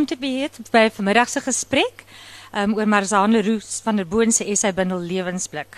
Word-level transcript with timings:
om 0.00 0.06
te 0.06 0.16
weet 0.20 0.56
by 0.72 0.88
vanmiddag 0.94 1.28
se 1.28 1.40
gesprek 1.44 2.04
um, 2.56 2.74
oor 2.78 2.88
Marzaan 2.88 3.34
Leroux 3.36 3.80
van 3.84 4.00
der 4.00 4.08
Boon 4.08 4.32
se 4.32 4.46
essay 4.48 4.72
bundel 4.74 5.02
Lewensblik. 5.04 5.76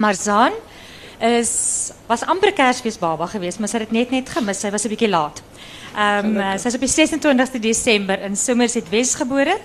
Marzaan 0.00 0.56
is 1.20 1.92
was 2.08 2.24
amper 2.26 2.52
Kersfees 2.52 2.98
baba 2.98 3.28
geweest, 3.30 3.60
maar 3.60 3.70
sy 3.70 3.82
het 3.82 3.90
dit 3.90 3.98
net 3.98 4.14
net 4.14 4.32
gemis. 4.32 4.60
Sy 4.60 4.72
was 4.72 4.84
'n 4.84 4.92
bietjie 4.94 5.12
laat. 5.12 5.42
Ehm 5.94 6.36
um, 6.36 6.58
sy 6.58 6.68
is 6.72 6.74
op 6.74 6.86
die 6.86 6.94
26de 6.94 7.60
Desember 7.60 8.20
in 8.20 8.36
Somerset 8.36 8.88
Wes 8.88 9.14
gebore. 9.14 9.58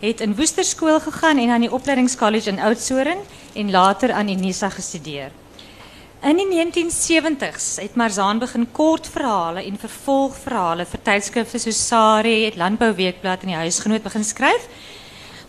Het 0.00 0.20
in 0.20 0.36
Woesterskool 0.36 1.00
gegaan 1.00 1.38
en 1.38 1.50
aan 1.50 1.60
die 1.60 1.72
opleidingskollege 1.72 2.50
in 2.50 2.60
Oudtshoorn 2.60 3.18
en 3.54 3.70
later 3.70 4.12
aan 4.12 4.28
Unisa 4.28 4.68
gestudeer. 4.68 5.30
In 6.24 6.38
die 6.40 6.48
1970s 6.48 7.76
het 7.76 7.94
Marzaan 7.94 8.38
begin 8.38 8.64
kortverhale 8.72 9.62
en 9.62 9.76
vervolgverhale 9.78 10.86
vir 10.88 11.02
tydskrifte 11.04 11.58
soos 11.60 11.80
Sari, 11.86 12.46
het 12.46 12.56
Landbouweekblad 12.56 13.44
en 13.44 13.52
die 13.52 13.58
Huisgenoot 13.58 14.02
begin 14.02 14.24
skryf. 14.24 14.64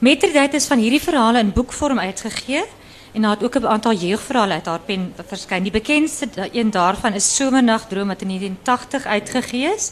Mettertyd 0.03 0.53
is 0.59 0.67
van 0.67 0.83
hierdie 0.83 1.01
verhale 1.01 1.39
in 1.39 1.53
boekvorm 1.55 1.99
uitgegee 1.99 2.65
en 3.13 3.21
daar 3.21 3.37
het 3.37 3.43
ook 3.43 3.55
'n 3.55 3.65
aantal 3.65 3.93
jeugverhale 3.93 4.53
uit 4.53 4.65
haar 4.65 4.79
pen 4.79 5.13
verskyn. 5.27 5.63
Die 5.63 5.71
bekendste 5.71 6.27
een 6.51 6.71
daarvan 6.71 7.13
is 7.13 7.35
Somernagdroom 7.35 8.07
wat 8.07 8.21
in 8.21 8.27
1980 8.27 9.05
uitgegee 9.05 9.73
is 9.75 9.91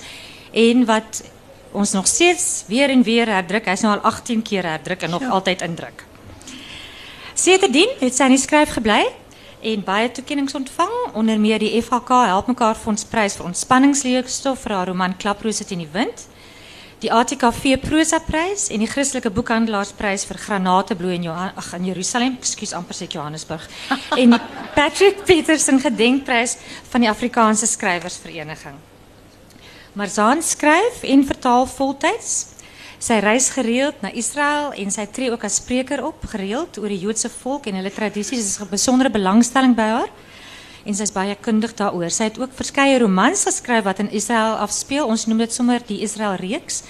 en 0.51 0.85
wat 0.85 1.23
ons 1.71 1.91
nog 1.91 2.07
steeds 2.07 2.63
weer 2.67 2.89
en 2.89 3.03
weer 3.03 3.27
herdruk. 3.27 3.65
Hy's 3.65 3.81
nou 3.81 3.95
al 3.95 4.03
18 4.03 4.41
keer 4.41 4.65
herdruk 4.65 5.01
en 5.01 5.09
nog 5.09 5.21
ja. 5.21 5.27
altyd 5.27 5.61
indruk. 5.61 6.05
Sedertdien 7.33 7.89
het 7.99 8.15
sy 8.15 8.23
in 8.23 8.29
die 8.29 8.37
skryf 8.37 8.69
gebly 8.69 9.05
en 9.65 9.81
baie 9.81 10.11
toekennings 10.11 10.53
ontvang 10.53 10.93
onder 11.17 11.39
meer 11.41 11.59
die 11.59 11.73
FHK 11.81 12.21
Help 12.29 12.49
Mekaar 12.51 12.77
Fonds 12.77 13.05
prys 13.09 13.33
vir 13.39 13.47
ontspanningsleefstof 13.49 14.61
vir 14.61 14.75
haar 14.75 14.91
roman 14.91 15.15
Klaprose 15.17 15.65
teen 15.65 15.81
die 15.81 15.89
wind. 15.93 16.27
Die 17.01 17.09
ATKV 17.11 17.79
Prosa 17.81 18.19
prys 18.23 18.67
en 18.69 18.83
die 18.83 18.89
Christelike 18.89 19.31
Boekhandelaarsprys 19.33 20.27
vir 20.29 20.39
Granatebloei 20.43 21.17
in 21.17 21.25
Johan 21.27 21.57
ag 21.57 21.71
in 21.79 21.89
Jerusalem, 21.89 22.37
ekskuus 22.39 22.75
amper 22.77 22.97
sê 22.97 23.09
Johannesburg. 23.09 23.65
en 24.21 24.37
die 24.37 24.41
Patrick 24.77 25.25
Peterson 25.25 25.81
gedenkprys 25.81 26.57
van 26.91 27.05
die 27.05 27.09
Afrikaanse 27.09 27.67
skrywersvereniging. 27.69 28.77
Marzaan 29.97 30.43
skryf 30.45 31.01
en 31.07 31.25
vertaal 31.25 31.65
voltyds 31.73 32.33
zij 32.97 33.19
reist 33.19 33.49
gereeld 33.49 34.01
naar 34.01 34.13
Israël 34.13 34.71
en 34.71 34.91
zij 34.91 35.05
treedt 35.05 35.31
ook 35.31 35.43
als 35.43 35.55
spreker 35.55 36.05
op, 36.05 36.25
gereeld, 36.25 36.77
over 36.77 36.91
het 36.91 37.01
Joodse 37.01 37.29
volk 37.29 37.65
en 37.65 37.75
hun 37.75 37.91
tradities. 37.91 38.39
Er 38.39 38.45
is 38.45 38.57
een 38.59 38.69
bijzondere 38.69 39.11
belangstelling 39.11 39.75
bij 39.75 39.87
haar. 39.87 40.07
En 40.85 40.93
zij 40.95 41.05
is 41.05 41.11
baie 41.11 41.37
kundig 41.39 41.73
daarover. 41.73 42.11
Zij 42.11 42.25
heeft 42.25 42.39
ook 42.39 42.49
verschillende 42.53 42.99
romans 42.99 43.43
geschreven 43.43 43.83
wat 43.83 43.99
in 43.99 44.11
Israël 44.11 44.53
afspeelt. 44.53 45.07
Ons 45.07 45.25
noemt 45.25 45.39
het 45.39 45.53
sommer 45.53 45.81
die 45.85 45.99
Israël-reeks. 45.99 46.81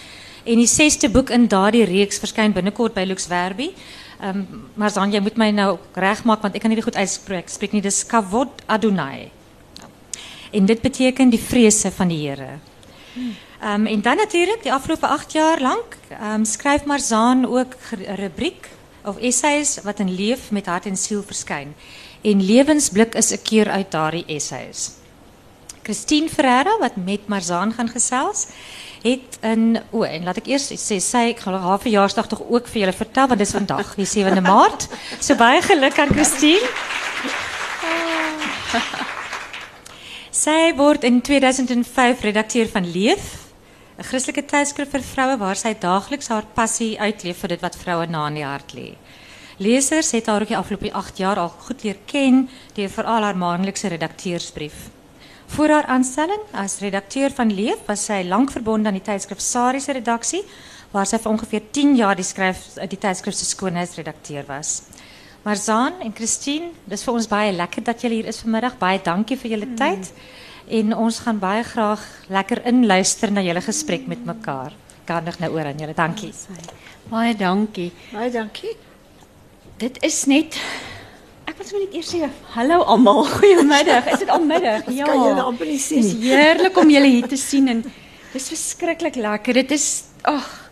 En 0.44 0.56
die 0.56 0.68
zesde 0.68 1.10
boek 1.10 1.30
in 1.30 1.48
daardie 1.48 1.84
reeks 1.84 2.18
verschijnt 2.18 2.54
binnenkort 2.54 2.94
bij 2.94 3.06
Lux 3.06 3.28
Werby. 3.28 3.70
Um, 4.24 4.48
maar 4.74 4.94
dan, 4.94 5.12
jij 5.12 5.20
moet 5.20 5.36
mij 5.36 5.52
nou 5.52 5.78
recht 5.94 6.24
maken, 6.24 6.42
want 6.42 6.56
ik 6.56 6.62
kan 6.62 6.70
niet 6.70 6.84
goed 6.84 6.96
uitspreken. 6.96 7.50
Spreek 7.50 7.72
niet, 7.72 7.84
dus 7.84 8.06
Kavod 8.06 8.48
Adonai. 8.66 9.32
En 10.52 10.66
dit 10.66 10.82
betekent 10.82 11.32
die 11.32 11.40
vrezen 11.40 11.92
van 11.92 12.08
de 12.08 12.14
Heer. 12.14 12.38
Hmm. 13.14 13.36
Um, 13.66 13.86
en 13.86 14.02
dan 14.02 14.16
natuurlijk, 14.16 14.64
de 14.64 14.72
afgelopen 14.72 15.10
acht 15.10 15.32
jaar 15.32 15.62
lang, 15.62 15.82
um, 16.34 16.46
schrijft 16.46 16.86
Marzaan 16.86 17.46
ook 17.46 17.74
een 17.92 18.16
rubriek 18.16 18.70
of 19.04 19.18
essays 19.18 19.80
wat 19.84 20.00
een 20.00 20.16
leef 20.16 20.52
met 20.52 20.66
hart 20.66 20.86
en 20.86 20.98
ziel 20.98 21.24
verschijnt. 21.24 21.78
En 22.22 22.46
levensblik 22.46 23.16
is 23.16 23.32
een 23.32 23.42
keer 23.42 23.70
uit 23.70 23.92
daardie 23.92 24.26
essays. 24.26 24.90
Christine 25.82 26.30
Ferreira, 26.30 26.78
wat 26.80 26.96
met 26.96 27.28
Marzaan 27.28 27.74
gaan 27.74 27.90
gesels, 27.90 28.46
het 29.02 29.38
een, 29.40 29.80
o, 29.90 30.02
en 30.04 30.24
laat 30.24 30.38
ik 30.38 30.46
eerst 30.46 30.72
sê, 30.72 30.98
sy, 30.98 31.24
ek 31.34 31.40
gaan 31.40 31.54
haar 31.54 31.80
verjaarsdag 31.80 32.28
toch 32.28 32.42
ook 32.50 32.68
vir 32.68 32.80
julle 32.80 32.94
vertel, 32.94 33.28
want 33.28 33.40
dit 33.40 33.48
is 33.48 33.54
vandag, 33.54 33.96
die 33.96 34.10
7de 34.10 34.42
maart. 34.52 34.88
So 35.20 35.36
baie 35.36 35.62
geluk 35.62 36.00
aan 36.00 36.14
Christine. 36.14 36.70
Sy 40.46 40.74
word 40.78 41.04
in 41.04 41.22
2005 41.22 42.22
redakteur 42.22 42.70
van 42.70 42.92
Leef 42.92 43.45
'n 43.98 44.04
Christelike 44.04 44.44
tydskrif 44.44 44.90
vir 44.92 45.02
vroue 45.02 45.38
waar 45.40 45.56
sy 45.56 45.74
daagliks 45.74 46.28
haar 46.28 46.46
passie 46.56 47.00
uitleef 47.00 47.38
vir 47.42 47.50
dit 47.56 47.62
wat 47.62 47.76
vroue 47.80 48.08
na 48.08 48.28
in 48.28 48.36
die 48.36 48.44
hart 48.44 48.74
lê. 48.76 48.96
Lesers 49.58 50.12
het 50.12 50.28
haar 50.28 50.42
ook 50.42 50.52
die 50.52 50.58
afgelope 50.58 50.92
8 50.92 51.18
jaar 51.18 51.40
al 51.40 51.50
goed 51.50 51.84
leer 51.84 51.98
ken 52.06 52.50
deur 52.76 52.90
veral 52.90 53.24
haar 53.24 53.38
maandelikse 53.38 53.88
redakteursbrief. 53.88 54.90
Voor 55.48 55.70
haar 55.70 55.86
aanstelling 55.86 56.42
as 56.52 56.80
redakteur 56.80 57.32
van 57.32 57.54
Leef 57.54 57.86
was 57.88 58.06
sy 58.06 58.24
lank 58.28 58.52
verbonde 58.52 58.90
aan 58.90 59.00
die 59.00 59.06
tydskrif 59.06 59.40
Sari 59.40 59.80
se 59.80 59.94
redaksie 59.94 60.44
waar 60.92 61.08
sy 61.08 61.18
vir 61.18 61.32
ongeveer 61.32 61.64
10 61.72 61.96
jaar 61.96 62.16
die 62.16 62.28
skryf 62.28 62.76
die 62.76 63.00
tydskrif 63.00 63.36
se 63.36 63.46
skoonheidsredakteur 63.46 64.44
was. 64.48 64.82
Marzaan 65.46 66.02
en 66.02 66.14
Christine, 66.16 66.72
dis 66.90 67.04
vir 67.06 67.14
ons 67.14 67.28
baie 67.30 67.52
lekker 67.54 67.84
dat 67.86 68.02
julle 68.02 68.16
hier 68.18 68.28
is 68.32 68.42
vanmiddag. 68.42 68.80
Baie 68.82 69.00
dankie 69.04 69.38
vir 69.38 69.52
julle 69.52 69.68
mm. 69.70 69.76
En 70.68 70.96
ons 70.98 71.20
gaan 71.20 71.40
baie 71.40 71.64
graag 71.64 72.02
lekker 72.30 72.64
inluister 72.66 73.32
na 73.32 73.42
julle 73.46 73.62
gesprek 73.62 74.08
met 74.08 74.26
mekaar. 74.26 74.74
Kandig 75.06 75.38
nou 75.40 75.52
oor 75.54 75.70
aan 75.70 75.78
julle. 75.78 75.94
Dankie. 75.94 76.34
Baie 77.10 77.36
dankie. 77.38 77.92
Baie 78.14 78.32
dankie. 78.34 78.74
Dit 79.78 80.02
is 80.04 80.26
net 80.26 80.58
Ek 81.46 81.60
wil 81.62 81.84
net 81.84 81.94
eers 81.94 82.10
sê 82.10 82.26
hallo 82.56 82.82
almal. 82.90 83.22
Goeiemiddag. 83.38 84.08
Is 84.16 84.24
dit 84.24 84.32
al 84.34 84.42
middag? 84.42 84.88
Ja. 84.90 85.06
Kan 85.06 85.22
julle 85.22 85.44
amper 85.46 85.70
nie 85.70 85.80
sien 85.80 86.02
nie. 86.02 86.16
Dis 86.18 86.32
heerlik 86.34 86.78
om 86.82 86.90
julle 86.90 87.12
hier 87.12 87.28
te 87.30 87.38
sien 87.38 87.70
en 87.70 87.84
dis 88.34 88.48
verskriklik 88.50 89.20
lekker. 89.22 89.62
Dit 89.62 89.76
is 89.78 89.88
ag 90.26 90.65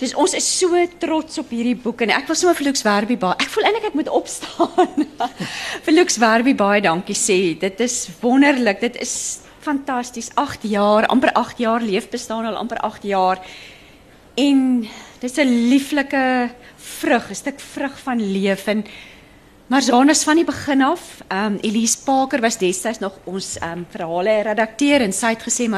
Dus 0.00 0.14
ons 0.18 0.32
is 0.34 0.46
so 0.58 0.80
trots 0.98 1.38
op 1.38 1.52
hierdie 1.54 1.76
boek 1.78 2.02
en 2.02 2.10
ek 2.16 2.26
wil 2.26 2.38
sommer 2.38 2.56
vir 2.58 2.66
Lux 2.68 2.82
Werby 2.82 3.16
baie. 3.20 3.36
Ek 3.38 3.52
voel 3.54 3.68
eintlik 3.68 3.88
ek 3.92 3.98
moet 4.00 4.10
opstaan. 4.10 5.06
vir 5.86 5.94
Lux 5.94 6.18
Werby 6.18 6.54
baie 6.58 6.82
dankie 6.82 7.16
sê. 7.18 7.38
Dit 7.60 7.78
is 7.84 8.08
wonderlik. 8.20 8.82
Dit 8.82 8.98
is 9.02 9.14
fantasties. 9.64 10.32
8 10.34 10.66
jaar, 10.68 11.06
amper 11.12 11.32
8 11.38 11.62
jaar 11.62 11.84
leef 11.84 12.10
bestaan 12.10 12.48
al 12.50 12.58
amper 12.58 12.82
8 12.82 13.06
jaar. 13.06 13.40
En 14.34 14.88
dis 15.22 15.38
'n 15.38 15.68
lieflike 15.70 16.50
vrug, 16.76 17.30
'n 17.30 17.34
stuk 17.34 17.60
vrug 17.60 17.98
van 17.98 18.18
lewe 18.18 18.70
en 18.70 18.84
Maar 19.66 19.82
Janus 19.82 20.22
van 20.22 20.36
die 20.36 20.44
begin 20.44 20.82
af, 20.82 21.22
ehm 21.28 21.52
um, 21.52 21.58
Elise 21.60 21.98
Parker 22.04 22.40
was 22.40 22.58
destyds 22.58 22.98
nog 22.98 23.12
ons 23.24 23.58
ehm 23.58 23.78
um, 23.78 23.86
verhale 23.90 24.42
redakteur 24.42 25.00
en 25.00 25.12
sy 25.12 25.26
het 25.26 25.42
gesê 25.42 25.68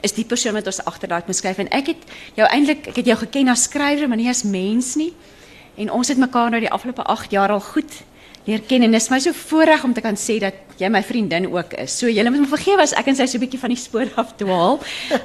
is 0.00 0.12
die 0.12 0.24
persoon 0.24 0.52
wat 0.52 0.66
ons 0.66 0.84
agterlaat 0.84 1.26
moet 1.26 1.36
skryf 1.36 1.58
en 1.58 1.70
ek 1.70 1.86
het 1.86 2.02
jou 2.34 2.48
eintlik 2.48 2.86
ek 2.86 2.96
het 2.96 3.06
jou 3.06 3.16
geken 3.16 3.48
as 3.48 3.62
skrywer 3.62 4.08
maar 4.08 4.16
nie 4.16 4.28
as 4.28 4.42
mens 4.42 4.94
nie. 4.94 5.12
En 5.76 5.90
ons 5.90 6.08
het 6.08 6.18
mekaar 6.18 6.50
nou 6.50 6.60
die 6.60 6.70
afgelope 6.70 7.02
8 7.02 7.30
jaar 7.30 7.50
al 7.50 7.60
goed 7.60 8.02
leer 8.44 8.60
ken 8.60 8.82
en 8.82 8.90
dit 8.90 9.00
is 9.00 9.10
my 9.10 9.20
so 9.20 9.32
voorreg 9.32 9.84
om 9.84 9.92
te 9.94 10.00
kan 10.00 10.16
sê 10.16 10.40
dat 10.40 10.54
jy 10.76 10.88
my 10.88 11.02
vriendin 11.02 11.46
ook 11.46 11.72
is. 11.72 11.98
So 11.98 12.08
julle 12.08 12.30
moet 12.30 12.40
my 12.40 12.48
vergewe 12.48 12.82
as 12.82 12.92
ek 12.92 13.06
en 13.06 13.16
sy 13.16 13.26
so 13.26 13.38
'n 13.38 13.58
van 13.58 13.70
die 13.70 13.78
spoor 13.78 14.10
af 14.16 14.34
dwaal. 14.36 14.80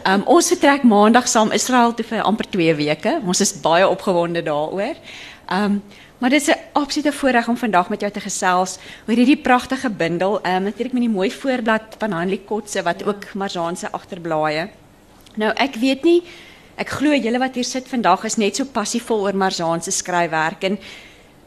Ehm 0.06 0.14
um, 0.14 0.24
ons 0.28 0.48
vertrek 0.48 0.84
maandag 0.84 1.28
saam 1.28 1.52
Israel 1.52 1.94
toe 1.94 2.22
amper 2.22 2.46
2 2.52 2.76
weke. 2.76 3.22
Ons 3.26 3.42
is 3.42 3.62
baie 3.62 3.90
opgewonde 3.90 4.44
daaroor. 4.44 4.96
Ehm 5.50 5.82
Maar 6.20 6.30
dit 6.30 6.42
is 6.42 6.48
'n 6.48 6.60
absolute 6.72 7.12
voorreg 7.12 7.48
om 7.48 7.58
vandag 7.58 7.90
met 7.90 8.00
jou 8.00 8.12
te 8.12 8.20
gesels 8.20 8.78
oor 9.08 9.16
hierdie 9.16 9.42
pragtige 9.42 9.90
bundel. 9.90 10.42
Ehm 10.42 10.56
um, 10.56 10.64
natuurlik 10.64 10.94
met 10.94 11.02
die 11.02 11.12
mooi 11.12 11.32
voorblad 11.32 11.96
van 11.98 12.12
Hanlie 12.12 12.42
Kotse 12.46 12.84
wat 12.84 13.00
ja. 13.00 13.06
ook 13.06 13.34
Marzaan 13.34 13.78
se 13.78 13.92
agterblaaie. 13.92 14.70
Nou 15.36 15.52
ek 15.56 15.76
weet 15.76 16.04
nie 16.04 16.24
ek 16.76 16.90
glo 16.90 17.16
julle 17.16 17.40
wat 17.40 17.56
hier 17.56 17.68
sit 17.68 17.88
vandag 17.88 18.24
is 18.24 18.36
net 18.36 18.56
so 18.56 18.66
passievol 18.66 19.22
oor 19.22 19.36
Marzaan 19.36 19.82
se 19.82 19.92
skryfwerk 19.92 20.64
en 20.64 20.78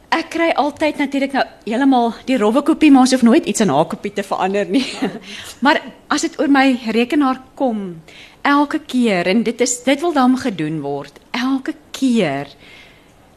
ek 0.09 0.29
kry 0.29 0.49
altyd 0.55 0.97
natuurlik 0.97 1.31
nou 1.31 1.45
heeltemal 1.65 2.13
die 2.25 2.37
rowwe 2.37 2.61
kopie 2.61 2.91
maar 2.91 3.01
ons 3.01 3.11
hoef 3.11 3.25
nooit 3.25 3.45
iets 3.45 3.61
aan 3.61 3.73
haar 3.73 3.85
kopie 3.85 4.13
te 4.13 4.23
verander 4.23 4.65
nie. 4.65 4.85
maar 5.65 5.81
as 6.07 6.21
dit 6.21 6.39
oor 6.39 6.49
my 6.49 6.79
rekenaar 6.97 7.41
kom 7.55 8.01
elke 8.41 8.79
keer 8.79 9.27
en 9.27 9.43
dit 9.43 9.61
is 9.61 9.83
dit 9.83 10.01
wil 10.01 10.13
dan 10.13 10.37
gedoen 10.37 10.81
word. 10.81 11.19
Elke 11.31 11.73
keer 11.91 12.47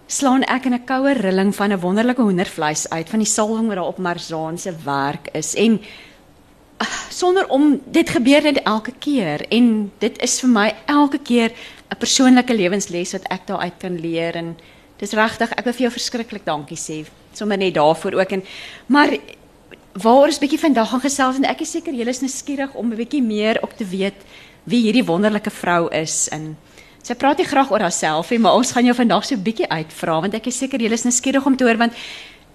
slaan 0.07 0.45
ek 0.47 0.67
in 0.67 0.75
'n 0.75 0.85
koue 0.85 1.13
rilling 1.15 1.55
van 1.55 1.73
'n 1.73 1.81
wonderlike 1.81 2.23
hoendervleis 2.23 2.89
uit 2.91 3.09
van 3.09 3.19
die 3.19 3.29
salwing 3.29 3.67
wat 3.67 3.77
daar 3.77 3.87
op 3.87 3.99
Marzaan 3.99 4.59
se 4.59 4.73
werk 4.85 5.29
is. 5.33 5.55
En 5.55 5.81
uh, 6.81 6.87
sonder 7.11 7.49
om 7.49 7.81
dit 7.91 8.09
gebeur 8.11 8.43
net 8.43 8.63
elke 8.63 8.93
keer 8.99 9.47
en 9.49 9.93
dit 9.99 10.23
is 10.23 10.41
vir 10.41 10.49
my 10.49 10.75
elke 10.87 11.19
keer 11.19 11.51
'n 11.91 11.99
persoonlike 11.99 12.55
lewensles 12.55 13.13
wat 13.13 13.27
ek 13.31 13.47
daar 13.47 13.59
uit 13.59 13.79
kan 13.79 14.01
leer 14.01 14.35
en 14.37 14.57
dis 14.97 15.13
regtig 15.13 15.51
ek 15.51 15.65
wil 15.65 15.73
vir 15.73 15.83
jou 15.83 15.93
verskriklik 15.93 16.45
dankie 16.45 16.79
sê 16.79 17.07
sommer 17.33 17.59
net 17.59 17.75
daarvoor 17.75 18.13
ook. 18.13 18.33
En 18.33 18.45
maar 18.87 19.11
waar 19.93 20.29
is 20.29 20.39
bietjie 20.39 20.61
vandag 20.61 20.89
gaan 20.89 21.01
gesels 21.01 21.37
en 21.37 21.45
ek 21.45 21.61
is 21.61 21.71
seker 21.71 21.95
julle 21.95 22.11
is 22.11 22.21
nou 22.21 22.31
skieurig 22.31 22.75
om 22.75 22.93
'n 22.93 22.97
bietjie 22.97 23.23
meer 23.23 23.59
op 23.63 23.73
te 23.77 23.85
weet 23.85 24.15
wie 24.65 24.83
hierdie 24.83 25.05
wonderlike 25.05 25.51
vrou 25.51 25.89
is 25.89 26.29
en 26.29 26.57
Sy 27.07 27.15
praat 27.15 27.39
nie 27.39 27.47
graag 27.47 27.71
oor 27.71 27.85
haarself 27.85 28.33
nie, 28.35 28.41
maar 28.43 28.59
ons 28.59 28.73
gaan 28.75 28.85
jou 28.89 28.95
vandag 28.99 29.25
so 29.25 29.35
'n 29.35 29.43
bietjie 29.43 29.69
uitvra 29.71 30.21
want 30.21 30.35
ek 30.35 30.47
is 30.47 30.59
seker 30.59 30.81
julle 30.81 30.95
is 30.95 31.05
nou 31.05 31.13
skieurig 31.13 31.47
om 31.47 31.57
te 31.57 31.65
hoor 31.65 31.79
want 31.79 31.93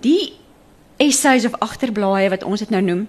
die 0.01 0.33
essays 0.97 1.45
of 1.45 1.55
agterblaaie 1.61 2.29
wat 2.29 2.43
ons 2.43 2.59
dit 2.59 2.69
nou 2.69 2.81
noem 2.81 3.07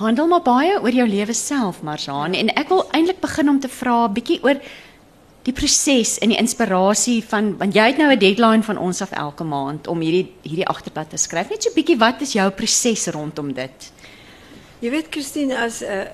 handel 0.00 0.28
maar 0.28 0.42
baie 0.42 0.80
oor 0.80 0.94
jou 0.94 1.06
lewe 1.08 1.34
self, 1.34 1.82
Marsaan 1.82 2.34
en 2.34 2.50
ek 2.56 2.68
wil 2.68 2.84
eintlik 2.92 3.20
begin 3.20 3.48
om 3.48 3.60
te 3.60 3.68
vra 3.68 4.08
'n 4.08 4.14
bietjie 4.14 4.40
oor 4.44 4.60
die 5.42 5.52
proses 5.52 6.18
en 6.22 6.30
die 6.30 6.38
inspirasie 6.38 7.22
van 7.26 7.56
want 7.58 7.74
jy 7.74 7.86
het 7.90 7.98
nou 7.98 8.10
'n 8.12 8.18
deadline 8.18 8.62
van 8.62 8.78
ons 8.78 9.02
af 9.02 9.12
elke 9.12 9.44
maand 9.44 9.86
om 9.86 10.00
hierdie 10.00 10.28
hierdie 10.42 10.66
agterblad 10.66 11.10
te 11.10 11.16
skryf. 11.16 11.50
Net 11.50 11.62
so 11.62 11.70
'n 11.70 11.74
bietjie 11.74 11.98
wat 11.98 12.20
is 12.20 12.32
jou 12.32 12.50
proses 12.50 13.06
rondom 13.06 13.52
dit? 13.52 13.92
Jy 14.80 14.90
weet 14.90 15.06
Christine 15.10 15.56
as 15.56 15.82
uh, 15.82 16.04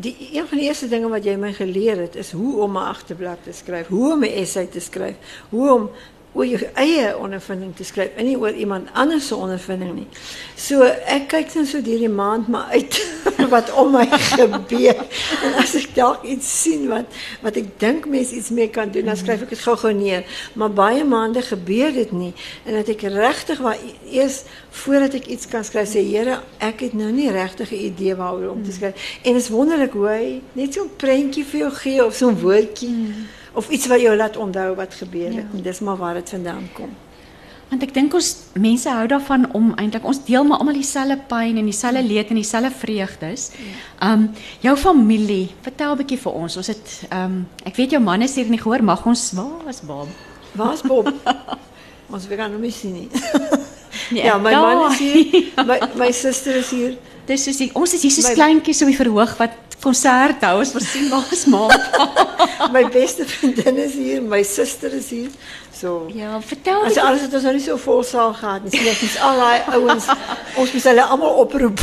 die, 0.00 0.16
een 0.32 0.46
van 0.46 0.58
de 0.58 0.64
eerste 0.64 0.88
dingen 0.88 1.10
wat 1.10 1.24
jij 1.24 1.36
mij 1.36 1.52
geleerd 1.52 1.98
hebt, 1.98 2.16
is 2.16 2.32
hoe 2.32 2.60
om 2.60 2.76
een 2.76 2.82
achterblad 2.82 3.38
te 3.42 3.52
schrijven. 3.52 3.96
Hoe 3.96 4.12
om 4.12 4.22
een 4.22 4.30
essay 4.30 4.66
te 4.66 4.80
schrijven. 4.80 5.20
Hoe 5.48 5.72
om 5.72 5.90
oor 6.36 6.46
jou 6.46 6.60
eie 6.76 7.08
ondervinding 7.16 7.72
te 7.76 7.84
skryf 7.84 8.16
en 8.20 8.28
nie 8.28 8.36
oor 8.36 8.52
iemand 8.52 8.90
anders 8.92 9.26
se 9.30 9.36
ondervinding 9.36 9.94
nie. 9.96 10.06
So 10.60 10.84
ek 10.84 11.30
kyk 11.32 11.52
dan 11.54 11.68
so 11.68 11.80
deur 11.84 12.02
die 12.02 12.12
maand 12.12 12.50
maar 12.52 12.74
uit 12.76 12.98
wat 13.54 13.72
om 13.78 13.94
my 13.94 14.04
gebeur. 14.10 15.00
En 15.46 15.56
as 15.62 15.74
ek 15.78 15.94
dalk 15.96 16.26
iets 16.28 16.48
sien 16.62 16.86
wat 16.90 17.08
wat 17.44 17.56
ek 17.60 17.72
dink 17.80 18.08
mense 18.10 18.36
iets 18.36 18.52
mee 18.54 18.68
kan 18.72 18.92
doen, 18.92 19.08
dan 19.08 19.18
skryf 19.18 19.46
ek 19.46 19.54
dit 19.54 19.64
gou-gou 19.64 19.92
neer. 19.96 20.26
Maar 20.60 20.74
baie 20.76 21.04
maande 21.08 21.44
gebeur 21.46 21.94
dit 21.96 22.12
nie 22.12 22.32
en 22.66 22.80
dat 22.80 22.92
ek 22.92 23.06
regtig 23.16 23.62
waar 23.64 23.80
eers 24.10 24.42
voordat 24.82 25.16
ek 25.16 25.30
iets 25.32 25.48
kan 25.48 25.64
skryf 25.64 25.88
sê 25.94 26.04
Here, 26.06 26.38
ek 26.62 26.84
het 26.84 26.92
nou 26.94 27.08
nie 27.12 27.30
regtig 27.32 27.72
'n 27.72 27.86
idee 27.90 28.14
waaroor 28.14 28.52
om 28.52 28.62
te 28.64 28.72
skryf. 28.72 28.94
En 29.24 29.32
dit 29.32 29.42
is 29.42 29.48
wonderlik 29.48 29.92
hoe 29.92 30.08
hy 30.08 30.42
net 30.52 30.74
so 30.74 30.84
'n 30.84 30.96
prentjie 30.96 31.44
vir 31.44 31.60
jou 31.60 31.72
gee 31.72 32.04
of 32.04 32.14
so 32.14 32.28
'n 32.28 32.40
woordjie. 32.40 32.90
Mm 32.90 33.26
of 33.56 33.68
iets 33.72 33.88
wat 33.88 34.00
jou 34.00 34.12
laat 34.16 34.36
onthou 34.36 34.74
wat 34.76 34.94
gebeur 34.94 35.32
het. 35.32 35.48
Ja. 35.48 35.56
En 35.56 35.62
dis 35.62 35.80
maar 35.80 35.96
waar 35.96 36.14
dit 36.14 36.30
vandaan 36.30 36.68
kom. 36.76 36.92
Want 37.66 37.82
ek 37.82 37.94
dink 37.96 38.14
ons 38.14 38.28
mense 38.54 38.90
hou 38.94 39.06
daarvan 39.10 39.48
om 39.58 39.72
eintlik 39.80 40.04
ons 40.06 40.20
deel 40.28 40.44
maar 40.46 40.60
almal 40.62 40.76
dieselfde 40.78 41.16
pyn 41.26 41.56
en 41.58 41.66
dieselfde 41.66 42.02
leed 42.06 42.30
en 42.30 42.38
dieselfde 42.38 42.70
vreugdes. 42.82 43.48
Ehm 43.98 44.12
um, 44.12 44.28
jou 44.62 44.76
familie, 44.78 45.50
vertel 45.66 45.92
'n 45.92 45.98
bietjie 46.02 46.18
vir 46.18 46.32
ons. 46.32 46.56
Ons 46.56 46.70
het 46.70 47.02
ehm 47.08 47.24
um, 47.24 47.48
ek 47.64 47.76
weet 47.76 47.96
jou 47.96 48.02
man 48.02 48.22
is 48.22 48.34
hier 48.34 48.48
nie 48.48 48.60
gehoor 48.60 48.84
mag 48.84 49.06
ons 49.06 49.32
waar 49.32 49.68
is 49.68 49.80
Bob? 49.80 50.08
Waar 50.52 50.72
is 50.72 50.82
Bob? 50.82 51.10
ons 52.14 52.26
wil 52.28 52.36
gaan 52.36 52.52
hom 52.52 52.70
sien 52.70 52.92
nie. 52.92 53.08
nee, 54.14 54.24
ja, 54.24 54.38
my 54.38 54.52
man 54.52 54.92
is 54.92 54.98
hier. 54.98 55.52
My 55.66 55.80
my 55.96 56.10
suster 56.12 56.56
is 56.56 56.70
hier. 56.70 56.94
Dis 57.26 57.46
is 57.50 57.58
die, 57.58 57.70
ons 57.74 57.94
is 57.96 58.04
so 58.14 58.34
kleintjies 58.36 58.82
op 58.84 58.90
die 58.92 58.98
verhoog 58.98 59.32
wat 59.40 59.76
konsert 59.82 60.44
hou. 60.46 60.60
Ons 60.62 60.72
versien 60.76 61.08
waar's 61.10 61.44
ma. 61.50 61.66
my 62.76 62.84
beste 62.94 63.26
vriendin 63.28 63.80
is 63.82 63.96
hier, 63.98 64.22
my 64.22 64.42
suster 64.46 64.94
is 64.94 65.10
hier. 65.14 65.30
So. 65.76 66.06
Ja, 66.14 66.38
vertel 66.40 66.86
As 66.88 66.96
alles 67.02 67.26
het 67.26 67.34
ons 67.36 67.44
nou 67.44 67.52
nie 67.58 67.64
so 67.64 67.76
vol 67.82 68.02
saal 68.06 68.32
gehad 68.38 68.64
nie. 68.64 68.72
Sien 68.72 68.88
ek 68.92 69.02
ons 69.04 69.18
al 69.26 69.42
daai 69.42 69.76
ouens, 69.76 70.08
ons 70.56 70.74
moet 70.76 70.88
hulle 70.92 71.06
almal 71.16 71.42
oproep. 71.44 71.82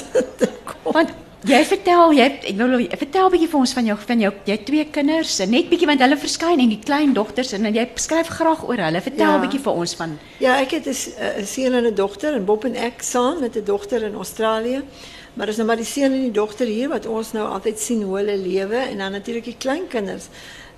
Want 0.94 1.14
jy 1.48 1.60
vertel, 1.64 2.12
jy 2.12 2.24
ek 2.24 2.56
wil 2.56 2.88
vertel 2.98 3.26
'n 3.26 3.32
bietjie 3.32 3.48
vir 3.48 3.60
ons 3.60 3.72
van 3.72 3.86
jou 3.86 3.96
van 4.06 4.20
jou 4.20 4.32
jy 4.46 4.56
twee 4.64 4.84
kinders, 4.84 5.38
net 5.38 5.70
bietjie 5.70 5.86
want 5.86 6.00
hulle 6.00 6.16
verskyn 6.16 6.60
en 6.60 6.68
die 6.68 6.82
klein 6.84 7.14
dogters 7.14 7.52
en 7.52 7.64
jy 7.74 7.88
skryf 7.96 8.28
graag 8.28 8.68
oor 8.68 8.76
hulle. 8.76 9.00
Vertel 9.00 9.26
'n 9.26 9.40
ja. 9.40 9.44
bietjie 9.46 9.60
vir 9.60 9.72
ons 9.72 9.94
van 9.94 10.18
Ja, 10.38 10.60
ek 10.60 10.70
het 10.70 10.86
'n 10.86 11.44
seun 11.44 11.74
en 11.74 11.86
'n 11.86 11.94
dogter 11.94 12.34
en 12.34 12.44
Bob 12.44 12.64
en 12.64 12.76
ek 12.76 13.02
saam 13.02 13.40
met 13.40 13.56
'n 13.56 13.64
dogter 13.64 14.02
in 14.02 14.14
Australië. 14.14 14.82
Maar 15.34 15.46
dis 15.46 15.56
nou 15.56 15.66
maar 15.66 15.76
die 15.76 15.84
seun 15.84 16.12
en 16.12 16.22
die 16.22 16.34
dogter 16.34 16.66
hier 16.66 16.88
wat 16.88 17.06
ons 17.06 17.32
nou 17.32 17.46
altyd 17.48 17.78
sien 17.78 18.02
hoe 18.02 18.16
hulle 18.16 18.36
lewe 18.36 18.76
en 18.76 18.98
dan 18.98 19.12
natuurlik 19.12 19.44
die 19.44 19.56
kleinkinders. 19.58 20.28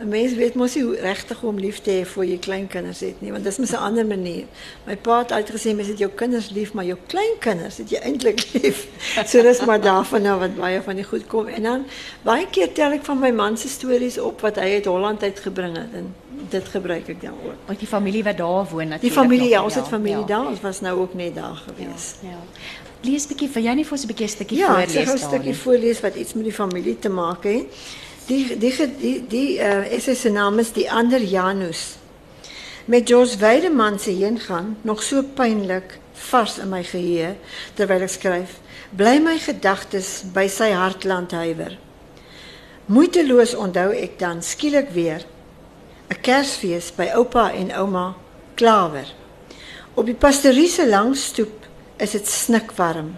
'n 0.00 0.09
Mens 0.09 0.35
weet 0.35 0.55
mos 0.55 0.75
nie 0.75 0.85
hoe 0.85 0.97
regtig 0.97 1.43
om 1.43 1.59
lief 1.59 1.81
te 1.81 1.91
hê 1.91 2.06
vir 2.06 2.25
jou 2.25 2.39
kleinkinders 2.39 3.00
het 3.00 3.21
nie, 3.21 3.33
want 3.33 3.44
dis 3.44 3.59
mos 3.59 3.73
'n 3.73 3.77
ander 3.89 4.06
manier. 4.06 4.44
My 4.87 4.97
pa 4.97 5.19
het 5.19 5.33
altyd 5.33 5.50
gesê 5.56 5.75
mens 5.75 5.89
het 5.89 5.99
jou 5.99 6.11
kinders 6.11 6.50
lief, 6.50 6.73
maar 6.73 6.85
jou 6.85 6.99
kleinkinders 7.06 7.77
het 7.79 7.91
jy 7.91 7.99
eintlik 7.99 8.53
lief. 8.53 8.87
So 9.31 9.43
dis 9.43 9.65
maar 9.65 9.81
daarvan 9.81 10.23
nou 10.23 10.39
wat 10.39 10.56
baie 10.56 10.83
van 10.83 10.97
die 10.97 11.05
goed 11.05 11.27
kom. 11.27 11.47
En 11.47 11.62
dan 11.62 11.85
baie 12.23 12.47
keer 12.50 12.73
tel 12.73 12.93
ek 12.93 13.05
van 13.05 13.19
my 13.19 13.31
man 13.31 13.56
se 13.56 13.69
stories 13.69 14.19
op 14.19 14.41
wat 14.41 14.56
hy 14.56 14.75
uit 14.75 14.85
Holland 14.85 15.23
uit 15.23 15.41
gebring 15.41 15.77
het 15.77 15.94
en 15.94 16.15
dit 16.50 16.69
gebruik 16.69 17.09
ek 17.09 17.21
dan 17.21 17.33
ook. 17.44 17.67
Want 17.67 17.79
die 17.79 17.89
familie 17.89 18.25
wat 18.25 18.37
daar 18.37 18.67
woon 18.71 18.89
natuurlik. 18.89 19.00
Die 19.00 19.11
familie, 19.11 19.49
ja, 19.49 19.62
ons 19.62 19.75
het 19.75 19.89
familie 19.89 20.19
ja. 20.19 20.27
daar. 20.27 20.47
Ons 20.47 20.61
was 20.61 20.81
nou 20.81 21.00
ook 21.00 21.15
net 21.15 21.35
daar 21.35 21.56
gewees. 21.67 22.15
Ja. 22.23 22.29
ja 22.29 22.81
lees 23.03 23.25
'n 23.25 23.29
bietjie 23.29 23.49
vir 23.50 23.62
jou 23.62 23.75
nie 23.75 23.85
vir 23.85 23.99
'n 23.99 24.06
bietjie 24.06 24.29
stukkie 24.29 24.59
ja, 24.59 24.67
voorlees. 24.67 24.93
Ja, 24.93 25.12
'n 25.12 25.19
stukkie 25.19 25.55
voorlees 25.55 26.00
wat 26.00 26.15
iets 26.15 26.35
met 26.35 26.44
die 26.44 26.53
familie 26.53 26.99
te 26.99 27.09
maak 27.09 27.44
het. 27.44 27.67
Die 28.26 28.58
die 28.58 28.72
die 28.98 29.16
die 29.28 29.58
uh, 29.58 30.30
naam 30.30 30.58
is 30.58 30.72
die 30.72 30.90
ander 30.90 31.20
Janus. 31.20 31.96
Met 32.84 33.08
Jos 33.08 33.36
Weideman 33.38 33.98
se 33.98 34.10
heen 34.10 34.38
gaan 34.38 34.76
nog 34.82 35.02
so 35.02 35.22
pynlik 35.22 35.98
vars 36.12 36.58
in 36.58 36.69
my 36.69 36.82
geheue 36.84 37.36
terwyl 37.74 38.02
ek 38.02 38.10
skryf. 38.10 38.58
Bly 38.94 39.19
my 39.19 39.38
gedagtes 39.38 40.22
by 40.34 40.46
sy 40.48 40.70
hartland 40.70 41.32
huiwer. 41.32 41.78
Moeiteloos 42.86 43.54
onthou 43.54 43.90
ek 43.94 44.19
dan 44.19 44.42
skielik 44.42 44.90
weer 44.94 45.22
'n 46.10 46.20
Kersfees 46.20 46.92
by 46.94 47.10
oupa 47.14 47.50
en 47.52 47.72
ouma 47.72 48.14
Klawer. 48.54 49.08
Op 49.94 50.06
die 50.06 50.14
pastorie 50.14 50.69
se 50.69 50.86
lang 50.88 51.16
stoep 51.16 51.66
is 51.96 52.10
dit 52.10 52.28
snikwarm. 52.28 53.16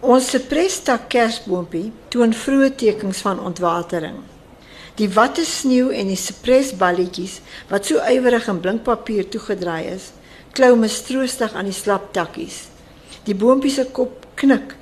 Ons 0.00 0.30
prestak 0.48 1.10
kersboompie 1.12 1.90
toon 2.08 2.30
vroeë 2.32 2.70
tekens 2.80 3.18
van 3.20 3.40
ontwatering. 3.44 4.14
Die 4.96 5.10
watte 5.12 5.44
sneeu 5.44 5.90
en 5.92 6.08
die 6.08 6.16
sipresballetjies 6.16 7.34
wat 7.68 7.84
so 7.84 8.00
ywerig 8.08 8.48
in 8.48 8.62
blinkpapier 8.64 9.28
toegedraai 9.28 9.90
is, 9.92 10.06
klou 10.56 10.72
mistroostig 10.80 11.52
aan 11.52 11.68
die 11.68 11.76
slap 11.76 12.14
takkies. 12.16 12.70
Die 13.28 13.36
boompie 13.36 13.74
se 13.74 13.84
kop 13.92 14.24
knik 14.40 14.72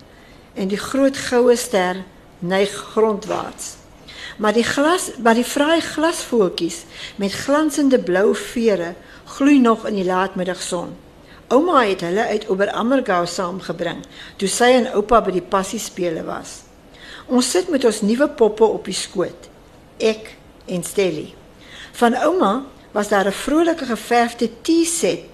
en 0.54 0.70
die 0.70 0.78
groot 0.78 1.18
goue 1.18 1.58
ster 1.58 2.04
neig 2.38 2.70
grondwaarts. 2.94 3.74
Maar 4.38 4.54
die 4.54 4.66
glas, 4.70 5.10
maar 5.18 5.34
die 5.34 5.46
fraai 5.46 5.80
glasvoeltjies 5.82 6.84
met 7.18 7.34
glansende 7.34 7.98
blou 7.98 8.36
vere 8.38 8.94
gloei 9.34 9.58
nog 9.58 9.82
in 9.90 9.98
die 9.98 10.06
laatmiddagson. 10.06 10.94
Ouma 11.48 11.80
het 11.86 12.02
hulle 12.04 12.26
uit 12.28 12.42
Oberammergau 12.52 13.22
saamgebring 13.26 14.02
toe 14.36 14.48
sy 14.52 14.66
en 14.76 14.90
oupa 14.98 15.22
by 15.24 15.32
die 15.32 15.44
passiespele 15.54 16.20
was. 16.26 16.58
Ons 17.24 17.48
sit 17.54 17.70
met 17.72 17.86
ons 17.88 18.02
nuwe 18.04 18.28
poppe 18.36 18.66
op 18.68 18.84
die 18.84 18.96
skoot. 18.96 19.48
Ek 19.96 20.34
en 20.68 20.84
Stelly. 20.84 21.30
Van 21.96 22.16
ouma 22.20 22.66
was 22.92 23.08
daar 23.08 23.26
'n 23.26 23.32
vrolike 23.32 23.84
geverfde 23.84 24.50
T-set 24.62 25.24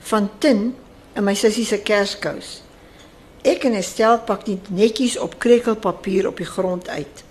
van 0.00 0.30
tin 0.38 0.76
in 1.16 1.24
my 1.24 1.34
sussie 1.34 1.66
se 1.66 1.78
kerskous. 1.78 2.62
Ek 3.42 3.64
en 3.64 3.74
Estelle 3.74 4.18
pak 4.18 4.44
dit 4.44 4.70
netjies 4.70 5.18
op 5.18 5.38
krekelpapier 5.38 6.26
op 6.26 6.36
die 6.36 6.46
grond 6.46 6.88
uit. 6.88 7.24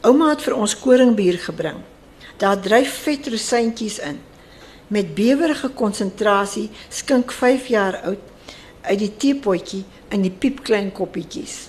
Ouma 0.00 0.28
het 0.28 0.42
vir 0.42 0.54
ons 0.54 0.78
koringbier 0.78 1.38
gebring. 1.38 1.80
Daar 2.36 2.60
dryf 2.60 3.02
vet 3.02 3.28
rosientjies 3.28 3.98
in 3.98 4.20
met 4.88 5.14
bewerige 5.14 5.68
konsentrasie 5.68 6.68
skink 6.88 7.32
5 7.32 7.66
jaar 7.66 8.00
oud 8.08 8.24
uit 8.82 8.98
die 8.98 9.12
teepotjie 9.16 9.84
in 10.14 10.24
die 10.24 10.32
piepklein 10.32 10.92
koppietjies. 10.92 11.68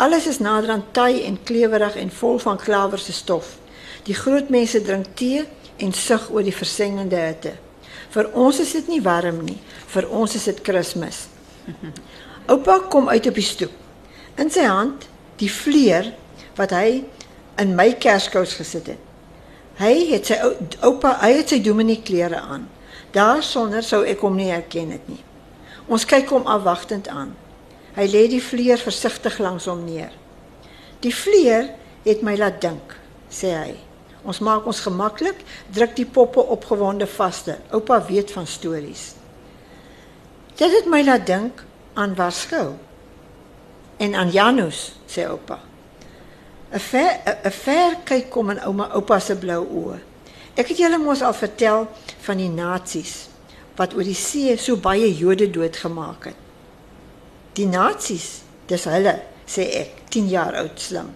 Alles 0.00 0.26
is 0.26 0.40
nader 0.40 0.70
aan 0.70 0.84
taai 0.92 1.22
en 1.24 1.38
klewerig 1.44 1.96
en 1.96 2.12
vol 2.12 2.38
van 2.38 2.60
klawer 2.60 2.98
se 2.98 3.12
stof. 3.12 3.56
Die 4.04 4.16
groot 4.16 4.48
mense 4.48 4.82
drink 4.82 5.12
tee 5.14 5.44
en 5.76 5.92
sug 5.92 6.30
oor 6.30 6.44
die 6.44 6.56
versengende 6.56 7.20
hitte. 7.20 7.54
Vir 8.10 8.30
ons 8.36 8.60
is 8.60 8.72
dit 8.76 8.88
nie 8.88 9.02
warm 9.04 9.44
nie, 9.44 9.58
vir 9.92 10.08
ons 10.08 10.34
is 10.34 10.44
dit 10.48 10.62
Kersfees. 10.66 11.26
Oupa 12.50 12.78
kom 12.90 13.08
uit 13.08 13.28
op 13.28 13.36
die 13.36 13.46
stoep. 13.46 13.72
In 14.40 14.50
sy 14.50 14.64
hand 14.66 15.06
die 15.40 15.50
vleer 15.52 16.12
wat 16.58 16.74
hy 16.76 17.02
in 17.60 17.76
my 17.76 17.92
kerskous 18.00 18.56
gesit 18.58 18.92
het. 18.94 19.09
Hy 19.80 19.94
het 20.10 20.28
sy 20.28 20.36
oupa, 20.84 21.14
hy 21.22 21.38
het 21.38 21.54
sy 21.54 21.60
dominee 21.64 22.02
klere 22.04 22.40
aan. 22.40 22.66
Daar 23.14 23.40
sonder 23.42 23.84
sou 23.86 24.02
ek 24.04 24.20
hom 24.20 24.36
nie 24.36 24.50
herken 24.52 24.92
het 24.92 25.06
nie. 25.08 25.22
Ons 25.90 26.04
kyk 26.06 26.28
hom 26.34 26.44
afwagtend 26.50 27.08
aan. 27.08 27.32
Hy 27.96 28.04
lê 28.12 28.26
die 28.30 28.42
vleer 28.44 28.78
versigtig 28.78 29.40
langs 29.40 29.66
hom 29.70 29.82
neer. 29.86 30.12
Die 31.00 31.14
vleer 31.14 31.72
het 32.04 32.20
my 32.22 32.36
laat 32.36 32.60
dink, 32.62 32.92
sê 33.32 33.54
hy. 33.56 33.72
Ons 34.20 34.42
maak 34.44 34.68
ons 34.68 34.82
gemaklik, 34.84 35.40
druk 35.72 35.96
die 35.96 36.04
poppe 36.04 36.44
opgewonde 36.44 37.08
vaste. 37.08 37.56
Oupa 37.72 38.02
weet 38.04 38.30
van 38.36 38.46
stories. 38.46 39.14
Dit 40.60 40.76
het 40.76 40.92
my 40.92 41.00
laat 41.06 41.24
dink 41.26 41.64
aan 41.96 42.14
Warskou 42.20 42.74
en 44.00 44.14
aan 44.14 44.30
Janus, 44.32 44.90
sê 45.08 45.24
oupa. 45.24 45.69
'n 46.72 46.78
ver 46.78 47.10
'n 47.44 47.50
ver 47.50 47.96
kyk 48.04 48.30
kom 48.30 48.50
in 48.50 48.62
ouma 48.62 48.86
oupa 48.94 49.18
se 49.18 49.34
blou 49.34 49.64
oë. 49.64 49.98
Ek 50.54 50.68
het 50.68 50.78
julle 50.78 50.98
mos 50.98 51.22
al 51.22 51.34
vertel 51.34 51.88
van 52.20 52.36
die 52.36 52.48
nasies 52.48 53.28
wat 53.76 53.94
oor 53.94 54.04
die 54.04 54.14
see 54.14 54.56
so 54.56 54.76
baie 54.76 55.08
Jode 55.16 55.50
doodgemaak 55.50 56.24
het. 56.24 56.36
Die 57.56 57.66
nasies, 57.66 58.42
dis 58.66 58.84
hulle, 58.84 59.14
sê 59.46 59.66
ek, 59.80 60.02
10 60.10 60.28
jaar 60.28 60.58
oud 60.60 60.80
slim. 60.80 61.08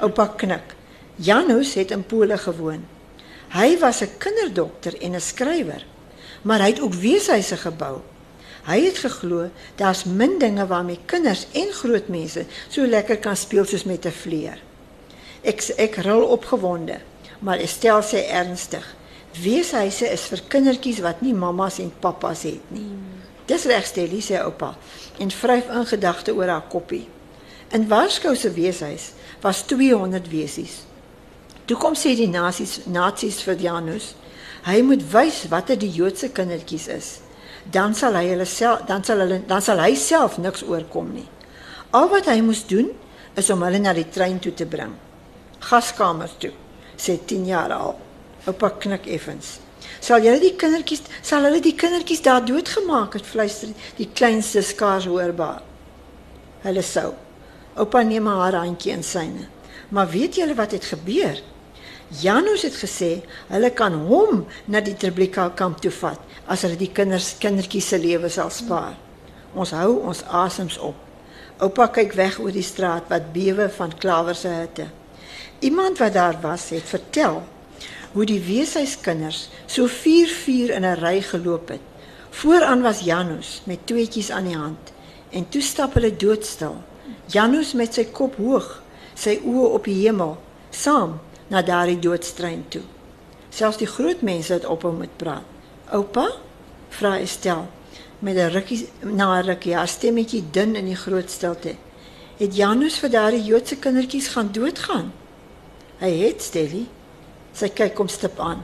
Oupa 0.00 0.26
knik. 0.36 0.74
Janus 1.16 1.74
het 1.74 1.90
in 1.90 2.02
Pole 2.02 2.38
gewoon. 2.38 2.86
Hy 3.52 3.78
was 3.78 4.02
'n 4.02 4.16
kinderdokter 4.18 4.94
en 5.02 5.14
'n 5.14 5.20
skrywer, 5.20 5.84
maar 6.42 6.60
hy 6.60 6.68
het 6.70 6.80
ook 6.80 6.94
weeshuise 6.94 7.56
gebou. 7.56 8.00
Hy 8.66 8.80
het 8.84 8.98
geglo 8.98 9.50
daar's 9.76 10.04
min 10.04 10.38
dinge 10.38 10.66
waarmee 10.66 10.98
kinders 11.06 11.46
en 11.52 11.72
groot 11.72 12.08
mense 12.08 12.44
so 12.68 12.86
lekker 12.86 13.18
kan 13.18 13.36
speel 13.36 13.64
soos 13.64 13.84
met 13.84 14.06
'n 14.06 14.10
vleer. 14.10 14.58
Ek 15.42 15.62
ek 15.80 15.96
rol 16.04 16.26
opgewonde, 16.36 16.98
maar 17.40 17.56
Estel 17.58 18.02
sê 18.04 18.26
ernstig: 18.28 18.84
"Weeshuise 19.42 20.10
is 20.12 20.26
vir 20.28 20.42
kindertjies 20.48 21.00
wat 21.00 21.22
nie 21.22 21.34
mammas 21.34 21.78
en 21.78 21.92
pappas 22.00 22.42
het 22.42 22.70
nie." 22.70 22.92
Dis 23.46 23.64
reg, 23.64 23.86
Stellie 23.86 24.22
sê 24.22 24.38
oupa 24.44 24.76
en 25.18 25.30
vryf 25.30 25.70
in 25.74 25.86
gedagte 25.86 26.34
oor 26.34 26.48
haar 26.48 26.68
koppie. 26.68 27.08
In 27.72 27.88
Warskou 27.88 28.36
se 28.36 28.50
weeshuis 28.50 29.12
was 29.40 29.62
200 29.62 30.28
wesies. 30.28 30.84
Toe 31.64 31.76
kom 31.76 31.94
sê 31.94 32.14
die 32.14 32.28
nasies 32.28 32.84
nasies 32.86 33.42
vir 33.42 33.56
Janus, 33.56 34.14
hy 34.66 34.82
moet 34.82 35.02
wys 35.12 35.48
watter 35.48 35.76
die 35.78 35.90
Joodse 35.90 36.28
kindertjies 36.28 36.88
is. 36.88 37.10
Dan 37.64 37.94
sal 37.94 38.14
hy 38.14 38.26
hulle 38.28 38.46
self 38.46 38.86
dan 38.86 39.04
sal 39.04 39.24
hulle 39.24 39.42
dan 39.46 39.62
sal 39.62 39.80
hy 39.80 39.94
self 39.94 40.38
niks 40.38 40.62
oorkom 40.62 41.14
nie. 41.14 41.28
Al 41.90 42.08
wat 42.12 42.26
hy 42.26 42.40
moes 42.44 42.66
doen 42.66 42.90
is 43.34 43.50
om 43.50 43.62
hulle 43.62 43.78
na 43.80 43.96
die 43.96 44.08
trein 44.10 44.38
toe 44.38 44.52
te 44.54 44.66
bring. 44.66 44.92
Gaskamer 45.60 46.30
toe, 46.38 46.52
sê 46.96 47.18
10 47.26 47.46
jaar 47.46 47.72
al. 47.72 47.98
Oupa 48.46 48.70
knik 48.80 49.06
effens. 49.06 49.58
Sal 50.00 50.24
julle 50.24 50.40
die 50.40 50.54
kindertjies 50.56 51.02
sal 51.20 51.44
hulle 51.44 51.60
die 51.60 51.76
kindertjies 51.76 52.22
daar 52.24 52.44
doodgemaak 52.44 53.18
het, 53.18 53.26
fluister 53.26 53.72
die 53.98 54.08
kleinste 54.08 54.62
skaars 54.64 55.08
hoorbaar. 55.10 55.60
Hulle 56.64 56.84
sou. 56.84 57.12
Oupa 57.76 58.02
neem 58.04 58.28
haar 58.28 58.56
handjie 58.56 58.94
in 58.96 59.04
syne. 59.04 59.48
Maar 59.90 60.08
weet 60.08 60.40
julle 60.40 60.56
wat 60.56 60.72
het 60.76 60.88
gebeur? 60.88 61.40
Janus 62.20 62.64
het 62.66 62.74
gesê 62.74 63.10
hulle 63.52 63.70
kan 63.70 63.94
hom 64.08 64.46
na 64.66 64.80
die 64.82 64.96
Treblinka 64.98 65.50
kamp 65.54 65.78
toe 65.82 65.92
vat 65.94 66.18
as 66.50 66.64
hulle 66.66 66.78
die 66.80 66.90
kinders 66.90 67.36
kindertjies 67.42 67.92
se 67.92 68.00
lewe 68.00 68.30
sal 68.32 68.50
spaar. 68.50 68.96
Ons 69.54 69.74
hou 69.76 70.00
ons 70.08 70.24
asems 70.42 70.78
op. 70.78 70.96
Oupa 71.60 71.90
kyk 71.92 72.16
weg 72.18 72.40
oor 72.40 72.54
die 72.54 72.66
straat 72.66 73.10
wat 73.12 73.30
bewe 73.34 73.68
van 73.76 73.94
klawer 74.00 74.34
se 74.34 74.48
hitte. 74.48 74.88
Iemand 75.58 75.98
wat 75.98 76.12
daar 76.12 76.38
was 76.40 76.68
het 76.68 76.88
vertel 76.88 77.42
hoe 78.12 78.24
die 78.26 78.40
weeshuiskinders 78.40 79.48
so 79.66 79.86
4-4 79.86 80.74
in 80.76 80.84
'n 80.84 80.98
ry 81.00 81.20
geloop 81.20 81.68
het. 81.68 81.80
Vooraan 82.30 82.82
was 82.82 83.00
Janus 83.00 83.62
met 83.64 83.86
tweetjies 83.86 84.30
aan 84.30 84.44
die 84.44 84.56
hand 84.56 84.92
en 85.30 85.48
toe 85.48 85.60
stap 85.60 85.94
hulle 85.94 86.16
doodstil. 86.16 86.82
Janus 87.26 87.72
met 87.72 87.94
sy 87.94 88.04
kop 88.04 88.36
hoog, 88.36 88.82
sy 89.14 89.40
oë 89.44 89.66
op 89.76 89.84
die 89.84 90.06
hemel, 90.06 90.38
saam 90.70 91.20
na 91.48 91.62
daardie 91.62 91.98
doodstrein 91.98 92.64
toe. 92.68 92.82
Selfs 93.50 93.76
die 93.76 93.86
groot 93.86 94.22
mense 94.22 94.52
het 94.52 94.66
ophou 94.66 94.92
met 94.96 95.16
praat. 95.16 95.44
Oupa, 95.90 96.28
vra 96.88 97.18
Estel 97.18 97.68
met 98.20 98.36
'n 98.36 98.50
rukkie 98.50 98.88
na 99.00 99.38
'n 99.38 99.44
rukkie, 99.44 99.74
haar 99.74 99.88
stemmetjie 99.88 100.44
dun 100.50 100.76
in 100.76 100.84
die 100.84 100.96
groot 100.96 101.30
stilte. 101.30 101.74
Het 102.36 102.56
Janus 102.56 102.98
vir 102.98 103.10
daardie 103.10 103.44
Joodse 103.44 103.76
kindertjies 103.76 104.28
gaan 104.28 104.52
doodgaan? 104.52 105.12
Hy 106.00 106.10
het 106.22 106.42
Stellie. 106.42 106.86
Sy 107.52 107.68
kyk 107.76 107.98
hom 108.00 108.08
stip 108.08 108.38
aan. 108.40 108.62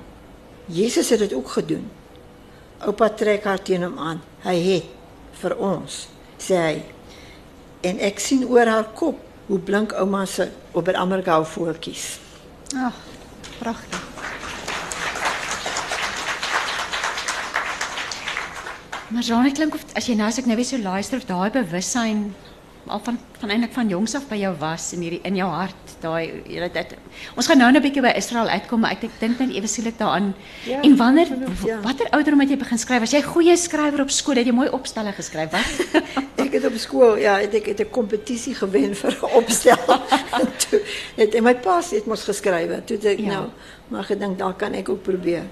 Jesus 0.73 1.11
het 1.13 1.21
dit 1.21 1.35
ook 1.37 1.51
gedoen. 1.59 1.85
Oupa 2.87 3.11
trek 3.13 3.45
haar 3.45 3.63
teen 3.63 3.85
hom 3.85 3.99
aan. 4.01 4.23
Hy 4.47 4.57
het 4.65 4.93
vir 5.37 5.55
ons, 5.61 6.07
sê 6.41 6.57
hy. 6.57 6.77
En 7.85 8.01
ek 8.01 8.23
sien 8.25 8.47
oor 8.49 8.69
haar 8.71 8.89
kop 8.97 9.21
hoe 9.47 9.59
blink 9.63 9.93
ouma 10.01 10.25
se 10.27 10.49
Oberammergau 10.77 11.45
voeltjies. 11.47 12.17
Ag, 12.75 12.97
pragtig. 13.61 14.03
Maar 19.13 19.23
Jean, 19.23 19.47
ek 19.47 19.55
klink 19.55 19.77
of 19.77 19.85
as 19.95 20.09
jy 20.09 20.17
nou 20.19 20.27
as 20.27 20.41
ek 20.41 20.49
nou 20.51 20.57
weer 20.59 20.67
so 20.67 20.81
luister 20.83 21.21
of 21.21 21.29
daai 21.29 21.53
bewussyn 21.55 22.31
al 22.87 23.01
van 23.05 23.19
van 23.39 23.51
eintlik 23.53 23.73
van 23.73 23.89
jongs 23.89 24.15
af 24.15 24.25
by 24.31 24.37
jou 24.41 24.55
was 24.59 24.93
in 24.97 25.03
hierdie 25.05 25.21
in 25.29 25.37
jou 25.37 25.49
hart, 25.51 25.97
daai 26.01 26.43
jy 26.49 26.61
weet 26.61 26.73
dit. 26.75 26.95
Ons 27.37 27.47
gaan 27.47 27.59
nou 27.59 27.71
net 27.73 27.83
'n 27.83 27.85
bietjie 27.85 28.03
by 28.03 28.13
Israel 28.17 28.49
uitkom, 28.49 28.81
maar 28.81 28.91
ek 28.93 29.05
ek 29.05 29.21
dink 29.21 29.39
net 29.39 29.51
ewe 29.51 29.67
skielik 29.67 29.99
daaraan. 29.99 30.35
Ja, 30.65 30.81
en 30.83 30.97
wanneer 30.97 31.29
ja. 31.65 31.81
watter 31.81 32.09
ouderdom 32.11 32.41
het 32.41 32.51
jy 32.51 32.57
begin 32.57 32.79
skryf? 32.79 33.01
Was 33.01 33.13
jy 33.13 33.19
'n 33.19 33.33
goeie 33.35 33.57
skrywer 33.57 34.01
op 34.01 34.11
skool? 34.11 34.37
Het 34.37 34.47
jy 34.47 34.53
mooi 34.53 34.69
opstelle 34.69 35.13
geskryf? 35.13 35.51
Wat? 35.51 36.03
Ek 36.47 36.53
het 36.53 36.65
op 36.65 36.77
skool, 36.77 37.17
ja, 37.17 37.39
het 37.39 37.55
ek 37.55 37.67
het 37.67 37.81
'n 37.81 37.91
kompetisie 37.91 38.55
gewen 38.55 38.95
vir 38.95 39.25
opstel. 39.35 40.01
En 40.33 40.49
toe 40.69 40.81
het 41.17 41.35
en 41.35 41.43
my 41.43 41.55
pa 41.55 41.81
het 41.91 42.07
mos 42.07 42.25
geskryf. 42.25 42.85
Toe 42.85 42.99
ek 42.99 43.19
Ja. 43.19 43.27
nou 43.27 43.49
maar 43.89 44.05
gedink 44.05 44.39
daar 44.39 44.55
kan 44.55 44.73
ek 44.73 44.89
ook 44.89 45.03
probeer. 45.03 45.43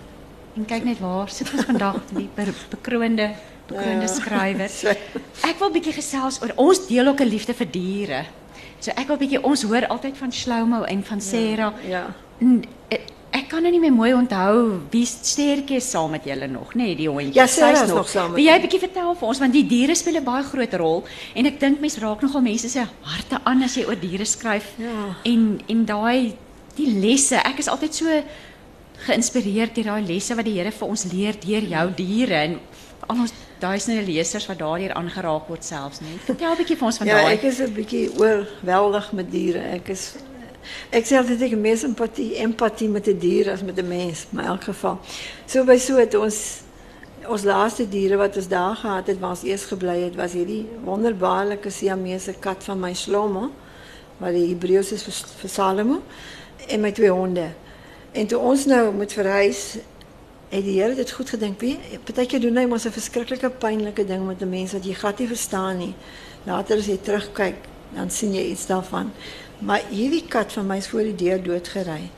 En 0.55 0.65
kyk 0.65 0.85
net 0.85 0.99
waar 0.99 1.29
sit 1.29 1.51
ons 1.53 1.65
vandag 1.65 1.97
die 2.13 2.29
be 2.35 2.53
bekroonde 2.71 3.31
Ja. 3.73 4.07
skrywer. 4.09 4.69
So. 4.69 4.89
Ek 5.51 5.59
wil 5.59 5.71
bietjie 5.71 5.95
gesels 5.97 6.41
oor 6.43 6.53
ons 6.57 6.87
deel 6.87 7.07
ook 7.09 7.21
'n 7.21 7.29
liefde 7.29 7.55
vir 7.55 7.71
diere. 7.71 8.25
So 8.85 8.93
ek 8.97 9.09
wil 9.09 9.17
bietjie 9.17 9.41
ons 9.41 9.63
hoor 9.65 9.87
altyd 9.89 10.17
van 10.21 10.33
Shlomo 10.33 10.83
en 10.85 11.03
van 11.05 11.21
Sarah. 11.21 11.73
Ja. 11.89 12.03
Eh, 12.93 12.99
ek 13.35 13.49
kan 13.49 13.65
nou 13.65 13.71
nie 13.73 13.81
meer 13.81 13.95
mooi 13.95 14.13
onthou 14.13 14.81
wie 14.93 15.07
stertjie 15.09 15.79
is 15.81 15.89
saam 15.91 16.13
met 16.15 16.27
julle 16.29 16.47
nog, 16.47 16.75
nê, 16.75 16.91
nee, 16.91 16.99
die 16.99 17.09
hondjie. 17.09 17.33
Ja, 17.35 17.47
Sy's 17.47 17.81
is 17.81 17.89
nog 17.89 18.09
saam 18.09 18.35
Wil 18.37 18.45
jy 18.45 18.59
bietjie 18.61 18.83
vertel 18.83 19.15
vir 19.17 19.29
ons 19.29 19.41
want 19.43 19.57
die 19.57 19.65
diere 19.67 19.97
speel 19.97 20.21
'n 20.21 20.25
baie 20.25 20.45
groot 20.45 20.75
rol 20.75 21.05
en 21.35 21.47
ek 21.47 21.59
dink 21.61 21.81
mense 21.81 22.01
raak 22.01 22.23
nogal 22.23 22.43
mense 22.43 22.69
se 22.69 22.85
harte 23.03 23.41
aan 23.45 23.63
as 23.63 23.75
jy 23.75 23.87
oor 23.89 23.97
diere 23.97 24.25
skryf. 24.25 24.75
Ja. 24.79 25.17
En 25.25 25.61
en 25.67 25.85
daai 25.85 26.35
die 26.77 26.91
lesse, 27.01 27.37
ek 27.37 27.59
is 27.59 27.69
altyd 27.69 27.95
so 27.95 28.23
geïnspireerd 29.07 29.75
deur 29.75 29.85
daai 29.85 30.07
lesse 30.07 30.35
wat 30.35 30.45
die 30.45 30.59
Here 30.59 30.71
vir 30.71 30.89
ons 30.89 31.05
leer 31.13 31.35
deur 31.41 31.63
jou 31.63 31.91
diere 31.97 32.35
en 32.35 32.61
al 33.09 33.19
ons 33.19 33.33
duisende 33.65 34.05
lesers 34.07 34.47
wat 34.51 34.61
daardeur 34.61 34.95
aangeraak 34.99 35.49
word 35.51 35.65
selfs, 35.65 36.01
net. 36.05 36.21
Vertel 36.29 36.53
'n 36.53 36.61
bietjie 36.61 36.77
vir 36.77 36.87
ons 36.91 36.99
van 37.01 37.07
Ja, 37.07 37.21
daai. 37.23 37.35
ek 37.35 37.43
is 37.51 37.59
'n 37.61 37.73
bietjie 37.75 38.07
oorweldig 38.21 39.13
met 39.13 39.31
diere. 39.31 39.63
Ek 39.79 39.89
is 39.89 40.15
ek 40.91 41.05
sê 41.05 41.17
altyd 41.21 41.43
ek 41.43 41.51
het 41.51 41.61
meer 41.61 41.79
empatie 42.47 42.89
met 42.89 43.09
'n 43.09 43.19
dier 43.19 43.51
as 43.53 43.63
met 43.63 43.79
'n 43.79 43.89
mens, 43.89 44.27
maar 44.31 44.45
in 44.45 44.51
elk 44.51 44.65
geval. 44.65 44.99
So 45.47 45.65
by 45.65 45.79
so 45.79 45.97
het 45.97 46.15
ons 46.15 46.63
ons 47.29 47.45
laaste 47.45 47.89
diere 47.89 48.17
wat 48.17 48.37
ons 48.37 48.49
daar 48.49 48.77
gehad 48.77 49.07
het, 49.07 49.19
waar 49.21 49.31
ons 49.31 49.43
eers 49.43 49.65
gebly 49.65 50.03
het, 50.03 50.15
was 50.15 50.33
hierdie 50.33 50.67
wonderbaarlike 50.85 51.71
Siamese 51.71 52.35
kat 52.41 52.65
van 52.65 52.81
my 52.81 52.93
Shlomo, 52.95 53.51
wat 54.19 54.33
die 54.33 54.49
Hebreëus 54.51 54.93
is 54.93 55.03
vir, 55.03 55.13
vir 55.41 55.51
Salomo, 55.51 56.03
en 56.69 56.81
my 56.81 56.93
twee 56.93 57.11
honde. 57.11 57.49
En 58.13 58.27
toe 58.27 58.39
ons 58.39 58.67
nou 58.67 58.93
moet 58.95 59.13
verhuis, 59.13 59.77
het 60.49 60.65
die 60.65 60.81
Here 60.81 60.95
dit 60.95 61.11
goed 61.11 61.31
gedink. 61.31 61.61
Wie, 61.61 61.79
partykeer 62.05 62.41
doen 62.41 62.57
hy 62.57 62.67
mos 62.67 62.87
'n 62.87 62.91
verskriklike 62.91 63.51
pynlike 63.51 64.05
ding 64.05 64.27
met 64.27 64.43
'n 64.43 64.49
mens 64.49 64.73
wat 64.73 64.85
jy 64.85 64.95
glad 64.95 65.19
nie 65.19 65.29
verstaan 65.29 65.79
nie. 65.79 65.95
Later 66.45 66.79
as 66.79 66.87
jy 66.87 66.99
terugkyk, 67.03 67.57
dan 67.95 68.11
sien 68.11 68.35
jy 68.35 68.51
iets 68.51 68.67
daarvan. 68.67 69.13
Maar 69.59 69.83
hierdie 69.91 70.25
kat 70.29 70.53
van 70.53 70.67
my 70.67 70.77
is 70.77 70.89
voor 70.89 71.03
die 71.03 71.15
deur 71.15 71.43
doodgery. 71.43 72.11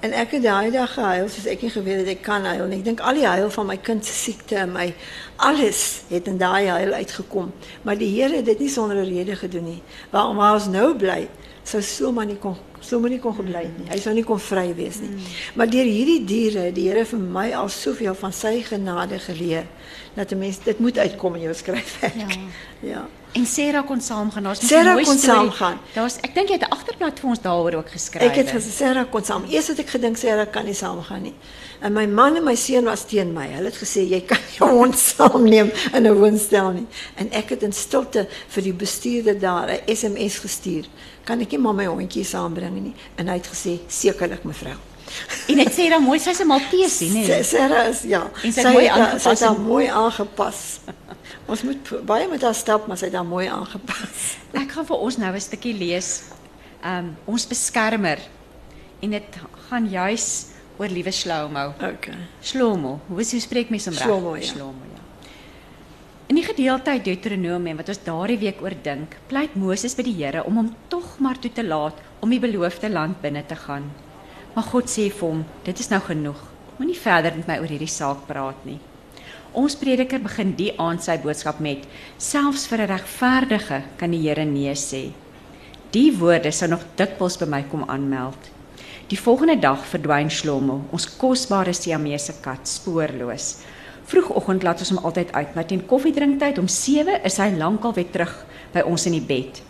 En 0.00 0.14
ek 0.16 0.30
het 0.38 0.42
daai 0.42 0.70
dag 0.72 0.94
gehuil 0.96 1.28
soos 1.28 1.46
ek 1.50 1.60
nie 1.60 1.70
geweet 1.74 1.98
het 2.00 2.08
ek 2.14 2.22
kan 2.24 2.44
huil 2.48 2.64
nie. 2.70 2.78
Ek 2.80 2.86
dink 2.88 3.02
al 3.04 3.18
die 3.20 3.26
huil 3.28 3.50
van 3.52 3.66
my 3.68 3.76
kind 3.84 4.06
se 4.06 4.14
siekte 4.16 4.56
en 4.62 4.72
my 4.72 4.86
alles 5.44 5.82
het 6.08 6.30
in 6.30 6.38
daai 6.40 6.70
huil 6.72 6.94
uitgekom. 6.96 7.50
Maar 7.84 8.00
die 8.00 8.08
Here 8.14 8.40
het 8.40 8.48
dit 8.48 8.64
nie 8.64 8.70
sonder 8.72 8.96
'n 8.96 9.12
rede 9.12 9.36
gedoen 9.36 9.64
nie. 9.64 9.82
Waarom 10.10 10.36
waar 10.36 10.54
ons 10.54 10.68
nou 10.68 10.96
bly, 10.96 11.28
sou 11.62 11.82
so 11.82 12.12
maar 12.12 12.26
nie 12.26 12.38
kon 12.38 12.56
so 12.80 13.00
maar 13.00 13.10
nie 13.10 13.20
kon 13.20 13.34
gebly 13.34 13.62
het 13.62 13.78
nie. 13.78 13.88
Hy 13.90 13.98
sou 13.98 14.14
nie 14.14 14.24
kon 14.24 14.40
vry 14.40 14.74
wees 14.74 15.00
nie. 15.00 15.10
Maar 15.54 15.68
deur 15.70 15.84
hierdie 15.84 16.24
diere, 16.24 16.58
het 16.58 16.74
die 16.74 16.88
Here 16.88 17.04
vir 17.04 17.18
my 17.18 17.52
al 17.52 17.68
soveel 17.68 18.14
van 18.14 18.32
sy 18.32 18.62
genade 18.62 19.18
geleer 19.18 19.66
dat 20.14 20.32
'n 20.32 20.38
mens 20.38 20.58
dit 20.64 20.78
moet 20.78 20.98
uitkom 20.98 21.34
in 21.34 21.40
jou 21.40 21.54
skryfwerk. 21.54 22.14
Ja. 22.16 22.26
ja. 22.92 23.08
En 23.32 23.46
Sarah 23.46 23.86
kon 23.86 24.00
saamgaan. 24.00 24.42
Daar's 24.42 24.60
mos 24.60 24.68
Sarah 24.68 25.04
kon 25.04 25.18
saamgaan. 25.18 25.78
Daar's 25.94 26.16
ek 26.26 26.34
dink 26.34 26.48
jy 26.48 26.56
het 26.58 26.66
'n 26.66 26.72
agterblad 26.74 27.20
vir 27.20 27.28
ons 27.28 27.40
daaroor 27.40 27.74
ook 27.74 27.90
geskryf. 27.90 28.22
Ek 28.22 28.34
het 28.34 28.50
gesê 28.50 28.70
Sarah 28.70 29.06
kon 29.10 29.24
saam. 29.24 29.44
Eers 29.48 29.66
het 29.68 29.78
ek 29.78 29.88
gedink 29.88 30.16
Sarah 30.16 30.50
kan 30.50 30.64
nie 30.64 30.74
saamgaan 30.74 31.22
nie. 31.22 31.34
En 31.80 31.92
my 31.92 32.06
man 32.06 32.36
en 32.36 32.44
my 32.44 32.54
seun 32.54 32.84
was 32.84 33.04
teen 33.06 33.32
my. 33.32 33.46
Hulle 33.46 33.70
het 33.70 33.76
gesê 33.76 34.02
jy 34.08 34.20
kan 34.20 34.38
jou 34.58 34.70
hond 34.80 34.98
saamneem 34.98 35.70
in 35.94 36.06
'n 36.06 36.14
woonstel 36.14 36.70
nie. 36.70 36.86
En 37.14 37.30
ek 37.32 37.48
het 37.48 37.62
in 37.62 37.72
stilte 37.72 38.28
vir 38.48 38.62
die 38.62 38.74
bestuurder 38.74 39.38
daar 39.38 39.70
'n 39.70 39.96
SMS 39.96 40.38
gestuur. 40.38 40.84
Kan 41.24 41.40
ek 41.40 41.50
nie 41.50 41.58
maar 41.58 41.74
my 41.74 41.86
hondjie 41.86 42.24
saambring 42.24 42.80
nie? 42.80 42.94
En 43.16 43.28
hy 43.28 43.34
het 43.34 43.46
gesê 43.46 43.78
sekerlik 43.86 44.44
mevrou. 44.44 44.89
En 45.48 45.56
dit 45.56 45.72
sê 45.74 45.88
dan 45.90 46.02
mooi 46.02 46.18
sy's 46.18 46.40
'n 46.40 46.46
Maltesie, 46.46 47.10
Sa- 47.10 47.18
nê? 47.34 47.42
Sarah 47.44 47.88
is 47.88 48.02
ja. 48.02 48.22
En 48.44 48.52
sy 48.52 48.60
sy 48.60 48.66
het 48.66 48.72
mooi 48.72 48.84
het 48.84 48.92
haar- 48.94 49.00
aangepas 49.00 49.22
Sy 49.22 49.28
het 49.30 49.40
haar 49.40 49.56
en- 49.56 49.62
mooi 49.62 49.86
aangepas. 49.86 50.80
Ons 51.46 51.62
moet 51.62 52.06
baie 52.06 52.28
met 52.28 52.42
haar 52.42 52.54
stap, 52.54 52.86
maar 52.86 52.96
sy 52.96 53.04
het 53.06 53.14
haar 53.14 53.24
mooi 53.26 53.46
aangepas. 53.48 54.36
Ek 54.52 54.70
gaan 54.72 54.86
vir 54.86 54.96
ons 54.96 55.16
nou 55.16 55.34
'n 55.34 55.40
stukkie 55.40 55.74
lees. 55.74 56.22
Um 56.84 57.16
ons 57.26 57.46
beskermer. 57.46 58.18
En 59.02 59.10
dit 59.10 59.24
gaan 59.68 59.88
juis 59.88 60.46
oor 60.78 60.88
liewe 60.88 61.10
Shlomo. 61.10 61.74
Okay. 61.76 62.14
Shlomo, 62.42 63.00
hoe 63.08 63.20
is 63.20 63.30
hoe 63.32 63.40
spreek 63.40 63.70
mens 63.70 63.84
hom 63.84 63.94
reg? 63.94 64.02
Shlomo, 64.02 64.34
ja. 64.36 64.42
Shlomo, 64.42 64.82
ja. 64.94 65.00
In 66.28 66.36
die 66.36 66.44
gedeelte 66.44 66.90
uit 66.90 67.04
Deuteronomium 67.04 67.76
wat 67.76 67.88
ons 67.88 67.98
daardie 68.04 68.38
week 68.38 68.62
oordink, 68.62 69.16
pleit 69.26 69.54
Moses 69.56 69.94
by 69.94 70.02
die 70.02 70.14
Here 70.24 70.44
om 70.44 70.56
hom 70.56 70.74
tog 70.88 71.18
maar 71.18 71.38
toe 71.38 71.52
te 71.52 71.64
laat 71.64 71.94
om 72.20 72.30
die 72.30 72.38
beloofde 72.40 72.88
land 72.90 73.20
binne 73.20 73.42
te 73.46 73.56
gaan. 73.56 73.90
Maar 74.54 74.66
God 74.66 74.90
sê 74.90 75.08
vir 75.10 75.28
hom, 75.28 75.44
dit 75.64 75.78
is 75.78 75.90
nou 75.92 76.00
genoeg. 76.02 76.38
Moenie 76.78 76.98
verder 76.98 77.36
met 77.36 77.46
my 77.46 77.58
oor 77.62 77.70
hierdie 77.70 77.90
saak 77.90 78.26
praat 78.26 78.64
nie. 78.66 78.78
Ons 79.52 79.74
prediker 79.78 80.22
begin 80.22 80.52
die 80.58 80.70
aand 80.78 81.02
sy 81.02 81.16
boodskap 81.22 81.58
met: 81.60 81.86
Selfs 82.18 82.66
vir 82.70 82.82
'n 82.82 82.90
regverdige 82.90 83.82
kan 83.98 84.10
die 84.10 84.22
Here 84.22 84.44
nee 84.44 84.74
sê. 84.74 85.12
Die 85.90 86.12
woorde 86.12 86.52
sou 86.52 86.68
nog 86.70 86.84
dikwels 86.96 87.36
by 87.38 87.46
my 87.46 87.62
kom 87.62 87.84
aanmeld. 87.88 88.50
Die 89.08 89.18
volgende 89.18 89.56
dag 89.58 89.84
verdwyn 89.84 90.30
Shlomo, 90.30 90.84
ons 90.92 91.16
kosbare 91.18 91.72
Siamese 91.74 92.32
kat, 92.40 92.68
spoorloos. 92.68 93.56
Vroegoggend 94.06 94.62
laat 94.62 94.78
ons 94.78 94.90
hom 94.90 95.04
altyd 95.04 95.32
uit, 95.32 95.54
maar 95.54 95.66
teen 95.66 95.86
koffiedrinktyd 95.86 96.58
om 96.58 96.68
7 96.68 97.20
is 97.24 97.38
hy 97.38 97.50
lankal 97.56 97.92
weer 97.92 98.10
terug 98.10 98.46
by 98.72 98.80
ons 98.86 99.06
in 99.06 99.12
die 99.12 99.26
bed. 99.26 99.62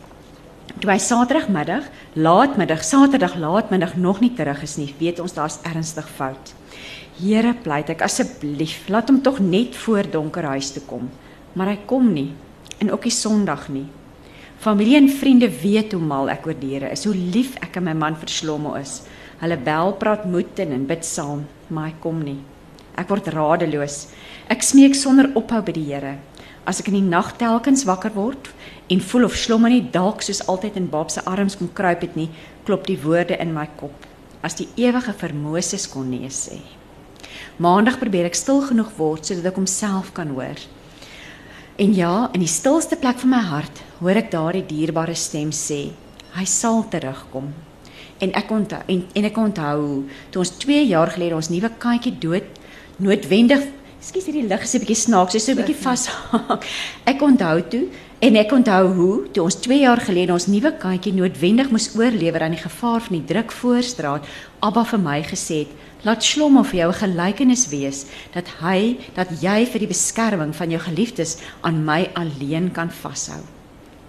Toe 0.81 0.89
hy 0.89 0.97
Saterdagmiddag, 0.97 1.91
laatmiddag, 2.17 2.81
Saterdag 2.81 3.35
laatmiddag 3.37 3.99
nog 4.01 4.23
nie 4.25 4.31
terug 4.33 4.63
is 4.65 4.79
nie, 4.81 4.89
weet 4.97 5.19
ons 5.21 5.35
daar's 5.37 5.59
ernstig 5.69 6.07
fout. 6.09 6.55
Here, 7.19 7.51
pleit 7.53 7.91
ek 7.93 8.01
asseblief, 8.07 8.87
laat 8.89 9.11
hom 9.13 9.19
tog 9.21 9.43
net 9.45 9.77
voor 9.83 10.09
donker 10.09 10.49
huis 10.55 10.71
toe 10.73 10.81
kom. 10.89 11.11
Maar 11.53 11.75
hy 11.75 11.79
kom 11.91 12.09
nie 12.15 12.31
en 12.81 12.95
ook 12.95 13.05
nie 13.05 13.13
Sondag 13.13 13.67
nie. 13.69 13.85
Familie 14.57 14.97
en 14.97 15.11
vriende 15.13 15.51
weet 15.53 15.93
hoe 15.93 16.01
mal 16.01 16.33
ek 16.33 16.49
oor 16.49 16.57
diere 16.57 16.89
is, 16.95 17.05
hoe 17.05 17.13
lief 17.13 17.59
ek 17.61 17.77
aan 17.77 17.91
my 17.91 17.97
man 18.07 18.17
Verslomo 18.17 18.73
is. 18.81 19.03
Hulle 19.45 19.61
bel, 19.61 19.93
praat 20.01 20.25
moed 20.25 20.65
en, 20.65 20.73
en 20.79 20.89
bid 20.89 21.05
saam, 21.05 21.45
maar 21.69 21.91
hy 21.91 21.99
kom 22.01 22.25
nie. 22.25 22.39
Ek 22.97 23.13
word 23.13 23.29
radeloos. 23.37 24.07
Ek 24.49 24.65
smeek 24.65 24.97
sonder 24.97 25.29
ophou 25.37 25.61
by 25.61 25.77
die 25.77 25.91
Here. 25.93 26.17
As 26.65 26.81
ek 26.81 26.89
in 26.89 27.03
die 27.03 27.05
nag 27.05 27.35
telkens 27.37 27.85
wakker 27.89 28.17
word 28.17 28.49
en 28.91 29.01
voel 29.01 29.25
of 29.25 29.37
Shlomo 29.39 29.71
nie 29.71 29.85
dalk 29.95 30.25
soos 30.27 30.43
altyd 30.51 30.77
in 30.81 30.89
Bob 30.91 31.13
se 31.15 31.23
arms 31.23 31.57
kom 31.59 31.71
kruip 31.73 32.03
het 32.03 32.17
nie, 32.19 32.29
klop 32.67 32.89
die 32.89 32.99
woorde 32.99 33.39
in 33.39 33.55
my 33.55 33.69
kop. 33.79 33.95
As 34.43 34.59
die 34.59 34.67
ewige 34.81 35.15
vir 35.21 35.35
Moses 35.37 35.87
kon 35.91 36.11
nee 36.11 36.31
sê. 36.35 36.59
Maandag 37.63 38.01
probeer 38.01 38.27
ek 38.27 38.39
stil 38.39 38.65
genoeg 38.67 38.91
word 38.99 39.29
sodat 39.29 39.53
ek 39.53 39.61
homself 39.61 40.11
kan 40.17 40.33
hoor. 40.35 40.59
En 41.81 41.95
ja, 41.95 42.29
in 42.35 42.43
die 42.43 42.51
stilste 42.51 42.99
plek 43.01 43.21
van 43.23 43.35
my 43.37 43.43
hart 43.47 43.83
hoor 44.01 44.19
ek 44.19 44.33
daardie 44.35 44.67
dierbare 44.67 45.15
stem 45.15 45.53
sê, 45.55 45.93
hy 46.35 46.47
sal 46.49 46.83
terugkom. 46.91 47.53
En 48.21 48.33
ek 48.37 48.51
onthou 48.53 48.81
en, 48.91 49.05
en 49.17 49.29
ek 49.29 49.39
onthou 49.39 49.85
toe 50.33 50.43
ons 50.43 50.57
2 50.65 50.83
jaar 50.91 51.13
gelede 51.15 51.39
ons 51.39 51.53
nuwe 51.53 51.71
katjie 51.81 52.17
dood 52.21 52.59
noodwendig 53.01 53.71
Ekskuus 54.01 54.31
hierdie 54.31 54.47
lig 54.49 54.63
is 54.65 54.75
'n 54.75 54.81
bietjie 54.81 54.97
snaaks, 54.97 55.35
is 55.37 55.45
so 55.45 55.53
'n 55.53 55.61
bietjie 55.61 55.77
vashaak. 55.77 56.65
Ek 57.05 57.21
onthou 57.21 57.61
toe 57.69 57.89
en 58.21 58.37
ek 58.37 58.51
onthou 58.53 58.89
hoe 58.99 59.15
toe 59.33 59.47
ons 59.47 59.57
2 59.65 59.79
jaar 59.81 60.01
gelede 60.05 60.35
ons 60.35 60.47
nuwe 60.53 60.75
katjie 60.77 61.13
noodwendig 61.17 61.71
moes 61.73 61.89
oorlewer 61.97 62.43
aan 62.45 62.53
die 62.53 62.61
gevaar 62.61 63.01
van 63.07 63.17
die 63.17 63.25
druk 63.25 63.53
voorstraat, 63.57 64.27
Abba 64.61 64.83
vir 64.85 65.01
my 65.01 65.23
gesê 65.25 65.63
het, 65.63 65.71
laat 66.05 66.25
Shlomo 66.25 66.63
vir 66.63 66.81
jou 66.81 66.91
'n 66.93 67.01
gelykenis 67.01 67.69
wees 67.73 68.05
dat 68.35 68.47
hy 68.61 68.99
dat 69.17 69.29
jy 69.41 69.65
vir 69.65 69.81
die 69.81 69.93
beskerming 69.95 70.53
van 70.55 70.71
jou 70.71 70.81
geliefdes 70.81 71.39
aan 71.63 71.85
my 71.85 72.11
alleen 72.15 72.71
kan 72.73 72.91
vashou. 72.91 73.41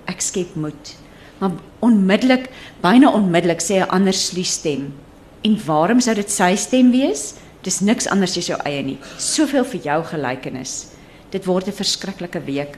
Ek 0.07 0.21
skep 0.21 0.55
moed. 0.55 0.95
Maar 1.39 1.51
onmiddellik, 1.79 2.49
byna 2.81 3.11
onmiddellik 3.11 3.61
sê 3.61 3.79
'n 3.79 3.89
ander 3.89 4.13
stem. 4.13 4.93
En 5.43 5.57
waarom 5.65 5.99
sou 5.99 6.15
dit 6.15 6.29
sy 6.29 6.55
stem 6.55 6.91
wees? 6.91 7.33
Dis 7.63 7.79
niks 7.79 8.07
anders 8.07 8.37
as 8.37 8.47
jou 8.47 8.59
eie 8.65 8.83
nie. 8.83 8.97
Soveel 9.17 9.63
vir 9.63 9.81
jou 9.81 10.03
gelykenis. 10.03 10.87
Dit 11.29 11.45
word 11.45 11.67
'n 11.67 11.71
verskriklike 11.71 12.45
week. 12.45 12.77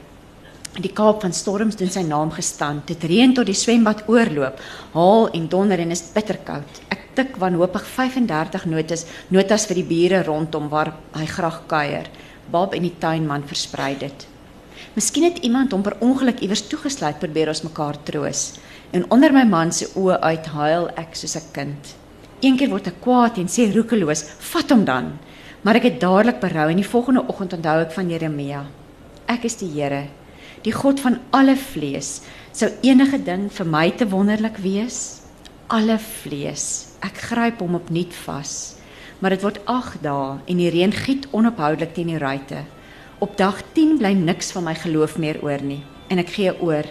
Die 0.74 0.90
Kaap 0.90 1.20
van 1.22 1.30
storms 1.30 1.76
doen 1.78 1.90
sy 1.92 2.02
naam 2.02 2.32
gestaan. 2.34 2.80
Dit 2.82 3.04
reën 3.06 3.30
tot 3.34 3.46
die 3.46 3.54
swembad 3.54 4.08
oorloop. 4.10 4.58
Haal 4.90 5.28
en 5.38 5.44
donder 5.46 5.78
en 5.78 5.94
is 5.94 6.02
bitterkoud. 6.10 6.80
Ek 6.90 7.04
tik 7.14 7.36
wanhoopig 7.38 7.84
35 7.86 8.64
notas, 8.66 9.04
notas 9.30 9.68
vir 9.70 9.78
die 9.78 9.86
bure 9.86 10.24
rondom 10.26 10.66
waar 10.72 10.90
hy 11.14 11.28
graag 11.30 11.60
kuier. 11.70 12.08
Bob 12.50 12.74
en 12.74 12.82
die 12.82 12.96
tuinman 12.98 13.46
versprei 13.46 13.92
dit. 14.00 14.26
Miskien 14.96 15.28
het 15.28 15.38
iemand 15.46 15.70
hom 15.70 15.84
per 15.86 15.94
ongeluk 16.02 16.42
iewers 16.42 16.64
toegesluit 16.66 17.22
probeer 17.22 17.52
ons 17.54 17.62
mekaar 17.62 18.00
troos. 18.02 18.42
En 18.90 19.06
onder 19.14 19.30
my 19.30 19.44
man 19.46 19.70
se 19.70 19.86
oë 19.94 20.18
uit 20.26 20.50
huil 20.56 20.88
ek 20.98 21.14
soos 21.14 21.36
'n 21.36 21.52
kind. 21.52 21.94
Eendag 22.42 22.70
word 22.70 22.88
ek 22.88 23.00
kwaad 23.00 23.38
en 23.38 23.46
sê 23.46 23.70
roekeloos, 23.70 24.24
"Vat 24.40 24.70
hom 24.70 24.84
dan." 24.84 25.18
Maar 25.62 25.76
ek 25.76 25.82
het 25.82 26.00
dadelik 26.00 26.40
berou 26.40 26.68
en 26.68 26.76
die 26.76 26.90
volgende 26.90 27.24
oggend 27.28 27.52
onthou 27.52 27.80
ek 27.80 27.92
van 27.92 28.10
Jeremia. 28.10 28.66
Ek 29.28 29.44
is 29.44 29.54
die 29.56 29.70
Here, 29.70 30.08
die 30.64 30.72
God 30.72 31.00
van 31.04 31.18
alle 31.36 31.56
vlees. 31.60 32.22
Sou 32.56 32.70
enige 32.86 33.20
ding 33.20 33.50
vir 33.52 33.68
my 33.68 33.90
te 33.92 34.08
wonderlik 34.08 34.56
wees? 34.64 35.20
Alle 35.68 35.98
vlees. 36.00 36.94
Ek 37.04 37.18
gryp 37.28 37.60
hom 37.60 37.76
opnuut 37.76 38.14
vas. 38.24 38.76
Maar 39.20 39.36
dit 39.36 39.44
word 39.44 39.60
8 39.70 40.02
dae 40.04 40.38
en 40.48 40.60
die 40.60 40.70
reën 40.72 40.92
giet 41.04 41.28
onophoudelik 41.36 41.94
teen 41.96 42.12
die 42.12 42.20
ruitte. 42.20 42.64
Op 43.24 43.36
dag 43.36 43.60
10 43.76 43.98
bly 44.00 44.12
niks 44.16 44.52
van 44.56 44.66
my 44.68 44.74
geloof 44.76 45.18
meer 45.20 45.40
oor 45.44 45.62
nie 45.64 45.82
en 46.12 46.20
ek 46.20 46.32
gee 46.36 46.52
oor. 46.60 46.86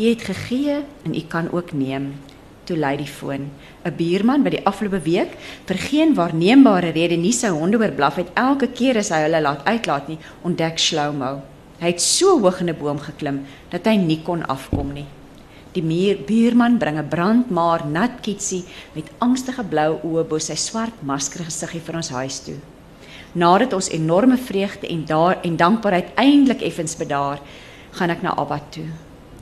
U 0.00 0.04
het 0.04 0.22
gegee 0.24 0.80
en 1.04 1.14
u 1.14 1.22
kan 1.28 1.50
ook 1.52 1.72
neem 1.76 2.14
toe 2.64 2.78
lei 2.78 2.96
die 2.96 3.08
foon. 3.08 3.50
'n 3.84 3.96
Buurman 3.96 4.42
wat 4.44 4.54
die 4.54 4.66
afgelope 4.66 5.00
week 5.02 5.32
vir 5.66 5.78
geen 5.78 6.14
waarneembare 6.14 6.92
rede 6.94 7.16
nie 7.16 7.32
sy 7.32 7.48
honde 7.48 7.78
oorblaf 7.78 8.16
het 8.16 8.30
elke 8.34 8.68
keer 8.68 8.96
as 8.98 9.10
hy 9.10 9.24
hulle 9.26 9.40
laat 9.40 9.64
uitlaat 9.64 10.08
nie, 10.08 10.18
ontdek 10.42 10.78
Slowmo. 10.78 11.42
Hy 11.80 11.94
het 11.94 12.02
so 12.04 12.36
hoog 12.38 12.60
in 12.60 12.68
'n 12.68 12.76
boom 12.76 12.98
geklim 12.98 13.46
dat 13.70 13.86
hy 13.86 13.96
nie 13.96 14.20
kon 14.22 14.46
afkom 14.46 14.92
nie. 14.92 15.06
Die 15.72 15.82
muur 15.82 16.16
buurman 16.26 16.78
bring 16.78 16.98
'n 16.98 17.08
brandmaar 17.08 17.86
nat 17.86 18.20
kitsie 18.20 18.64
met 18.94 19.10
angstige 19.18 19.64
blou 19.64 19.98
oë 20.04 20.28
bo 20.28 20.38
sy 20.38 20.54
swart 20.54 21.02
masker 21.02 21.44
gesiggie 21.44 21.80
vir 21.80 21.96
ons 21.96 22.08
huis 22.08 22.40
toe. 22.40 22.58
Nadat 23.34 23.72
ons 23.72 23.88
enorme 23.90 24.36
vreugde 24.36 24.88
en 24.88 25.04
daar 25.04 25.38
en 25.42 25.56
dankbaarheid 25.56 26.08
eintlik 26.16 26.60
effens 26.62 26.96
bedaar, 26.96 27.40
gaan 27.92 28.10
ek 28.10 28.22
na 28.22 28.34
Abba 28.36 28.60
toe. 28.70 28.86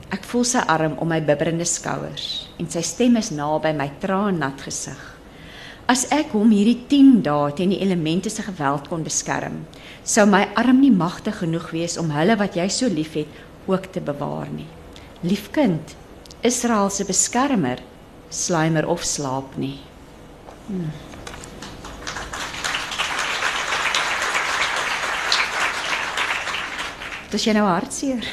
Ek 0.09 0.23
voel 0.23 0.43
sy 0.43 0.59
arm 0.59 0.97
om 0.97 1.07
my 1.07 1.21
bibberende 1.21 1.65
skouers 1.65 2.47
en 2.59 2.69
sy 2.69 2.81
stem 2.81 3.17
is 3.17 3.31
naby 3.31 3.73
my 3.73 3.91
traannat 3.99 4.61
gesig. 4.61 5.18
As 5.89 6.03
ek 6.13 6.35
hom 6.37 6.51
hierdie 6.53 6.83
10 6.85 7.23
dae 7.25 7.53
teen 7.57 7.71
die 7.73 7.79
elemente 7.81 8.29
se 8.29 8.43
geweld 8.45 8.91
kon 8.91 9.01
beskerm, 9.01 9.63
sou 10.05 10.27
my 10.29 10.43
arm 10.61 10.83
nie 10.83 10.91
magtig 10.93 11.39
genoeg 11.41 11.71
wees 11.73 11.95
om 11.97 12.11
hulle 12.13 12.35
wat 12.37 12.53
jy 12.59 12.67
so 12.69 12.85
liefhet 12.93 13.39
ook 13.65 13.87
te 13.95 14.03
bewaar 14.05 14.51
nie. 14.53 14.67
Liefkind, 15.25 15.95
Israel 16.45 16.93
se 16.93 17.07
beskermer, 17.09 17.81
slymer 18.29 18.85
of 18.85 19.01
slaap 19.01 19.57
nie. 19.57 19.79
Hmm. 20.67 20.93
Dis 27.33 27.49
jy 27.49 27.57
nou 27.57 27.65
hartseer. 27.65 28.29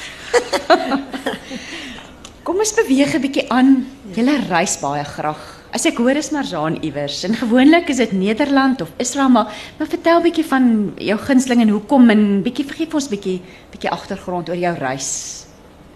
Kom 2.45 2.61
ons 2.61 2.77
beweeg 2.77 3.17
'n 3.17 3.25
bietjie 3.25 3.49
aan. 3.49 3.87
Julle 4.13 4.43
reis 4.45 4.77
baie 4.85 5.09
graag. 5.09 5.57
As 5.77 5.85
ek 5.85 5.99
hoor 6.01 6.17
is 6.17 6.31
Marzaan 6.33 6.79
iewers. 6.81 7.19
En 7.27 7.35
gewoonlik 7.37 7.91
is 7.93 7.99
dit 8.01 8.13
Nederland 8.17 8.81
of 8.81 8.95
Israel, 8.97 9.29
maar 9.29 9.53
maar 9.77 9.89
vertel 9.93 10.23
bietjie 10.25 10.45
van 10.49 10.95
jou 10.97 11.19
gunsteling 11.21 11.61
en 11.67 11.73
hoekom 11.75 12.09
en 12.15 12.23
bietjie 12.47 12.65
vergif 12.65 12.95
ons 12.97 13.09
bietjie 13.13 13.43
bietjie 13.75 13.91
agtergrond 13.93 14.49
oor 14.49 14.57
jou 14.57 14.73
reis. 14.79 15.11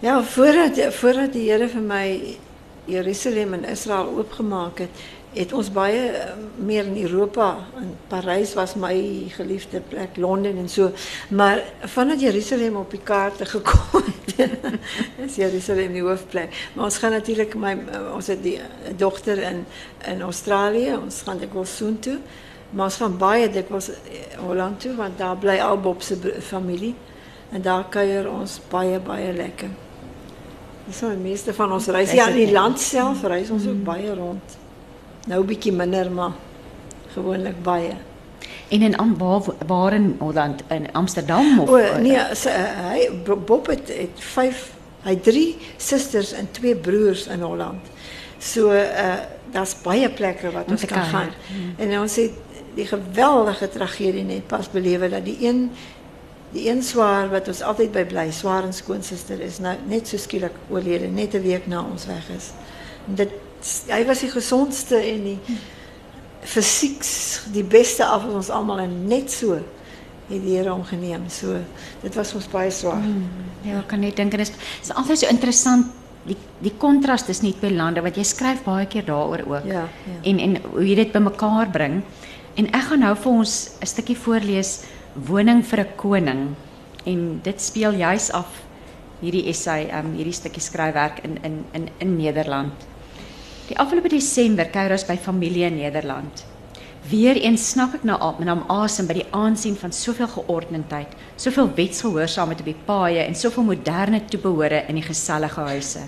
Ja, 0.05 0.19
voordat 0.35 0.83
voordat 0.99 1.33
die 1.33 1.47
Here 1.49 1.69
vir 1.69 1.87
my 1.87 2.05
Jerusalem 2.93 3.57
en 3.57 3.65
Israel 3.73 4.13
oopgemaak 4.21 4.85
het, 4.85 5.03
het 5.33 5.57
ons 5.57 5.73
baie 5.73 6.05
eh, 6.11 6.37
meer 6.59 6.85
in 6.85 7.01
Europa 7.07 7.55
in 7.81 7.97
Parys 8.13 8.53
was 8.59 8.77
my 8.77 8.95
geliefde 9.33 9.81
plek 9.89 10.21
Londen 10.21 10.59
en 10.61 10.69
so 10.69 10.93
maar 11.29 11.63
vandat 11.97 12.21
Jerusalem 12.21 12.77
op 12.77 12.91
die 12.91 13.05
kaarte 13.05 13.49
gekom 13.49 14.13
is 15.27 15.37
Jerusalem 15.37 15.93
die 15.93 16.03
hoofplek 16.03 16.55
maar 16.75 16.85
ons 16.85 16.99
gaan 16.99 17.11
natuurlik 17.11 17.55
my 17.55 17.75
ons 18.15 18.27
het 18.33 18.43
die 18.43 18.59
dogter 18.97 19.39
in 19.39 19.65
in 20.07 20.23
Australië. 20.23 20.97
Ons 20.97 21.23
gaan 21.23 21.41
soon 21.65 21.99
toe. 21.99 22.19
Maar 22.71 22.85
ons 22.85 22.97
gaan 22.97 23.17
baie 23.19 23.51
dikwels 23.51 23.91
eh, 23.91 24.39
Holland 24.39 24.81
toe 24.81 24.95
want 24.95 25.19
daar 25.19 25.37
bly 25.37 25.59
al 25.59 25.81
Bob 25.81 26.03
se 26.03 26.17
familie. 26.41 26.95
En 27.51 27.63
daar 27.63 27.85
kuier 27.89 28.31
ons 28.31 28.61
baie 28.69 29.01
baie 29.01 29.33
lekker. 29.33 29.69
Dis 30.87 30.99
so 30.99 31.09
die 31.09 31.17
meeste 31.17 31.55
van 31.55 31.73
ons 31.73 31.87
reis. 31.87 32.13
Ja 32.13 32.29
in 32.29 32.37
die 32.37 32.53
land 32.53 32.81
self 32.81 33.23
reis 33.23 33.51
ons 33.51 33.67
ook 33.67 33.75
mm. 33.75 33.85
baie 33.85 34.15
rond. 34.15 34.59
Nou 35.27 35.45
bietjie 35.45 35.73
minder 35.73 36.11
maar 36.11 36.33
gewoonlik 37.15 37.63
baie. 37.63 37.97
En 38.69 38.83
in 38.83 38.97
Am 38.97 39.17
waar, 39.19 39.43
waar 39.67 39.93
in 39.93 40.17
Holland 40.19 40.63
in 40.69 40.93
Amsterdam 40.93 41.61
of 41.61 41.69
O 41.69 41.81
nee, 42.01 42.19
sy, 42.33 42.51
hy 42.51 43.09
Bob 43.25 43.67
het, 43.67 43.89
het 43.89 44.23
5 44.35 44.69
hy 45.03 45.17
drie 45.25 45.57
susters 45.77 46.33
en 46.37 46.49
twee 46.53 46.77
broers 46.77 47.27
in 47.27 47.41
Holland. 47.41 47.93
So 48.39 48.73
uh 48.73 49.21
daar's 49.51 49.75
baie 49.83 50.07
plekke 50.15 50.53
wat 50.55 50.69
ons 50.71 50.85
kan 50.87 51.03
gaan. 51.11 51.33
Hmm. 51.51 51.73
En 51.83 52.01
ons 52.01 52.17
het 52.17 52.37
die 52.77 52.87
geweldige 52.87 53.67
tragedie 53.69 54.23
net 54.23 54.47
pas 54.47 54.69
belewe 54.71 55.09
dat 55.11 55.25
die 55.27 55.37
een 55.43 55.65
die 56.53 56.69
een 56.69 56.83
swaar 56.83 57.29
wat 57.31 57.49
ons 57.49 57.63
altyd 57.63 57.93
by 57.95 58.05
bly, 58.11 58.29
swaar 58.35 58.67
en 58.67 58.75
skoonsister 58.75 59.41
is 59.43 59.59
nou 59.63 59.75
net 59.91 60.09
so 60.11 60.19
skielik 60.19 60.55
oorlede 60.71 61.07
net 61.07 61.35
'n 61.35 61.43
week 61.43 61.67
na 61.67 61.83
ons 61.83 62.07
weg 62.07 62.31
is. 62.37 62.51
En 63.09 63.15
dit 63.15 63.31
hy 63.89 64.05
was 64.05 64.21
die 64.21 64.31
gesondste 64.31 64.97
en 64.97 65.25
die 65.25 65.39
fisiek 66.43 67.05
die 67.53 67.65
beste 67.65 68.05
af 68.05 68.23
van 68.23 68.35
ons 68.41 68.51
almal 68.51 68.79
en 68.79 69.07
net 69.09 69.31
so 69.31 69.59
het 70.31 70.43
die 70.45 70.57
Here 70.57 70.71
hom 70.71 70.85
geneem. 70.87 71.29
So 71.29 71.59
dit 72.03 72.15
was 72.15 72.35
ons 72.35 72.47
baie 72.51 72.71
swaar. 72.71 73.01
Mm, 73.03 73.27
ja, 73.67 73.83
kan 73.87 74.01
net 74.01 74.17
dink 74.17 74.33
en 74.33 74.39
dit 74.43 74.49
is, 74.49 74.55
is 74.83 74.93
altyd 74.95 75.19
so 75.19 75.31
interessant 75.31 75.91
die 76.29 76.37
die 76.61 76.73
kontras 76.79 77.25
tussen 77.27 77.49
die 77.49 77.57
twee 77.57 77.73
lande 77.73 78.03
wat 78.05 78.19
jy 78.21 78.25
skryf 78.29 78.63
baie 78.67 78.87
keer 78.87 79.07
daaroor 79.09 79.45
ook. 79.47 79.69
Ja, 79.69 79.87
ja. 80.07 80.19
En 80.23 80.39
en 80.39 80.57
hoe 80.71 80.87
jy 80.87 80.97
dit 81.03 81.13
bymekaar 81.13 81.71
bring. 81.73 82.03
En 82.59 82.67
ek 82.77 82.91
gaan 82.91 83.05
nou 83.07 83.15
vir 83.17 83.33
ons 83.33 83.71
'n 83.81 83.87
stukkie 83.87 84.17
voorlees 84.17 84.85
Woning 85.15 85.65
vir 85.67 85.81
'n 85.81 85.97
koning. 85.97 86.55
En 87.05 87.41
dit 87.43 87.61
speel 87.61 87.93
juis 87.93 88.31
af 88.31 88.47
hierdie 89.21 89.49
essay, 89.49 89.91
um 89.99 90.15
hierdie 90.15 90.33
stukkie 90.33 90.63
skryfwerk 90.63 91.25
in 91.25 91.39
in 91.43 91.65
in 91.73 91.89
in 91.99 92.17
Nederland. 92.17 92.73
Die 93.71 93.79
afgelope 93.79 94.11
Desember 94.11 94.67
kuier 94.67 94.91
ons 94.97 95.05
by 95.07 95.15
familie 95.23 95.69
in 95.69 95.77
Nederland. 95.79 96.41
Weereens 97.07 97.69
snap 97.71 97.93
ek 97.95 98.03
na 98.09 98.17
na 98.43 98.57
asem 98.75 99.07
by 99.07 99.15
die 99.21 99.29
aansien 99.31 99.77
van 99.79 99.95
soveel 99.95 100.27
geordendheid, 100.27 101.15
soveel 101.39 101.71
wetsgehoorsaamheid 101.77 102.65
op 102.65 102.67
die 102.67 102.83
paaie 102.89 103.23
en 103.23 103.39
soveel 103.39 103.69
moderne 103.69 104.25
toebehore 104.27 104.83
in 104.89 104.99
die 104.99 105.07
gesellige 105.07 105.63
huise. 105.71 106.03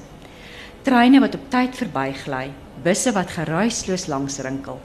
Treine 0.82 1.22
wat 1.22 1.38
op 1.38 1.46
tyd 1.54 1.78
verbygly, 1.78 2.48
busse 2.82 3.14
wat 3.14 3.30
geruisloos 3.30 4.08
langs 4.10 4.42
rinkel. 4.42 4.80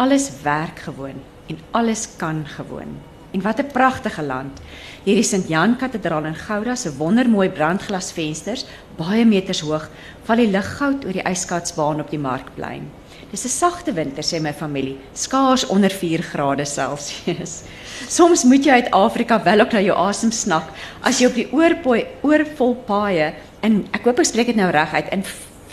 Alles 0.00 0.30
werk 0.42 0.80
gewoon 0.88 1.20
en 1.52 1.60
alles 1.76 2.08
kan 2.16 2.46
gewoon. 2.56 2.96
En 3.34 3.42
wat 3.42 3.58
'n 3.58 3.72
pragtige 3.72 4.22
land. 4.22 4.60
Hierdie 5.02 5.24
Sint 5.24 5.48
Jan 5.48 5.76
Kathedraal 5.76 6.24
in 6.24 6.34
Gouda 6.34 6.74
se 6.74 6.96
wondermooi 6.96 7.48
brandglasvensters, 7.48 8.64
baie 8.96 9.24
meters 9.24 9.60
hoog, 9.60 9.88
val 10.24 10.36
die 10.36 10.50
lig 10.50 10.68
goud 10.78 11.04
oor 11.04 11.12
die 11.12 11.26
yskatsbaan 11.30 12.00
op 12.00 12.10
die 12.10 12.18
markplein. 12.18 12.90
Dis 13.30 13.44
'n 13.44 13.48
sagte 13.48 13.92
winter 13.92 14.22
sê 14.22 14.40
my 14.40 14.52
familie, 14.52 14.98
skaars 15.12 15.66
onder 15.66 15.90
4 15.90 16.22
grade 16.22 16.64
Celsius. 16.64 17.62
Soms 18.16 18.44
moet 18.44 18.64
jy 18.64 18.70
uit 18.70 18.90
Afrika 18.90 19.42
wel 19.42 19.60
ook 19.60 19.72
na 19.72 19.80
jou 19.80 19.96
asem 19.98 20.30
snak 20.30 20.70
as 21.02 21.18
jy 21.18 21.26
op 21.26 21.34
die 21.34 21.52
oorpooi 21.52 22.06
oorvol 22.22 22.74
paaie 22.86 23.34
en 23.60 23.88
ek 23.92 24.04
hoop 24.04 24.18
ek 24.18 24.26
spreek 24.26 24.46
dit 24.46 24.56
nou 24.56 24.70
reg 24.70 24.94
uit 24.94 25.08
in 25.12 25.24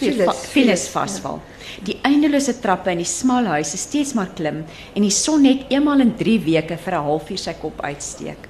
Files 0.01 0.87
vasval. 0.89 1.41
Die 1.85 1.97
eindelose 2.05 2.55
trappe 2.61 2.91
in 2.91 3.01
die 3.01 3.09
smal 3.09 3.47
huise 3.53 3.77
steeds 3.77 4.15
maar 4.17 4.31
klim 4.37 4.63
en 4.95 5.05
die 5.05 5.13
son 5.13 5.45
net 5.45 5.69
eenmal 5.69 6.01
in 6.03 6.15
3 6.17 6.39
weke 6.45 6.77
vir 6.77 6.97
'n 6.97 7.05
halfuur 7.05 7.37
sy 7.37 7.53
kop 7.61 7.81
uitsteek. 7.81 8.49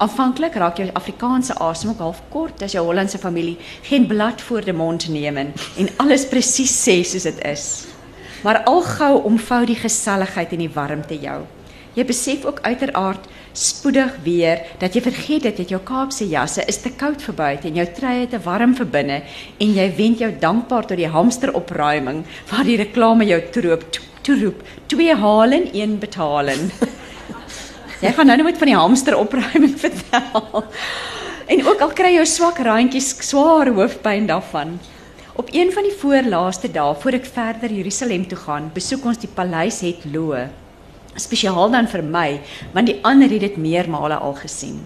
Aanvanklik 0.00 0.54
raak 0.54 0.78
jou 0.78 0.88
Afrikaanse 0.94 1.54
asem 1.60 1.90
ook 1.90 1.98
half 1.98 2.20
kort 2.30 2.62
as 2.62 2.72
jou 2.72 2.84
Hollandse 2.86 3.18
familie 3.18 3.58
geen 3.82 4.06
blad 4.06 4.40
voor 4.40 4.64
die 4.64 4.72
mond 4.72 5.08
neem 5.08 5.36
en 5.36 5.88
alles 5.96 6.24
presies 6.24 6.72
sê 6.72 7.04
soos 7.04 7.22
dit 7.22 7.44
is. 7.44 7.86
Maar 8.42 8.62
al 8.64 8.80
gou 8.80 9.22
omvou 9.22 9.66
die 9.66 9.76
geselligheid 9.76 10.52
en 10.52 10.58
die 10.58 10.74
warmte 10.74 11.18
jou. 11.20 11.44
Jy 11.94 12.04
besef 12.04 12.44
ook 12.44 12.60
uiteraard 12.62 13.26
spoedig 13.52 14.12
weer 14.24 14.62
dat 14.78 14.94
jy 14.94 15.02
vergeet 15.02 15.48
dat 15.48 15.68
jou 15.68 15.80
Kaapse 15.84 16.28
jasse 16.28 16.64
is 16.68 16.80
te 16.82 16.90
koud 16.90 17.22
vir 17.22 17.34
buite 17.34 17.68
en 17.68 17.80
jou 17.80 17.86
treye 17.96 18.28
te 18.30 18.38
warm 18.44 18.74
vir 18.78 18.86
binne 18.86 19.18
en 19.58 19.74
jy 19.74 19.88
wend 19.96 20.22
jou 20.22 20.30
dankbaar 20.42 20.86
tot 20.86 21.00
die 21.00 21.10
hamsteropruiming 21.10 22.22
waar 22.50 22.64
die 22.64 22.78
reklame 22.80 23.26
jou 23.28 23.40
troop 23.54 23.84
toe 24.22 24.36
roep 24.42 24.62
twee 24.86 25.14
haal 25.16 25.52
en 25.56 25.68
een 25.72 25.98
betaal. 25.98 26.52
Jy 28.04 28.12
gaan 28.16 28.30
nou 28.30 28.36
net 28.40 28.56
van 28.60 28.70
die 28.70 28.78
hamsteropruiming 28.78 29.74
vertel. 29.84 30.64
En 31.50 31.66
ook 31.66 31.82
al 31.84 31.92
kry 31.96 32.14
jou 32.14 32.24
swak 32.28 32.60
randjies 32.64 33.10
swaar 33.26 33.68
hoofpyn 33.74 34.28
daarvan. 34.30 34.78
Op 35.40 35.48
een 35.52 35.72
van 35.72 35.86
die 35.88 35.96
voorlaaste 35.96 36.70
dae 36.72 36.94
voor 37.02 37.16
ek 37.18 37.28
verder 37.28 37.72
Jerusalem 37.72 38.26
toe 38.28 38.38
gaan, 38.38 38.70
besoek 38.74 39.04
ons 39.08 39.20
die 39.20 39.30
paleis 39.34 39.80
het 39.84 40.04
Loe. 40.12 40.48
Spesiaal 41.20 41.70
dan 41.70 41.88
vir 41.88 42.02
my, 42.04 42.40
want 42.72 42.88
die 42.88 42.98
ander 43.02 43.30
het 43.30 43.40
dit 43.40 43.60
meermale 43.60 44.16
al 44.16 44.34
gesien. 44.40 44.80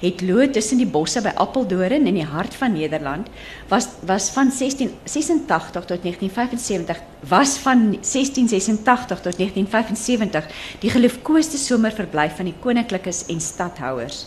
Het 0.00 0.20
Loe 0.20 0.50
tussen 0.50 0.80
die 0.80 0.88
bosse 0.88 1.22
by 1.24 1.32
Appeldoorn 1.40 2.08
in 2.08 2.18
die 2.18 2.26
hart 2.26 2.54
van 2.58 2.74
Nederland 2.76 3.28
was 3.70 3.88
was 4.08 4.28
van 4.34 4.50
1686 4.52 5.84
tot 5.86 6.02
1975 6.02 7.00
was 7.28 7.56
van 7.64 7.84
1686 8.02 9.20
tot 9.20 9.38
1975 9.38 10.50
die 10.80 10.90
geliefkoeste 10.90 11.58
somerverblyf 11.58 12.36
van 12.36 12.50
die 12.50 12.58
koninklikes 12.60 13.24
en 13.32 13.40
stadhouers. 13.40 14.26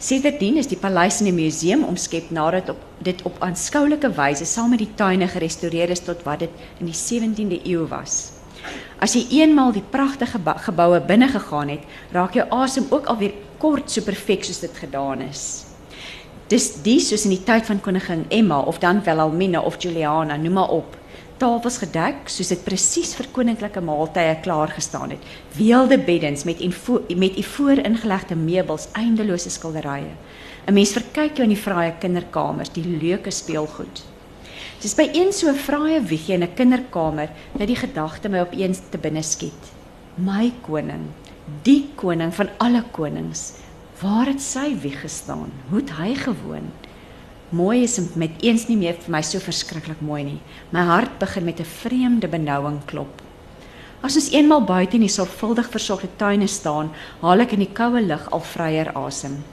Sedertdien 0.00 0.56
is 0.56 0.68
die 0.70 0.78
paleis 0.80 1.20
in 1.20 1.26
'n 1.28 1.34
museum 1.34 1.82
omskep 1.84 2.30
nadat 2.30 2.68
op 2.68 2.78
dit 2.98 3.22
op 3.22 3.36
aanskoulike 3.38 4.12
wyse 4.12 4.44
saam 4.44 4.70
met 4.70 4.78
die 4.78 4.94
tuine 4.94 5.28
gerestoreer 5.28 5.90
is 5.90 6.00
tot 6.00 6.22
wat 6.22 6.38
dit 6.38 6.50
in 6.78 6.86
die 6.86 6.94
17de 6.94 7.60
eeu 7.64 7.86
was. 7.88 8.39
As 9.00 9.14
jy 9.16 9.24
eenmaal 9.40 9.72
die 9.72 9.84
pragtige 9.90 10.38
geboue 10.66 11.00
binne 11.00 11.28
gegaan 11.28 11.68
het, 11.68 11.84
raak 12.12 12.34
jou 12.34 12.46
asem 12.50 12.86
ook 12.90 13.06
alweer 13.06 13.32
kort 13.58 13.90
so 13.90 14.04
perfek 14.04 14.44
soos 14.44 14.60
dit 14.60 14.76
gedaan 14.76 15.22
is. 15.24 15.66
Dis 16.50 16.82
dis 16.82 17.08
soos 17.08 17.24
in 17.24 17.36
die 17.36 17.44
tyd 17.46 17.68
van 17.68 17.80
koningin 17.80 18.24
Emma 18.28 18.58
of 18.60 18.80
dan 18.82 19.04
Wilhelmina 19.06 19.60
of 19.60 19.78
Juliana, 19.78 20.36
noem 20.36 20.58
maar 20.58 20.72
op. 20.74 20.96
Tafels 21.40 21.78
gedek 21.80 22.28
soos 22.28 22.50
dit 22.52 22.64
presies 22.64 23.14
vir 23.16 23.30
koninklike 23.32 23.80
maaltye 23.80 24.34
klaar 24.44 24.68
gestaan 24.74 25.14
het. 25.14 25.22
Weelde 25.56 25.96
beddens 25.98 26.44
met 26.44 26.60
met 27.16 27.38
u 27.38 27.42
vooringelegde 27.42 28.36
meubels, 28.36 28.88
eindelose 28.92 29.50
skilderye. 29.50 30.12
'n 30.66 30.74
Mens 30.74 30.92
verkyk 30.92 31.36
jou 31.36 31.48
in 31.48 31.54
die 31.54 31.62
fraaie 31.62 31.94
kinderkamers, 31.98 32.72
die 32.72 32.84
leuke 32.84 33.30
speelgoed. 33.30 34.09
Dis 34.80 34.94
by 34.96 35.10
een 35.12 35.28
so 35.36 35.52
fraaie 35.52 35.98
wieggie 36.00 36.38
in 36.38 36.42
'n 36.42 36.54
kinderkamer 36.56 37.28
dat 37.52 37.68
die 37.68 37.76
gedagte 37.76 38.28
my 38.28 38.40
opeens 38.40 38.80
te 38.90 38.98
binne 38.98 39.22
skiet. 39.22 39.64
My 40.16 40.52
koning, 40.62 41.12
die 41.62 41.90
koning 41.96 42.32
van 42.34 42.48
alle 42.58 42.82
konings, 42.90 43.52
waar 44.00 44.26
het 44.26 44.40
sy 44.40 44.74
wieg 44.80 45.00
gestaan? 45.00 45.52
Hoe 45.68 45.80
het 45.80 45.90
hy 45.90 46.14
gewoon? 46.14 46.72
Mooi 47.50 47.82
is 47.82 48.00
met 48.14 48.30
eens 48.40 48.68
nie 48.68 48.76
meer 48.76 48.94
vir 48.94 49.10
my 49.10 49.22
so 49.22 49.38
verskriklik 49.38 50.00
mooi 50.00 50.24
nie. 50.24 50.40
My 50.70 50.80
hart 50.80 51.18
begin 51.18 51.44
met 51.44 51.60
'n 51.60 51.64
vreemde 51.64 52.28
benouing 52.28 52.84
klop. 52.84 53.22
As 54.00 54.16
ons 54.16 54.32
eenmal 54.32 54.64
buite 54.64 54.94
in 54.94 55.00
die 55.00 55.08
sorgvuldig 55.08 55.68
versorgde 55.68 56.08
tuine 56.16 56.46
staan, 56.46 56.90
haal 57.20 57.40
ek 57.40 57.52
in 57.52 57.58
die 57.58 57.72
koue 57.74 58.00
lug 58.00 58.30
al 58.30 58.40
vryer 58.40 58.92
asem. 58.94 59.44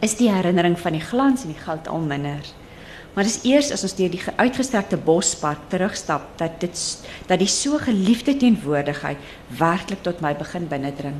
Is 0.00 0.16
die 0.16 0.30
herinnering 0.30 0.78
van 0.78 0.92
die 0.92 1.00
glans 1.00 1.42
en 1.42 1.48
die 1.48 1.62
goud 1.64 1.88
al 1.88 2.00
minder? 2.00 2.61
Maar 3.12 3.26
dis 3.28 3.42
eers 3.44 3.68
as 3.74 3.82
ons 3.84 3.94
deur 3.98 4.08
die 4.12 4.22
uitgestrekte 4.40 4.96
bospad 4.96 5.66
terugstap 5.68 6.30
dat 6.40 6.54
dit 6.62 6.84
dat 7.28 7.42
die 7.42 7.50
so 7.50 7.76
geliefde 7.76 8.32
teenwoordigheid 8.40 9.20
werklik 9.58 10.00
tot 10.06 10.22
my 10.24 10.32
begin 10.38 10.68
binnendring. 10.70 11.18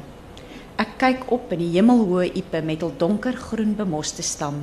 Ek 0.80 0.96
kyk 1.02 1.26
op 1.36 1.52
in 1.52 1.60
die 1.60 1.74
hemelhoë 1.74 2.30
ipe 2.40 2.62
met 2.64 2.80
hul 2.80 2.94
donkergroen 2.96 3.76
bemoste 3.76 4.24
stam 4.24 4.62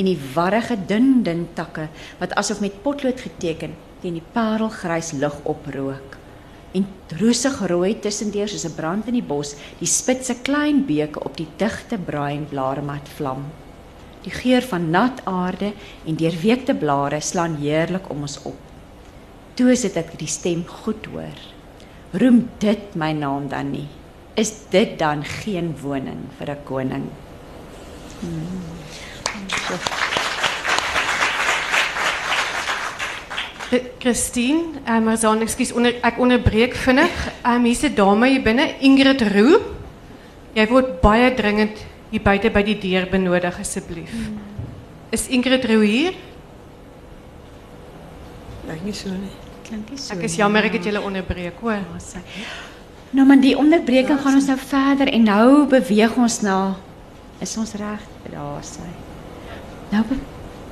en 0.00 0.08
die 0.08 0.16
warrige 0.34 0.78
dun 0.88 1.20
dun 1.26 1.44
takke 1.54 1.90
wat 2.22 2.32
asof 2.40 2.64
met 2.64 2.80
potlood 2.82 3.20
geteken 3.20 3.76
teen 4.00 4.16
die 4.16 4.28
parelgrys 4.32 5.12
lug 5.20 5.36
oprook. 5.44 6.16
En 6.72 6.86
droesig 7.12 7.60
rooi 7.68 7.92
tussendeur 8.00 8.48
soos 8.48 8.64
'n 8.64 8.74
brand 8.74 9.06
in 9.06 9.20
die 9.20 9.28
bos, 9.32 9.54
die 9.78 9.86
spitse 9.86 10.34
klein 10.42 10.86
beuke 10.86 11.20
op 11.20 11.36
die 11.36 11.48
digte 11.58 11.98
bruin 11.98 12.46
blaarmat 12.48 13.08
vlam. 13.16 13.44
Die 14.24 14.32
geur 14.32 14.62
van 14.62 14.90
nat 14.90 15.22
aarde 15.24 15.72
en 16.04 16.18
deurweekte 16.20 16.74
blare 16.74 17.20
slaan 17.20 17.56
heerlik 17.60 18.10
om 18.12 18.26
ons 18.28 18.36
op. 18.42 18.58
Toe 19.56 19.70
is 19.72 19.86
dit 19.86 19.96
ek 19.96 20.12
die 20.20 20.28
stem 20.28 20.64
goed 20.68 21.08
hoor. 21.12 21.40
Roem 22.12 22.42
dit 22.60 22.94
my 23.00 23.12
naam 23.16 23.48
dan 23.48 23.72
nie. 23.72 23.88
Is 24.36 24.52
dit 24.70 24.98
dan 24.98 25.24
geen 25.24 25.74
woning 25.80 26.28
vir 26.38 26.50
'n 26.50 26.64
koning? 26.64 27.06
Hmm. 28.20 28.60
Christine, 33.98 34.82
um, 34.88 35.04
maar 35.04 35.20
dan 35.20 35.40
ekskuus 35.40 35.72
onder 35.72 35.94
ek 36.02 36.18
onderbreek 36.18 36.74
vinnig. 36.74 37.12
Ehm 37.42 37.54
um, 37.54 37.64
hier's 37.64 37.82
'n 37.82 37.94
dame 37.94 38.28
hier 38.28 38.42
binne, 38.42 38.74
Ingrid 38.80 39.22
Roo. 39.22 39.60
Jy 40.54 40.66
word 40.66 41.00
baie 41.00 41.34
dringend 41.34 41.78
hier 42.10 42.22
buite 42.22 42.50
by 42.50 42.62
die 42.66 42.78
deur 42.78 43.06
benodig 43.10 43.58
asseblief. 43.60 44.10
Hmm. 44.10 44.38
Is 45.10 45.28
Ingrid 45.28 45.64
Roo 45.64 45.82
hier? 45.82 46.14
Lyk 48.68 48.84
nie 48.86 48.94
so 48.94 49.10
nie. 49.10 49.32
Klink 49.66 49.90
nie 49.90 49.98
so. 49.98 50.14
Ek 50.14 50.26
is 50.26 50.36
jammer 50.38 50.66
ek 50.68 50.78
het 50.78 50.86
julle 50.90 51.02
onderbreek, 51.02 51.58
hoor. 51.62 51.82
Nou 53.10 53.26
man, 53.26 53.42
die 53.42 53.56
onderbreking 53.58 54.20
gaan 54.22 54.38
ons 54.38 54.46
nou 54.46 54.58
verder 54.60 55.10
en 55.10 55.26
nou 55.26 55.46
beweeg 55.70 56.14
ons 56.14 56.40
na 56.46 56.58
is 57.42 57.56
ons 57.58 57.72
reg? 57.80 58.02
Daar 58.30 58.62
sy. 58.66 58.86
Nou 59.90 60.04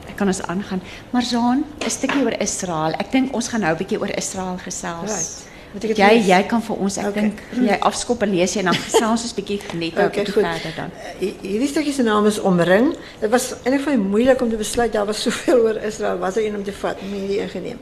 ek 0.07 0.15
kan 0.21 0.31
ons 0.31 0.43
aangaan. 0.47 0.83
Maar 1.11 1.23
Zaan, 1.23 1.65
'n 1.81 1.91
stukkie 1.91 2.23
oor 2.23 2.37
Israel. 2.41 2.93
Ek 2.99 3.11
dink 3.11 3.35
ons 3.35 3.49
gaan 3.49 3.61
nou 3.61 3.73
'n 3.73 3.79
bietjie 3.79 4.01
oor 4.01 4.13
Israel 4.17 4.59
gesels. 4.59 5.11
Right. 5.11 5.48
Lees? 5.73 6.27
jy 6.27 6.43
kan 6.49 6.63
vir 6.63 6.77
ons, 6.77 6.97
ek 6.99 7.07
Okay. 7.07 7.23
dink 7.23 7.41
jy 7.69 7.77
afskop 7.81 8.23
en 8.23 8.31
lees 8.31 8.57
en 8.57 8.65
dan 8.65 8.75
gesels 8.75 9.23
ons 9.27 9.35
bietjie 9.35 9.61
net 9.75 9.93
Oké, 9.93 10.05
okay, 10.07 10.25
goed. 10.25 10.33
verder 10.45 10.73
dan. 10.77 10.91
Eh, 11.21 11.33
Hierdie 11.43 11.69
stukkie 11.69 11.93
se 11.93 12.03
naam 12.03 12.27
is 12.27 12.39
Omring. 12.41 12.95
Dit 13.21 13.31
was 13.31 13.51
eintlik 13.65 13.85
vir 13.85 13.99
my 13.99 14.05
moeilik 14.09 14.41
om 14.43 14.51
te 14.51 14.57
besluit 14.57 14.93
daar 14.93 15.07
was 15.07 15.23
soveel 15.27 15.59
oor 15.67 15.77
Israel, 15.85 16.19
was 16.19 16.37
er 16.37 16.47
een 16.47 16.57
om 16.57 16.65
te 16.65 16.73
vat, 16.73 16.97
maar 17.03 17.19
hierdie 17.19 17.41
ingeneem. 17.45 17.79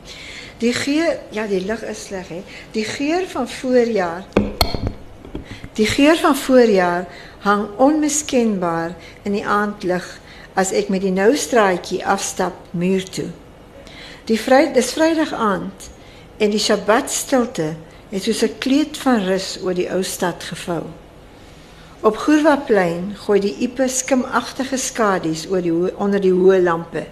Die 0.58 0.72
geur, 0.72 1.18
ja, 1.30 1.46
die 1.46 1.60
lig 1.66 1.82
is 1.84 2.04
sleg 2.06 2.28
hè. 2.28 2.42
Die 2.72 2.84
geur 2.84 3.26
van 3.28 3.48
voorjaar. 3.48 4.24
Die 5.76 5.86
geur 5.86 6.16
van 6.16 6.36
voorjaar 6.36 7.06
hang 7.44 7.66
onmiskenbaar 7.76 8.94
in 9.22 9.32
die 9.36 9.44
aandlig 9.46 10.06
as 10.56 10.72
ek 10.72 10.88
met 10.88 11.02
die 11.04 11.12
nou 11.12 11.36
straatjie 11.36 12.00
afstap 12.06 12.54
muur 12.72 13.04
toe. 13.04 13.28
Die 14.26 14.38
vry 14.40 14.72
dis 14.72 14.92
Vrydag 14.96 15.34
aand 15.36 15.90
en 16.36 16.50
die 16.50 16.60
Sabbat 16.60 17.10
stilte 17.10 17.74
het 18.10 18.22
soos 18.22 18.42
'n 18.42 18.58
kleed 18.58 18.96
van 18.98 19.24
rus 19.24 19.58
oor 19.62 19.74
die 19.74 19.90
ou 19.90 20.02
stad 20.02 20.42
gevou. 20.44 20.82
Op 22.00 22.16
Goerwaplein 22.16 23.16
gooi 23.16 23.40
die 23.40 23.56
ipe 23.58 23.88
skimagtige 23.88 24.76
skadu's 24.76 25.46
oor 25.50 25.62
die 25.62 25.96
onder 25.96 26.20
die 26.20 26.32
hoë 26.32 26.62
lampe. 26.62 27.06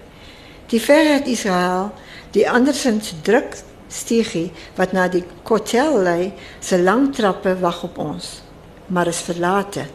Die 0.66 0.80
verre 0.80 1.22
Israel, 1.24 1.92
die 2.30 2.50
andersins 2.50 3.14
druk 3.22 3.56
steegie 3.88 4.52
wat 4.76 4.92
na 4.92 5.08
die 5.08 5.24
hotel 5.42 5.98
lei, 6.02 6.32
se 6.60 6.78
lang 6.78 7.14
trappe 7.14 7.56
wag 7.60 7.82
op 7.82 7.98
ons, 7.98 8.42
maar 8.86 9.06
is 9.06 9.20
verlate. 9.20 9.86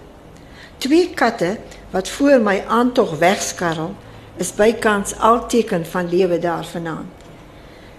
Twee 0.78 1.10
katte 1.10 1.58
wat 1.92 2.10
voor 2.10 2.40
my 2.40 2.64
aantog 2.68 3.18
wegskarrel, 3.18 3.96
is 4.38 4.54
bykans 4.56 5.18
al 5.20 5.48
teken 5.48 5.86
van 5.86 6.10
lewe 6.10 6.40
daar 6.40 6.66
vanaand. 6.66 7.12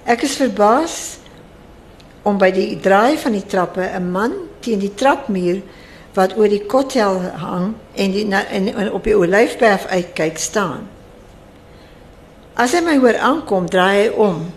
Ek 0.04 0.22
is 0.22 0.36
verbaas 0.40 1.19
om 2.22 2.38
by 2.38 2.50
die 2.52 2.78
draai 2.80 3.16
van 3.18 3.33
die 3.33 3.46
trappe 3.46 3.83
'n 3.83 4.11
man 4.11 4.33
teen 4.61 4.78
die 4.78 4.94
trapmuur 4.94 5.62
wat 6.14 6.37
oor 6.37 6.48
die 6.48 6.64
hotel 6.68 7.20
hang 7.20 7.74
en, 7.94 8.11
die, 8.11 8.26
en, 8.35 8.74
en 8.74 8.92
op 8.92 9.04
die 9.04 9.16
olyfberg 9.16 9.87
uitkyk 9.87 10.38
staan. 10.38 10.88
As 12.54 12.74
hy 12.74 12.83
my 12.85 12.98
hoor 12.98 13.16
aankom, 13.18 13.68
draai 13.70 14.02
hy 14.02 14.09
om. 14.20 14.50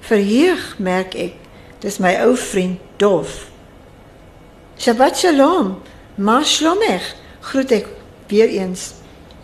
Verheug 0.00 0.78
merk 0.78 1.14
ek, 1.14 1.34
dis 1.80 1.98
my 1.98 2.14
ou 2.24 2.36
vriend 2.36 2.80
Dof. 2.96 3.50
Shabbat 4.78 5.18
shalom, 5.18 5.74
ma 6.16 6.42
shlomech, 6.46 7.14
groet 7.50 7.72
ek 7.74 7.88
weer 8.30 8.48
eens. 8.48 8.92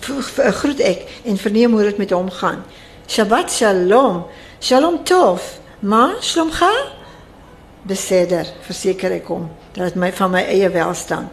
Groet 0.01 0.81
ek 0.81 1.03
en 1.27 1.37
verneem 1.37 1.75
hoe 1.75 1.83
dit 1.91 1.99
met 1.99 2.15
hom 2.15 2.31
gaan. 2.31 2.63
Shabbat 3.11 3.51
shalom, 3.53 4.23
shalom 4.63 5.03
tov, 5.05 5.59
ma 5.83 6.13
shlomcha? 6.23 6.71
Beseder, 7.83 8.47
verseker 8.67 9.13
ek 9.13 9.27
hom 9.27 9.49
dat 9.73 9.93
dit 9.93 9.95
my 9.95 10.13
van 10.13 10.31
my 10.31 10.43
eie 10.45 10.69
welstand. 10.69 11.29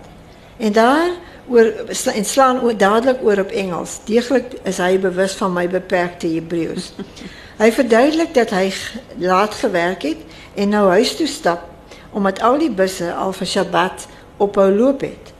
En 0.58 0.72
daar 0.74 1.10
oor 1.48 1.72
en 2.14 2.26
slaan 2.26 2.62
oor 2.62 2.78
dadelik 2.78 3.24
oor 3.24 3.40
op 3.40 3.52
Engels. 3.52 4.00
Deeglik 4.06 4.54
is 4.64 4.78
hy 4.78 4.98
bewus 5.00 5.36
van 5.40 5.54
my 5.54 5.68
beperkte 5.72 6.28
Hebreëus. 6.28 6.92
hy 7.62 7.72
verduidelik 7.72 8.34
dat 8.34 8.52
hy 8.56 8.72
laat 9.18 9.56
gewerk 9.56 10.04
het 10.04 10.22
en 10.56 10.70
nou 10.76 10.88
huis 10.90 11.16
toe 11.16 11.28
stap 11.28 11.66
omdat 12.12 12.42
al 12.42 12.58
die 12.58 12.72
busse 12.72 13.12
al 13.14 13.34
vir 13.36 13.48
Sabbat 13.48 14.08
ophou 14.42 14.70
loop 14.74 15.04
het. 15.06 15.34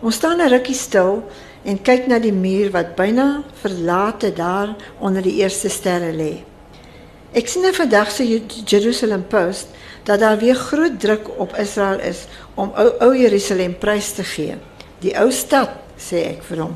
Ons 0.00 0.14
staan 0.14 0.40
'n 0.40 0.48
rukkie 0.48 0.74
stil 0.74 1.22
en 1.64 1.82
kyk 1.82 2.06
na 2.06 2.18
die 2.18 2.32
muur 2.32 2.70
wat 2.70 2.94
byna 2.96 3.42
verlate 3.60 4.32
daar 4.32 4.74
onder 4.98 5.22
die 5.22 5.36
eerste 5.42 5.68
sterre 5.68 6.12
lê. 6.12 6.42
Ek 7.32 7.48
sien 7.48 7.64
'n 7.66 7.74
vandag 7.74 8.10
se 8.10 8.42
Jerusalem 8.64 9.26
Post 9.26 9.66
dat 10.02 10.20
daar 10.20 10.38
weer 10.38 10.54
groot 10.54 11.00
druk 11.00 11.28
op 11.38 11.56
Israel 11.56 12.00
is 12.00 12.26
om 12.54 12.72
ou, 12.74 12.88
ou 12.98 13.16
Jerusalem 13.16 13.78
prys 13.78 14.12
te 14.12 14.24
gee. 14.24 14.56
Die 15.02 15.14
ou 15.18 15.30
stad, 15.30 15.70
sê 15.98 16.24
ek 16.32 16.42
vir 16.46 16.64
hom. 16.64 16.74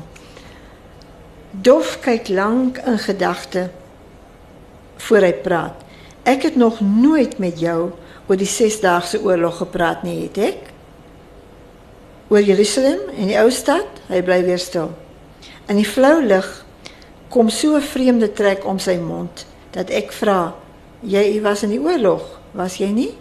Dof 1.51 1.97
kyk 2.03 2.29
lank 2.29 2.79
in 2.85 2.99
gedagte 2.99 3.69
voor 5.07 5.27
hy 5.27 5.33
praat. 5.43 5.83
Ek 6.27 6.43
het 6.43 6.55
nog 6.55 6.79
nooit 6.83 7.37
met 7.39 7.59
jou 7.59 7.91
oor 8.27 8.39
die 8.39 8.49
6-daagse 8.49 9.21
oorlog 9.23 9.61
gepraat 9.61 10.03
nie, 10.03 10.25
het 10.27 10.39
ek? 10.43 10.71
Oor 12.27 12.43
Jerusalem 12.43 13.07
en 13.15 13.29
die 13.31 13.37
ou 13.39 13.47
stad? 13.51 13.87
Hy 14.11 14.19
bly 14.27 14.41
weer 14.43 14.59
stil. 14.59 14.91
In 15.71 15.79
die 15.79 15.87
flou 15.87 16.19
lig 16.23 16.47
kom 17.31 17.49
so 17.49 17.75
'n 17.75 17.81
vreemde 17.81 18.31
trek 18.33 18.65
om 18.65 18.79
sy 18.79 18.97
mond 18.97 19.45
dat 19.71 19.89
ek 19.89 20.11
vra: 20.11 20.55
"Jy 21.01 21.41
was 21.41 21.63
in 21.63 21.69
die 21.69 21.79
oorlog, 21.79 22.39
was 22.57 22.81
jy 22.81 22.91
nie?" 22.91 23.13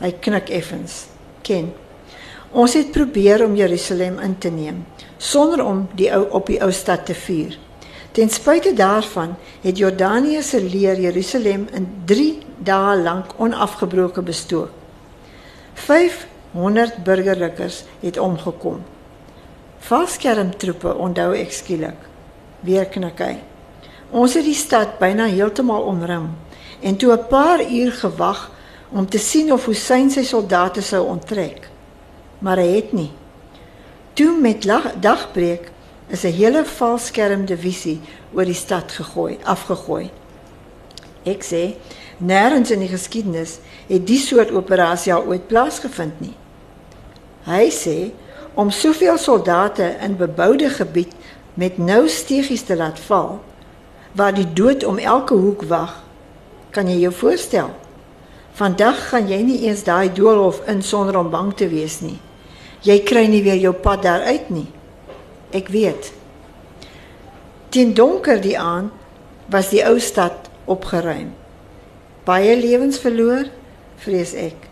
Hy 0.00 0.12
knik 0.20 0.50
effens. 0.50 1.06
Ken. 1.42 1.72
Ons 2.52 2.74
het 2.74 2.90
probeer 2.92 3.44
om 3.44 3.56
Jerusalem 3.56 4.18
in 4.18 4.38
te 4.38 4.50
neem 4.50 4.84
sonder 5.18 5.64
om 5.64 5.86
die 5.96 6.10
ou 6.12 6.26
op 6.36 6.50
die 6.50 6.60
ou 6.62 6.70
stad 6.72 7.06
te 7.06 7.14
vuur. 7.14 7.56
Ten 8.12 8.30
spyte 8.32 8.72
daarvan 8.76 9.34
het 9.62 9.78
Jordanië 9.78 10.42
se 10.42 10.60
leer 10.62 11.00
Jerusalem 11.00 11.66
in 11.72 11.88
3 12.04 12.38
dae 12.58 12.96
lank 12.96 13.34
onafgebroke 13.36 14.22
bestook. 14.22 14.70
500 15.74 17.02
burgerlikes 17.04 17.84
het 18.00 18.18
omgekom. 18.18 18.80
Valskermtroepe 19.78 20.94
onthou 20.94 21.34
ek 21.36 21.52
skielik. 21.52 21.98
Weer 22.60 22.88
knik 22.88 23.20
hy. 23.20 23.36
Ons 24.10 24.34
het 24.38 24.44
die 24.44 24.56
stad 24.56 24.98
byna 24.98 25.26
heeltemal 25.28 25.84
omring 25.84 26.30
en 26.80 26.96
toe 26.96 27.12
'n 27.12 27.26
paar 27.28 27.60
uur 27.70 27.92
gewag 27.92 28.50
om 28.88 29.08
te 29.08 29.18
sien 29.18 29.52
of 29.52 29.66
Hussein 29.66 30.10
sy 30.10 30.22
soldate 30.22 30.80
sou 30.82 31.06
onttrek. 31.06 31.68
Maar 32.38 32.56
hy 32.56 32.74
het 32.76 32.92
nie. 32.92 33.10
Toe 34.12 34.40
met 34.40 34.62
dagbreek 35.00 35.70
is 36.08 36.22
'n 36.24 36.32
hele 36.32 36.64
valskermdivisie 36.64 38.00
oor 38.34 38.44
die 38.44 38.54
stad 38.54 38.92
gegooi, 38.92 39.38
afgegooi. 39.42 40.10
Ek 41.22 41.42
sê, 41.42 41.74
nêrens 42.16 42.70
in 42.70 42.78
die 42.78 42.88
geskiedenis 42.88 43.58
het 43.86 44.06
die 44.06 44.18
soort 44.18 44.50
operasie 44.50 45.14
al 45.14 45.24
ooit 45.24 45.46
plaasgevind 45.46 46.20
nie. 46.20 46.34
Hy 47.44 47.70
sê 47.70 48.12
om 48.54 48.70
soveel 48.70 49.18
soldate 49.18 49.96
in 50.00 50.16
beboude 50.16 50.70
gebied 50.70 51.12
met 51.54 51.78
nou 51.78 52.08
steegies 52.08 52.62
te 52.62 52.76
laat 52.76 53.00
val 53.00 53.40
waar 54.12 54.34
die 54.34 54.52
dood 54.52 54.84
om 54.84 54.98
elke 54.98 55.34
hoek 55.34 55.62
wag, 55.62 56.05
kan 56.76 56.90
jy 56.90 57.00
jou 57.06 57.12
voorstel? 57.16 57.72
Vandag 58.56 59.00
gaan 59.10 59.28
jy 59.28 59.40
nie 59.44 59.58
eens 59.64 59.84
daai 59.84 60.12
doolhof 60.12 60.62
in 60.68 60.82
sonder 60.84 61.16
om 61.20 61.32
bang 61.32 61.50
te 61.56 61.68
wees 61.72 62.00
nie. 62.04 62.18
Jy 62.84 63.00
kry 63.08 63.24
nie 63.28 63.42
weer 63.44 63.58
jou 63.60 63.72
pad 63.72 64.04
daar 64.04 64.24
uit 64.28 64.50
nie. 64.52 64.68
Ek 65.56 65.68
weet. 65.72 66.12
Teen 67.72 67.94
donker 67.96 68.40
die 68.40 68.56
aand 68.60 68.92
was 69.52 69.70
die 69.72 69.82
ou 69.86 69.98
stad 70.00 70.50
opgeruim. 70.64 71.32
Baie 72.26 72.56
lewens 72.58 72.98
verloor, 73.00 73.48
vrees 74.02 74.34
ek. 74.36 74.66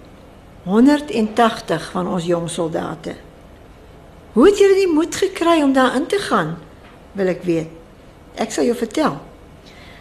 180 0.65 1.91
van 1.93 2.09
ons 2.09 2.25
jong 2.27 2.49
soldate. 2.51 3.15
Hoe 4.35 4.49
het 4.49 4.59
julle 4.59 4.79
die 4.81 4.91
moed 4.91 5.15
gekry 5.15 5.61
om 5.63 5.75
daar 5.77 5.95
in 5.97 6.09
te 6.11 6.19
gaan? 6.19 6.57
Wil 7.15 7.31
ek 7.31 7.45
weet. 7.47 7.69
Ek 8.41 8.51
sal 8.51 8.67
jou 8.67 8.75
vertel. 8.79 9.21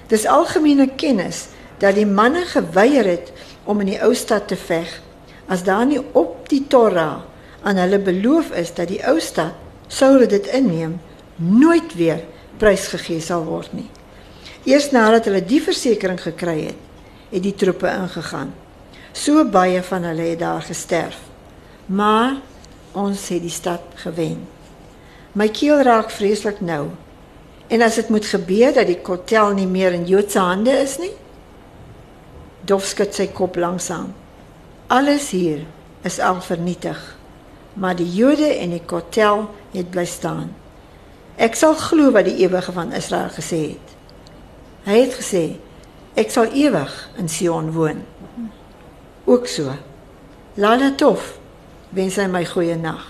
Dis 0.09 0.25
algemene 0.25 0.87
kennis 0.97 1.49
dat 1.83 1.97
die 1.99 2.07
manne 2.07 2.45
geweier 2.47 3.07
het 3.11 3.33
om 3.67 3.83
in 3.83 3.91
die 3.93 4.01
ou 4.03 4.13
stad 4.15 4.47
te 4.47 4.59
veg 4.59 5.01
as 5.51 5.65
daar 5.67 5.85
nie 5.85 5.99
op 6.15 6.47
die 6.51 6.63
Torah 6.71 7.19
aan 7.63 7.79
hulle 7.79 7.99
beloof 7.99 8.53
is 8.59 8.71
dat 8.75 8.91
die 8.91 9.01
ou 9.07 9.19
stad 9.23 9.59
sou 9.91 10.13
hulle 10.15 10.29
dit 10.31 10.47
inneem 10.55 10.95
nooit 11.35 11.95
weer 11.99 12.23
prysgegee 12.61 13.21
sal 13.21 13.43
word 13.47 13.73
nie. 13.75 13.89
Eers 14.63 14.91
nadat 14.95 15.27
hulle 15.27 15.41
die 15.43 15.59
versekering 15.63 16.19
gekry 16.21 16.69
het, 16.69 16.79
het 17.33 17.43
die 17.43 17.55
troepe 17.57 17.89
ingegaan. 17.89 18.53
So 19.13 19.43
baie 19.45 19.81
van 19.83 20.07
hulle 20.07 20.29
het 20.31 20.39
daar 20.39 20.63
gesterf. 20.63 21.17
Maar 21.85 22.37
ons 22.93 23.27
het 23.33 23.41
die 23.43 23.53
stad 23.53 23.83
gewen. 24.05 24.45
My 25.33 25.49
keel 25.49 25.81
raak 25.83 26.13
vreeslik 26.13 26.61
nou. 26.61 26.93
En 27.67 27.81
as 27.81 27.97
dit 27.99 28.09
moet 28.13 28.25
gebeur 28.25 28.73
dat 28.73 28.87
die 28.87 28.99
hotel 29.03 29.53
nie 29.57 29.67
meer 29.67 29.95
in 29.97 30.05
Joodse 30.07 30.39
hande 30.39 30.71
is 30.77 30.97
nie, 31.01 31.11
Dof 32.65 32.85
skud 32.87 33.11
sy 33.15 33.27
kop 33.35 33.57
langsam. 33.59 34.13
Alles 34.87 35.29
hier 35.35 35.65
is 36.07 36.19
al 36.19 36.41
vernietig, 36.41 36.99
maar 37.73 37.95
die 37.95 38.07
Jode 38.07 38.47
en 38.55 38.71
die 38.75 38.83
kotel 38.85 39.49
het 39.73 39.89
bly 39.91 40.05
staan. 40.07 40.53
Ek 41.35 41.57
sal 41.59 41.75
glo 41.79 42.13
wat 42.13 42.27
die 42.29 42.37
ewige 42.45 42.71
van 42.75 42.93
Israel 42.93 43.31
gesê 43.33 43.61
het. 43.73 43.93
Hy 44.87 44.99
het 44.99 45.15
gesê 45.19 45.43
ek 46.19 46.31
sal 46.31 46.51
ewig 46.53 46.91
in 47.17 47.29
Sion 47.31 47.71
woon. 47.73 48.03
Ook 49.25 49.47
so. 49.47 49.73
Lala 50.55 50.91
Tof 50.99 51.33
wens 51.95 52.19
hy 52.21 52.27
my 52.29 52.43
goeie 52.45 52.75
nag 52.77 53.07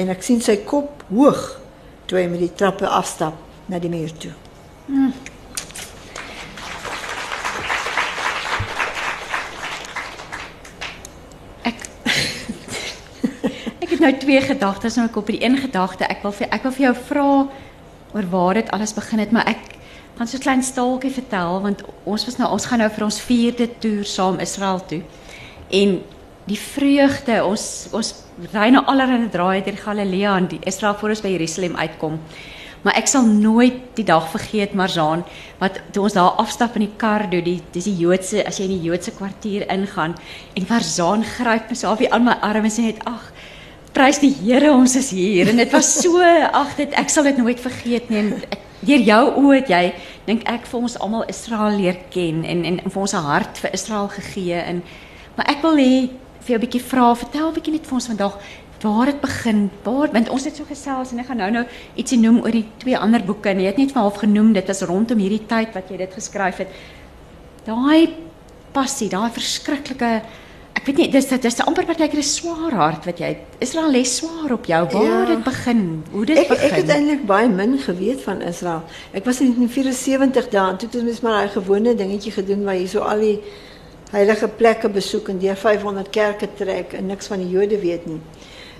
en 0.00 0.10
ek 0.12 0.22
sien 0.24 0.40
sy 0.40 0.62
kop 0.64 1.02
hoog 1.10 1.42
toe 2.08 2.18
hy 2.18 2.28
met 2.30 2.40
die 2.42 2.54
trappe 2.56 2.88
afstap 2.88 3.36
na 3.68 3.78
die 3.82 3.90
muur 3.92 4.14
toe. 4.22 4.32
Hmm. 4.86 5.12
Het 14.00 14.08
nou 14.08 14.20
twee 14.20 14.40
gedagtes 14.40 14.96
in 14.96 15.04
my 15.04 15.12
kop. 15.12 15.28
Die 15.28 15.42
een 15.44 15.58
gedagte, 15.60 16.06
ek 16.08 16.22
wil 16.24 16.32
vir 16.32 16.48
ek 16.50 16.64
wil 16.64 16.72
vir 16.72 16.86
jou 16.86 16.94
vra 17.10 17.26
oor 18.14 18.26
waar 18.30 18.54
dit 18.58 18.70
alles 18.74 18.94
begin 18.96 19.20
het, 19.22 19.32
maar 19.32 19.48
ek 19.48 19.60
gaan 20.16 20.28
so 20.28 20.36
'n 20.36 20.40
klein 20.40 20.62
staaltjie 20.62 21.12
vertel 21.12 21.60
want 21.62 21.82
ons 22.04 22.24
was 22.24 22.36
nou 22.36 22.50
ons 22.52 22.66
gaan 22.66 22.78
nou 22.78 22.90
vir 22.90 23.04
ons 23.04 23.20
vierde 23.20 23.68
toer 23.78 24.04
saam 24.04 24.40
Israel 24.40 24.80
toe. 24.86 25.02
En 25.70 26.02
die 26.44 26.58
vreugde, 26.58 27.44
ons 27.44 27.88
ons 27.92 28.14
ry 28.52 28.70
nou 28.70 28.84
allerlei 28.84 29.28
draaie 29.28 29.62
deur 29.62 29.76
Galilea 29.76 30.36
en 30.36 30.46
die 30.46 30.60
Israel 30.64 30.94
voor 30.94 31.08
ons 31.08 31.20
by 31.20 31.28
Jerusalem 31.28 31.76
uitkom. 31.76 32.18
Maar 32.82 32.96
ek 32.96 33.06
sal 33.06 33.26
nooit 33.26 33.74
die 33.94 34.04
dag 34.04 34.30
vergeet 34.30 34.72
Marzaan 34.72 35.24
wat 35.58 35.80
toe 35.92 36.02
ons 36.02 36.12
daar 36.12 36.38
afstap 36.40 36.76
in 36.76 36.86
die 36.86 36.96
kar 36.96 37.26
deur 37.30 37.42
die 37.44 37.60
dis 37.72 37.84
die 37.84 37.96
Joodse 37.96 38.46
as 38.46 38.56
jy 38.58 38.64
in 38.64 38.78
die 38.78 38.88
Joodse 38.88 39.10
kwartier 39.10 39.66
ingaan 39.68 40.14
en 40.54 40.66
Marzaan 40.68 41.24
gryp 41.24 41.68
my 41.68 41.76
so 41.76 41.88
af 41.88 42.00
aan 42.10 42.24
my 42.24 42.38
arm 42.40 42.64
en 42.64 42.70
sê 42.70 42.82
net 42.82 43.04
ag 43.04 43.32
prys 44.00 44.20
die 44.22 44.32
Here 44.32 44.70
ons 44.72 44.94
is 44.96 45.10
hier. 45.12 45.50
En 45.52 45.60
dit 45.60 45.72
was 45.74 45.90
so 46.00 46.24
ag 46.24 46.72
dit 46.78 46.94
ek 46.96 47.10
sal 47.12 47.26
dit 47.28 47.36
nooit 47.40 47.60
vergeet 47.60 48.08
nie. 48.08 48.22
En 48.22 48.30
ek 48.48 48.62
deur 48.80 49.04
jou 49.04 49.24
oë 49.42 49.58
het 49.58 49.72
jy 49.74 49.82
dink 50.24 50.46
ek 50.48 50.64
vir 50.70 50.86
ons 50.86 50.96
almal 51.04 51.26
Israel 51.28 51.76
leer 51.76 51.98
ken 52.14 52.40
en 52.48 52.64
en, 52.64 52.78
en 52.80 52.94
vir 52.94 53.02
ons 53.02 53.14
'n 53.14 53.26
hart 53.28 53.60
vir 53.60 53.74
Israel 53.76 54.08
gegee. 54.08 54.56
En 54.56 54.82
maar 55.36 55.50
ek 55.52 55.60
wil 55.62 55.76
hê 55.76 56.08
vir 56.40 56.50
jou 56.54 56.58
'n 56.58 56.64
bietjie 56.64 56.80
vra 56.80 57.14
vertel 57.14 57.48
'n 57.48 57.54
bietjie 57.54 57.72
net 57.72 57.86
vir 57.86 57.94
ons 57.94 58.06
vandag 58.06 58.38
waar 58.80 59.06
het 59.06 59.20
begin 59.20 59.70
waar 59.84 60.08
want 60.12 60.30
ons 60.30 60.44
het 60.44 60.56
so 60.56 60.64
gesels 60.64 61.12
en 61.12 61.18
ek 61.18 61.26
gaan 61.26 61.36
nou 61.36 61.50
nou 61.50 61.64
ietsie 61.96 62.18
noem 62.18 62.40
oor 62.40 62.52
die 62.52 62.68
twee 62.78 62.96
ander 62.96 63.20
boeke. 63.20 63.50
En 63.50 63.60
jy 63.60 63.66
het 63.66 63.76
net 63.76 63.92
half 63.92 64.16
genoem 64.16 64.52
dit 64.52 64.66
was 64.66 64.82
rondom 64.82 65.18
hierdie 65.18 65.46
tyd 65.46 65.74
wat 65.74 65.90
jy 65.90 65.96
dit 65.96 66.14
geskryf 66.14 66.56
het. 66.56 66.68
Daai 67.66 68.08
passie 68.72 69.08
daai 69.08 69.30
verskriklike 69.30 70.22
weet 70.84 70.96
nie 70.96 71.08
dis 71.10 71.28
dit 71.28 71.44
is 71.44 71.60
amper 71.60 71.84
swaar 72.22 72.72
hart 72.72 73.04
wat 73.04 73.18
jy. 73.18 73.36
Israel 73.58 73.90
lê 73.92 74.04
swaar 74.04 74.52
op 74.52 74.66
jou 74.66 74.86
waar 74.92 75.02
Ja. 75.02 75.24
dit 75.26 75.44
begin 75.44 76.02
hoe 76.12 76.24
dit 76.24 76.38
Ek 76.38 76.48
begin 76.48 76.70
ek 76.70 76.76
het 76.76 76.88
eintlik 76.88 77.26
baie 77.26 77.48
min 77.48 77.78
geweet 77.78 78.22
van 78.22 78.40
Israel. 78.40 78.82
Ek 79.12 79.24
was 79.24 79.40
in 79.40 79.68
74 79.68 80.48
daar 80.48 80.70
en 80.70 80.76
toe 80.76 80.88
het 80.92 81.08
ons 81.08 81.20
maar 81.20 81.32
daai 81.32 81.48
gewone 81.48 81.94
dingetjie 81.94 82.32
gedoen 82.32 82.64
waar 82.64 82.74
jy 82.76 82.86
so 82.86 82.98
al 82.98 83.18
die 83.20 83.40
heilige 84.10 84.48
plekke 84.48 84.88
besoek 84.88 85.28
en 85.28 85.38
deur 85.38 85.56
500 85.56 86.10
kerke 86.10 86.48
trek 86.54 86.92
en 86.92 87.06
niks 87.06 87.26
van 87.26 87.38
die 87.38 87.48
Jode 87.50 87.78
weet 87.80 88.06
nie. 88.06 88.20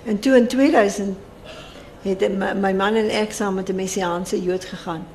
En 0.05 0.19
toe 0.19 0.35
in 0.35 0.47
2000 0.47 1.17
het 2.03 2.37
my, 2.37 2.53
my 2.53 2.73
man 2.73 2.95
en 2.95 3.09
ek 3.09 3.31
saam 3.31 3.55
met 3.55 3.69
'n 3.69 3.75
messiaanse 3.75 4.41
Jood 4.41 4.65
gegaan. 4.65 5.05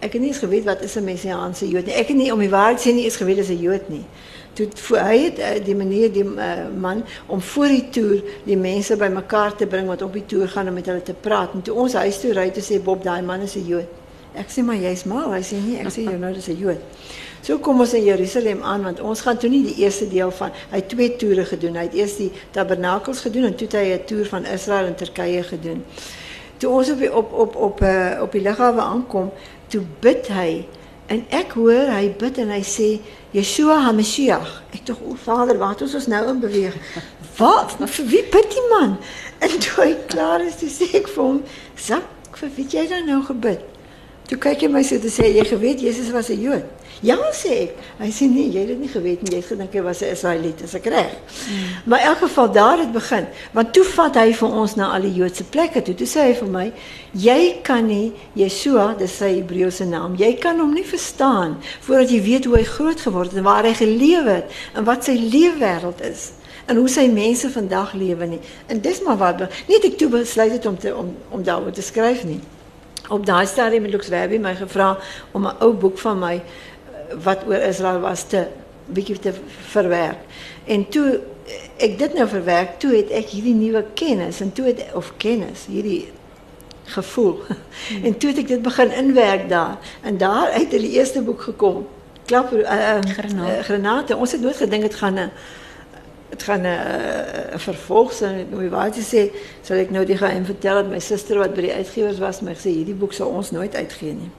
Ek 0.00 0.12
het 0.12 0.20
nie 0.22 0.28
eens 0.30 0.38
geweet 0.38 0.64
wat 0.64 0.82
is 0.82 0.96
'n 0.96 1.04
messiaanse 1.04 1.68
Jood 1.68 1.86
nie. 1.86 1.94
Ek 1.94 2.08
het 2.08 2.16
nie 2.16 2.32
om 2.32 2.38
die 2.38 2.48
waarheid 2.48 2.80
sê 2.80 2.92
nie 2.94 3.04
eens 3.04 3.16
geweet 3.16 3.36
dis 3.36 3.48
'n 3.48 3.60
Jood 3.60 3.88
nie. 3.88 4.04
Toen, 4.52 4.68
hij, 4.92 5.34
eh, 5.36 5.64
die 5.64 5.74
meneer, 5.74 6.12
die 6.12 6.34
eh, 6.34 6.52
man, 6.78 7.04
om 7.26 7.40
voor 7.40 7.66
die 7.66 7.88
tour 7.88 8.22
die 8.44 8.56
mensen 8.56 8.98
bij 8.98 9.12
elkaar 9.12 9.56
te 9.56 9.66
brengen 9.66 9.86
want 9.86 10.02
op 10.02 10.12
die 10.12 10.26
tour 10.26 10.48
gaan 10.48 10.68
om 10.68 10.74
met 10.74 10.86
hulle 10.86 11.02
te 11.02 11.14
praten. 11.20 11.62
Toen 11.62 11.76
ons 11.76 11.92
huis 11.92 12.20
toe 12.20 12.50
te 12.50 12.60
zei 12.60 12.80
Bob, 12.80 13.02
die 13.02 13.22
man 13.22 13.40
is 13.40 13.54
een 13.54 13.66
jood. 13.66 13.86
Ik 14.32 14.48
zei, 14.48 14.66
maar 14.66 14.74
jij 14.74 14.82
nou 14.82 14.94
is 14.94 15.04
mal. 15.04 15.30
Hij 15.30 15.42
zei, 15.42 15.60
nee, 15.60 15.80
ik 15.80 15.90
zei, 15.90 16.04
nou, 16.04 16.20
dat 16.20 16.36
is 16.36 16.46
een 16.46 16.56
jood. 16.56 16.76
Zo 17.40 17.52
so 17.52 17.58
kom 17.58 17.80
ons 17.80 17.94
in 17.94 18.04
Jeruzalem 18.04 18.62
aan, 18.62 18.82
want 18.82 19.00
ons 19.00 19.20
gaan 19.20 19.36
toen 19.36 19.50
niet 19.50 19.68
de 19.68 19.82
eerste 19.82 20.08
deel 20.08 20.30
van... 20.30 20.50
Hij 20.52 20.78
heeft 20.78 20.88
twee 20.88 21.16
toeren 21.16 21.46
gedaan. 21.46 21.72
Hij 21.72 21.82
heeft 21.82 21.94
eerst 21.94 22.16
die 22.16 22.32
tabernakels 22.50 23.20
gedaan 23.20 23.42
en 23.42 23.54
toen 23.54 23.68
heeft 23.70 23.72
hij 23.72 23.92
een 23.92 24.04
tour 24.04 24.26
van 24.26 24.44
Israël 24.44 24.86
en 24.86 24.94
Turkije 24.94 25.42
gedaan. 25.42 25.84
Toen 26.56 26.72
ons 26.72 26.90
op, 26.90 27.10
op, 27.12 27.32
op, 27.32 27.56
op, 27.56 27.84
op 28.20 28.32
die 28.32 28.42
lichaam 28.42 28.78
aankwam, 28.78 29.30
toen 29.66 29.88
bidt 29.98 30.28
hij... 30.28 30.66
en 31.10 31.24
ek 31.34 31.56
hoor 31.58 31.90
hy 31.90 32.10
bid 32.20 32.38
en 32.42 32.52
hy 32.54 32.60
sê 32.66 32.90
Yeshua 33.34 33.80
HaMashiach. 33.86 34.52
Ek 34.74 34.84
dink 34.86 35.02
o 35.06 35.16
Vader, 35.24 35.58
het 35.62 35.82
ons 35.86 35.96
ons 35.98 36.08
nou 36.10 36.22
in 36.32 36.40
beweeg? 36.42 36.76
Wat? 37.40 37.76
Vir 37.78 38.08
wie 38.10 38.22
bid 38.32 38.54
die 38.54 38.68
man? 38.72 38.96
En 39.40 39.54
toe 39.56 39.86
hy 39.86 39.92
klaar 40.10 40.42
is, 40.44 40.58
sê 40.60 40.90
ek 40.98 41.06
vir 41.08 41.22
hom, 41.24 41.38
"Sak, 41.72 42.04
vir 42.36 42.50
wie 42.56 42.64
het 42.66 42.74
jy 42.76 42.82
dan 42.90 43.06
nou 43.08 43.22
gebid?" 43.24 43.62
Toe 44.28 44.36
kyk 44.36 44.66
hy 44.66 44.68
my 44.68 44.82
so 44.84 44.98
te 45.00 45.08
sê, 45.08 45.30
"Jy 45.32 45.46
geweet 45.48 45.80
Jesus 45.80 46.10
was 46.12 46.28
'n 46.28 46.42
Jood." 46.42 46.66
Ja, 47.00 47.16
sê 47.32 47.52
ek. 47.64 47.78
Hy 47.96 48.10
sê 48.12 48.26
nee, 48.28 48.50
jy 48.52 48.60
het 48.60 48.68
dit 48.74 48.80
nie 48.82 48.90
geweet 48.92 49.22
nie. 49.24 49.30
Jy 49.32 49.38
het 49.40 49.46
gedink 49.54 49.76
was 49.84 50.02
'n 50.02 50.12
is? 50.12 50.22
Maar 51.84 52.00
in 52.00 52.06
elk 52.06 52.18
geval 52.18 52.52
daar 52.52 52.78
het 52.78 52.92
begin, 52.92 53.26
want 53.52 53.72
toe 53.72 53.84
vat 53.84 54.14
hy 54.14 54.32
vir 54.32 54.48
ons 54.48 54.74
na 54.74 54.92
al 54.92 55.00
die 55.00 55.14
Joodse 55.14 55.44
plekke 55.44 55.82
toe. 55.82 55.94
Toe 55.94 56.06
sê 56.06 56.20
hy 56.28 56.34
vir 56.34 56.48
my, 56.48 56.72
"Jy 57.12 57.56
kan 57.62 57.86
nie 57.86 58.12
Yeshua, 58.34 58.94
dis 58.98 59.16
sy 59.16 59.40
Hebreëse 59.40 59.86
naam. 59.86 60.14
Jy 60.16 60.34
kan 60.34 60.58
hom 60.58 60.74
nie 60.74 60.84
verstaan 60.84 61.56
voordat 61.80 62.10
jy 62.10 62.22
weet 62.22 62.44
hoe 62.44 62.56
hy 62.56 62.64
groot 62.64 63.00
geword 63.00 63.28
het 63.28 63.36
en 63.36 63.44
waar 63.44 63.64
hy 63.64 63.74
gelewe 63.74 64.30
het 64.30 64.50
en 64.74 64.84
wat 64.84 65.04
sy 65.04 65.16
leefwêreld 65.16 66.00
is." 66.00 66.32
en 66.66 66.76
hoe 66.76 66.88
sy 66.88 67.08
mense 67.08 67.50
vandag 67.50 67.92
lewe 67.92 68.26
nie. 68.26 68.40
En 68.66 68.80
dis 68.80 69.02
maar 69.02 69.16
wat 69.16 69.38
nie 69.66 69.78
ek 69.82 69.98
toe 69.98 70.08
besluit 70.08 70.52
het 70.52 70.66
om 70.66 70.78
te 70.78 70.96
om 70.96 71.16
om 71.30 71.42
te 71.72 71.82
skryf 71.82 72.24
nie. 72.24 72.40
Op 73.10 73.26
daai 73.26 73.46
stadium 73.46 73.82
het 73.82 73.92
Lux 73.92 74.08
Werby 74.08 74.38
my 74.38 74.54
gevra 74.54 74.98
om 75.32 75.46
'n 75.46 75.56
ou 75.58 75.72
boek 75.74 75.98
van 75.98 76.22
eh, 76.22 76.40
wat 77.24 77.46
oor 77.46 77.60
Israel 77.68 78.00
was 78.00 78.24
te 78.28 78.46
bietjie 78.86 79.18
te 79.18 79.32
verwerk. 79.70 80.18
En 80.64 80.88
toe 80.88 81.20
ek 81.76 81.98
dit 81.98 82.14
nou 82.14 82.28
verwerk, 82.28 82.78
toe 82.78 82.92
het 82.94 83.10
ek 83.10 83.32
hierdie 83.34 83.54
nuwe 83.54 83.84
kennis 83.94 84.40
en 84.40 84.52
toe 84.52 84.70
het 84.70 84.84
of 84.94 85.12
kennis, 85.16 85.66
hierdie 85.70 86.08
gevoel. 86.90 87.40
Hmm. 87.46 87.56
En 88.06 88.18
toe 88.18 88.30
het 88.30 88.38
ek 88.38 88.48
dit 88.48 88.62
begin 88.62 88.92
inwerk 88.92 89.48
daar. 89.48 89.78
En 90.02 90.18
daar 90.18 90.50
uit 90.50 90.72
het 90.72 90.80
die 90.80 90.90
eerste 90.98 91.22
boek 91.22 91.42
gekom. 91.42 91.86
Klap 92.24 92.52
uh, 92.52 92.60
uh, 92.60 92.98
Granate. 93.00 93.56
Uh, 93.56 93.62
granate. 93.62 94.16
Ons 94.16 94.32
het 94.32 94.40
nooit 94.40 94.56
gedink 94.56 94.82
dit 94.82 94.94
gaan 94.94 95.18
'n 95.18 95.30
het 96.30 96.42
gaan 96.42 96.62
'n 96.62 96.66
uh, 96.66 97.58
vervolg 97.58 98.12
zijn. 98.12 98.46
Je 98.50 98.68
waar 98.68 98.90
te 98.90 99.02
sê, 99.02 99.34
sal 99.62 99.76
ek 99.76 99.90
nou 99.90 100.04
die 100.04 100.16
geheim 100.16 100.44
vertel 100.44 100.74
dat 100.74 100.90
my 100.90 100.98
suster 100.98 101.38
wat 101.38 101.54
by 101.54 101.60
die 101.60 101.74
uitgewers 101.74 102.18
was, 102.18 102.40
my 102.40 102.54
gesê 102.54 102.70
hierdie 102.70 102.94
boek 102.94 103.12
sal 103.12 103.28
ons 103.28 103.50
nooit 103.50 103.74
uitgee 103.74 104.12
nie. 104.12 104.30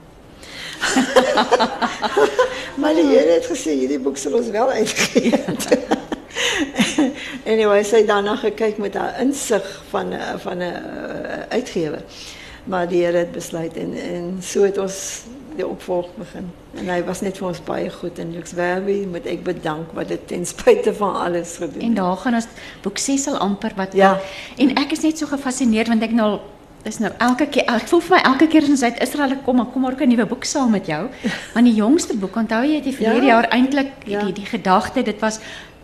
maar 2.80 2.94
die 2.94 3.06
Here 3.06 3.38
het 3.38 3.46
gesê 3.46 3.74
hierdie 3.78 4.00
boek 4.02 4.16
sal 4.16 4.34
ons 4.38 4.50
wel 4.50 4.70
uitgee. 4.70 5.32
anyway, 7.52 7.82
sy 7.84 8.02
daarna 8.08 8.36
gekyk 8.40 8.78
met 8.82 8.94
haar 8.98 9.18
insig 9.22 9.66
van 9.90 10.14
'n 10.14 10.38
van 10.44 10.58
'n 10.58 10.62
uh, 10.62 11.42
uitgewer. 11.48 12.02
Maar 12.64 12.88
die 12.88 13.04
Here 13.04 13.18
het 13.18 13.32
besluit 13.32 13.76
en 13.76 13.94
en 13.94 14.36
so 14.40 14.62
het 14.62 14.78
ons 14.78 15.22
die 15.56 15.66
opvolg 15.66 16.06
begin. 16.16 16.50
En 16.74 16.88
hy 16.88 17.02
was 17.04 17.20
net 17.20 17.36
vir 17.38 17.48
ons 17.48 17.64
baie 17.64 17.90
goed 17.90 18.18
en 18.18 18.32
Lux 18.32 18.52
Werby 18.52 19.06
moet 19.10 19.26
ek 19.26 19.42
bedank 19.44 19.92
wat 19.92 20.08
dit 20.08 20.26
ten 20.26 20.46
spyte 20.46 20.94
van 20.94 21.14
alles 21.14 21.56
gedoen 21.56 21.80
het. 21.80 21.82
En 21.82 21.94
daar 21.94 22.16
gaan 22.16 22.34
ons 22.34 22.46
boek 22.82 22.98
6 22.98 23.26
al 23.26 23.36
amper 23.36 23.72
wat 23.76 23.92
Ja. 23.92 24.20
En 24.56 24.74
ek 24.74 24.92
is 24.92 25.00
net 25.00 25.18
so 25.18 25.26
gefassineerd 25.26 25.88
want 25.88 26.02
ek 26.02 26.12
nou 26.12 26.30
al- 26.30 26.42
dis 26.84 26.98
nou 26.98 27.12
elke 27.18 27.46
keer 27.46 27.64
ek 27.70 27.88
voel 27.88 28.00
vir 28.00 28.16
my 28.16 28.22
elke 28.32 28.46
keer 28.50 28.62
as 28.62 28.68
ons 28.68 28.82
uit 28.82 29.02
Israel 29.02 29.36
kom, 29.44 29.56
dan 29.56 29.72
kom 29.72 29.82
maar 29.82 29.92
ook 29.92 30.00
'n 30.02 30.08
nuwe 30.08 30.26
boek 30.26 30.44
saam 30.44 30.70
met 30.70 30.86
jou. 30.86 31.08
Want 31.54 31.66
die 31.66 31.74
jongste 31.74 32.16
boek, 32.16 32.36
onthou 32.36 32.64
jy 32.64 32.80
die 32.82 32.92
verlede 32.96 33.26
Ja. 33.26 33.32
jaar 33.34 33.48
eintlik 33.50 33.92
Ja. 34.06 34.24
die 34.24 34.32
die 34.32 34.46
gedagte, 34.46 35.02
dit 35.02 35.20
was 35.20 35.40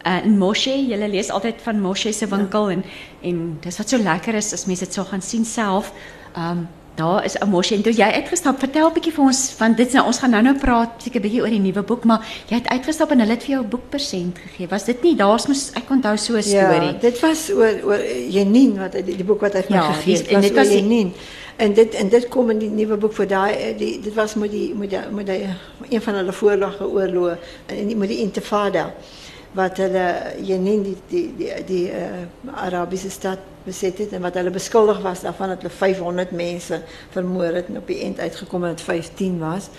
uh, 0.06 0.24
in 0.24 0.38
Moshe, 0.38 0.70
jy 0.88 0.96
lees 1.08 1.30
altyd 1.30 1.54
van 1.62 1.80
Moshe 1.80 2.12
se 2.12 2.26
winkel 2.26 2.70
en 2.70 2.84
en 3.22 3.58
dis 3.61 3.78
wat 3.78 3.88
so 3.88 3.98
lekker 3.98 4.34
is 4.34 4.52
as 4.52 4.66
mense 4.66 4.84
dit 4.84 4.94
so 4.94 5.04
gaan 5.04 5.22
sien 5.22 5.44
self. 5.44 5.92
Um 6.37 6.68
daar 6.98 7.24
is 7.24 7.37
'n 7.38 7.48
Moshe 7.48 7.74
en 7.74 7.82
toe 7.82 7.92
jy 7.92 8.08
uitgestap, 8.20 8.58
vertel 8.58 8.88
'n 8.90 8.92
bietjie 8.94 9.12
vir 9.12 9.24
ons 9.24 9.40
van 9.58 9.74
dit 9.74 9.92
nou 9.92 10.06
ons 10.06 10.18
gaan 10.18 10.30
nou 10.30 10.42
nou 10.42 10.54
praat 10.58 10.90
seker 11.02 11.20
bietjie 11.20 11.40
oor 11.42 11.50
die 11.50 11.61
nuwe 11.61 11.82
boek, 11.82 12.04
maar 12.04 12.20
jy 12.48 12.56
het 12.56 12.68
uitgestap 12.68 13.11
en 13.11 13.20
hulle 13.20 13.30
het 13.32 13.42
vir 13.42 13.50
jou 13.54 13.62
'n 13.64 13.68
boek 13.68 13.88
persent 13.90 14.37
gegee. 14.38 14.66
Was 14.68 14.84
dit 14.84 15.02
nie? 15.02 15.14
Daar's 15.16 15.46
mos 15.46 15.70
ek 15.74 15.90
onthou 15.90 16.16
so 16.16 16.34
'n 16.37 16.42
storie. 16.42 16.92
Ja, 16.92 16.98
dit 17.00 17.20
was 17.20 17.50
oor 17.50 17.74
oor 17.84 18.00
Jenin 18.28 18.78
wat 18.78 18.92
die, 18.92 19.16
die 19.16 19.24
boek 19.24 19.40
wat 19.40 19.52
hy 19.54 19.62
vir 19.62 19.70
my 19.70 19.76
Ja, 19.76 19.92
gegee 19.92 20.14
die- 20.14 20.22
het. 20.22 20.28
en 20.32 20.40
dit 20.40 20.54
was 20.54 20.68
Jenin. 20.68 21.12
En 21.56 21.72
dit 21.74 21.94
en 21.94 22.08
dit 22.08 22.28
kom 22.28 22.50
in 22.50 22.58
die 22.58 22.70
nuwe 22.70 22.96
boek 22.96 23.12
vir 23.12 23.26
daai 23.26 23.52
eh, 23.54 23.78
die 23.78 24.00
dit 24.00 24.14
was 24.14 24.34
met 24.34 24.50
die 24.50 24.74
met 24.74 24.90
die 24.90 24.98
met 25.11 25.26
die 25.26 25.46
een 25.90 26.02
van 26.02 26.14
hulle 26.14 26.32
voorlage 26.32 26.84
oorloë 26.87 27.37
en 27.66 27.87
die- 27.87 27.96
met 27.96 28.08
die 28.08 28.18
Intifada 28.18 28.92
wat 29.59 29.81
hulle 29.83 30.07
Jenin 30.47 30.85
die 30.87 30.97
die 31.11 31.27
die, 31.38 31.53
die 31.66 31.85
uh, 31.90 32.25
Arabiese 32.62 33.11
stad 33.11 33.42
beset 33.66 33.99
het 33.99 34.14
en 34.16 34.23
wat 34.23 34.37
hulle 34.38 34.55
beskuldig 34.55 35.01
was 35.03 35.25
daarvan 35.27 35.55
dat 35.55 35.64
hulle 35.64 35.75
500 35.75 36.31
mense 36.31 36.83
vermoor 37.14 37.59
het 37.59 37.73
en 37.73 37.81
op 37.83 37.90
die 37.90 38.01
eind 38.07 38.21
uitgekom 38.21 38.68
het 38.68 38.79
dat 38.79 38.87
15 38.87 39.38
was. 39.42 39.71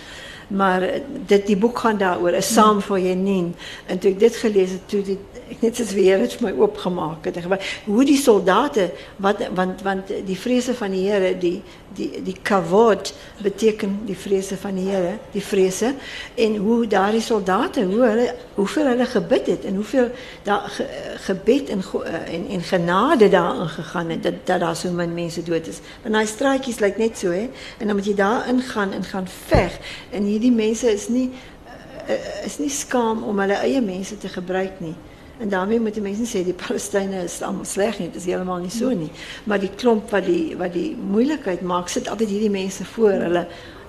Maar 0.50 0.82
eh, 0.82 1.00
dit 1.26 1.46
die 1.46 1.56
boek 1.56 1.78
gaan 1.78 1.98
daaroor, 1.98 2.36
'n 2.36 2.42
saam 2.42 2.80
vir 2.82 2.98
Jenin. 2.98 3.54
En 3.86 3.98
toe 3.98 4.10
ek 4.10 4.18
dit 4.18 4.36
gelees 4.36 4.70
het, 4.70 4.88
toe 4.88 5.02
ek 5.50 5.62
net 5.64 5.76
soos 5.76 5.92
weer 5.96 6.20
het 6.22 6.36
my 6.44 6.52
oopgemaak 6.54 7.26
het. 7.26 7.38
Hoe 7.84 8.04
die 8.06 8.18
soldate 8.18 8.90
wat 9.22 9.42
want 9.54 9.82
want 9.82 10.12
die 10.26 10.38
vrese 10.38 10.74
van 10.78 10.94
die 10.94 11.06
Here, 11.08 11.32
die 11.38 11.58
die 11.94 12.22
die 12.22 12.36
kavod 12.42 13.12
beteken 13.42 13.96
die 14.06 14.16
vrese 14.16 14.56
van 14.60 14.78
die 14.78 14.86
Here, 14.86 15.16
die 15.34 15.42
vrese 15.42 15.94
en 16.34 16.56
hoe 16.62 16.86
daardie 16.86 17.24
soldate, 17.24 17.84
hoe 17.84 18.02
hulle 18.04 18.28
hoeveel 18.54 18.92
hulle 18.92 19.06
gebid 19.10 19.46
het 19.46 19.66
en 19.66 19.74
hoeveel 19.80 20.10
daar 20.46 20.68
ge, 20.70 20.86
gebed 21.26 21.74
en, 21.74 21.82
eh, 22.04 22.34
en 22.34 22.46
en 22.48 22.62
genade 22.62 23.28
daarin 23.28 23.68
gegaan 23.68 24.10
het 24.10 24.22
dat 24.22 24.60
daar 24.60 24.76
so 24.76 24.90
min 24.90 25.14
mense 25.14 25.42
dood 25.42 25.66
is. 25.66 25.80
Want 26.02 26.14
daai 26.14 26.26
straatjies 26.26 26.78
lyk 26.78 26.98
net 26.98 27.18
so 27.18 27.30
hè 27.30 27.48
en 27.78 27.86
dan 27.86 27.96
moet 27.96 28.06
jy 28.06 28.14
daar 28.14 28.48
ingaan 28.48 28.92
en 28.92 29.04
gaan 29.04 29.28
veg 29.46 29.78
en 30.10 30.22
hierdie 30.22 30.52
mense 30.52 30.92
is 30.92 31.08
nie 31.08 31.30
uh, 32.08 32.44
is 32.44 32.58
nie 32.58 32.70
skaam 32.70 33.22
om 33.22 33.38
hulle 33.38 33.58
eie 33.64 33.80
mense 33.80 34.18
te 34.18 34.28
gebruik 34.28 34.80
nie. 34.80 34.94
En 35.40 35.48
daarmee 35.48 35.80
moet 35.80 35.94
die 35.96 36.02
mense 36.04 36.26
sê 36.28 36.42
die 36.44 36.52
Palestynë 36.52 37.22
is 37.24 37.38
almal 37.42 37.64
sleg 37.64 37.98
nie, 37.98 38.10
dit 38.12 38.20
is 38.20 38.26
heeltemal 38.28 38.60
nie 38.60 38.70
so 38.70 38.90
nie. 38.92 39.08
Maar 39.48 39.58
die 39.62 39.70
klomp 39.80 40.10
wat 40.12 40.26
die 40.28 40.54
wat 40.60 40.74
die 40.76 40.90
moeilikheid 41.00 41.62
maak, 41.64 41.88
sit 41.88 42.08
altyd 42.12 42.28
hierdie 42.34 42.50
mense 42.52 42.84
voor 42.84 43.12
hulle 43.24 43.46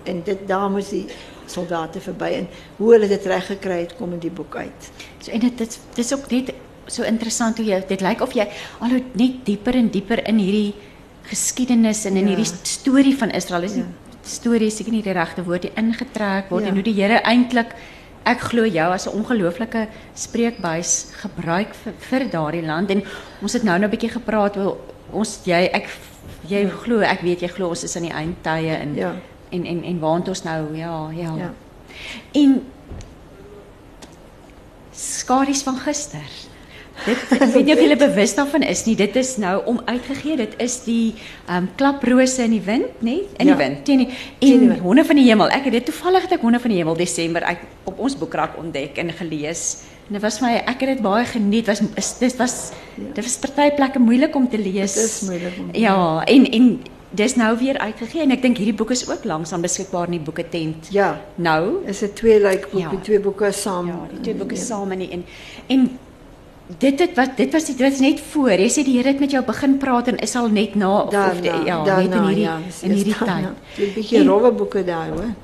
en 0.07 0.21
dit 0.25 0.47
daar 0.47 0.69
moet 0.71 0.87
die 0.89 1.05
soldate 1.51 1.99
verby 1.99 2.29
en 2.39 2.47
hoe 2.77 2.93
hulle 2.93 3.07
dit 3.11 3.25
reg 3.27 3.45
gekry 3.51 3.81
het 3.81 3.95
kom 3.97 4.13
in 4.15 4.19
die 4.23 4.31
boek 4.31 4.55
uit. 4.55 4.91
So 5.19 5.31
en 5.35 5.39
dit 5.43 5.57
dit 5.57 5.79
dis 5.95 6.13
ook 6.15 6.29
net 6.31 6.53
so 6.87 7.03
interessant 7.03 7.57
hoe 7.59 7.65
jy 7.67 7.81
dit 7.87 8.01
lyk 8.01 8.21
of 8.23 8.31
jy 8.33 8.47
al 8.79 8.95
net 9.13 9.43
dieper 9.45 9.75
en 9.75 9.89
dieper 9.91 10.23
in 10.27 10.39
hierdie 10.39 10.73
geskiedenis 11.29 12.05
en 12.05 12.15
in 12.17 12.27
Ja. 12.27 12.35
hierdie 12.35 12.51
storie 12.63 13.15
van 13.17 13.29
Israel 13.31 13.63
is. 13.63 13.75
Ja. 13.75 13.83
storie 14.23 14.67
is 14.67 14.75
seker 14.77 14.91
nie 14.91 15.01
die 15.01 15.13
regte 15.13 15.43
woord 15.43 15.63
nie 15.63 15.71
ingetrek 15.75 16.49
word 16.49 16.63
Ja. 16.63 16.69
en 16.69 16.75
hoe 16.75 16.83
die 16.83 16.93
Here 16.93 17.21
eintlik 17.23 17.75
ek 18.25 18.39
glo 18.39 18.65
jou 18.65 18.91
as 18.93 19.07
'n 19.07 19.15
ongelooflike 19.17 19.87
spreekbuis 20.13 21.11
gebruik 21.21 21.73
vir, 21.73 21.93
vir 21.99 22.29
daardie 22.29 22.65
land 22.65 22.89
en 22.91 23.03
ons 23.41 23.53
het 23.53 23.63
nou 23.63 23.77
nou 23.79 23.87
'n 23.87 23.91
bietjie 23.91 24.09
gepraat 24.11 24.57
oor 24.57 24.77
ons 25.11 25.39
jy 25.45 25.69
ek 25.73 25.87
jy 26.47 26.69
glo 26.69 26.99
ek 27.01 27.21
weet 27.21 27.41
jy 27.41 27.47
glo 27.47 27.69
ons 27.69 27.83
is 27.83 27.95
aan 27.95 28.03
die 28.03 28.13
eindtye 28.13 28.75
en 28.75 28.95
Ja. 28.95 29.13
en 29.51 29.65
en 29.65 29.83
en 29.83 29.99
waant 29.99 30.27
ons 30.27 30.43
nou 30.43 30.75
ja 30.77 31.09
ja. 31.11 31.35
Ja. 31.37 31.51
En 32.33 32.65
skaries 34.91 35.63
van 35.63 35.77
gister. 35.77 36.29
Dit 37.05 37.17
ek 37.41 37.49
weet 37.53 37.65
nie 37.65 37.73
of 37.73 37.79
julle 37.81 37.95
bewus 37.97 38.35
daarvan 38.37 38.61
is 38.67 38.83
nie. 38.85 38.95
Dit 38.95 39.15
is 39.15 39.37
nou 39.41 39.61
om 39.65 39.79
uitgegee. 39.85 40.35
Dit 40.37 40.53
is 40.61 40.83
die 40.85 41.13
ehm 41.47 41.57
um, 41.63 41.69
klaprose 41.79 42.43
in 42.43 42.51
die 42.57 42.61
wind, 42.65 42.91
nê? 43.01 43.15
In 43.37 43.47
Ja. 43.47 43.55
die 43.55 43.59
wind. 43.63 43.85
Teen 43.85 43.97
die 43.97 44.53
en 44.53 44.79
honde 44.79 45.05
van 45.05 45.15
die 45.15 45.25
hemel. 45.25 45.49
Ek 45.49 45.63
het 45.63 45.73
dit 45.73 45.85
toevallig 45.85 46.21
het 46.27 46.31
ek 46.37 46.41
honde 46.45 46.59
van 46.59 46.69
die 46.69 46.77
hemel 46.77 46.95
Desember 46.99 47.43
uit 47.43 47.57
op 47.89 47.99
ons 47.99 48.17
boekrak 48.17 48.57
ontdek 48.61 48.97
en 49.01 49.11
gelees. 49.17 49.83
En 50.07 50.13
dit 50.13 50.21
was 50.21 50.39
my 50.41 50.53
ek 50.65 50.79
het 50.85 50.89
dit 50.97 51.01
baie 51.01 51.25
geniet. 51.25 51.67
Was 51.67 51.81
is 51.95 52.13
dit 52.19 52.37
was 52.37 52.71
dit 52.97 53.23
was 53.23 53.37
party 53.37 53.71
plekke 53.75 53.99
moeilik 53.99 54.35
om 54.35 54.49
te 54.49 54.57
lees. 54.59 54.93
Dit 54.93 55.03
is 55.09 55.21
moeilik 55.21 55.57
om 55.59 55.71
te 55.71 55.79
Ja, 55.79 56.23
en 56.25 56.45
en 56.51 56.81
dis 57.13 57.35
nou 57.35 57.57
weer 57.59 57.77
uitgegee 57.77 58.21
en 58.23 58.31
ek 58.31 58.41
dink 58.41 58.57
hierdie 58.57 58.75
boek 58.77 58.91
is 58.91 59.01
ook 59.09 59.23
langsaan 59.27 59.61
beskikbaar 59.61 60.05
in 60.07 60.11
die 60.19 60.23
boeketent. 60.23 60.87
Ja. 60.91 61.19
Nou, 61.35 61.81
Is 61.87 61.99
dit 61.99 62.15
twee 62.15 62.39
like 62.39 62.67
boek, 62.71 62.79
Ja. 62.81 62.91
twee 63.03 63.19
boeke 63.19 63.51
saam? 63.51 63.87
Ja, 63.87 63.99
die 64.13 64.21
twee 64.21 64.33
boeke 64.35 64.55
Ja. 64.55 64.61
saam 64.61 64.91
in 64.91 64.99
die 64.99 65.09
en 65.11 65.25
en 65.67 65.89
dit 66.77 66.99
het 66.99 67.15
wat 67.15 67.37
dit 67.37 67.51
was 67.51 67.65
dit 67.65 67.79
was 67.79 67.99
net 67.99 68.19
voor. 68.31 68.51
Jy 68.51 68.69
sê 68.69 68.83
die 68.85 68.97
Here 68.97 69.07
het 69.07 69.19
met 69.19 69.31
jou 69.31 69.43
begin 69.45 69.77
praat 69.77 70.07
en 70.07 70.17
is 70.17 70.35
al 70.35 70.47
net 70.49 70.75
na 70.75 70.91
of, 71.01 71.03
of 71.03 71.09
die, 71.41 71.49
Daarna, 71.49 71.65
ja, 71.65 71.83
daarna, 71.83 72.01
net 72.01 72.13
in 72.13 72.23
hierdie 72.23 72.43
ja, 72.43 72.57
in 72.81 72.91
hierdie 72.91 73.15
daarna. 73.19 73.53
tyd. 73.75 73.87
'n 73.87 73.93
bietjie 73.93 74.23
rowwe 74.23 74.51
boeke 74.51 74.83
hoor. 74.91 75.25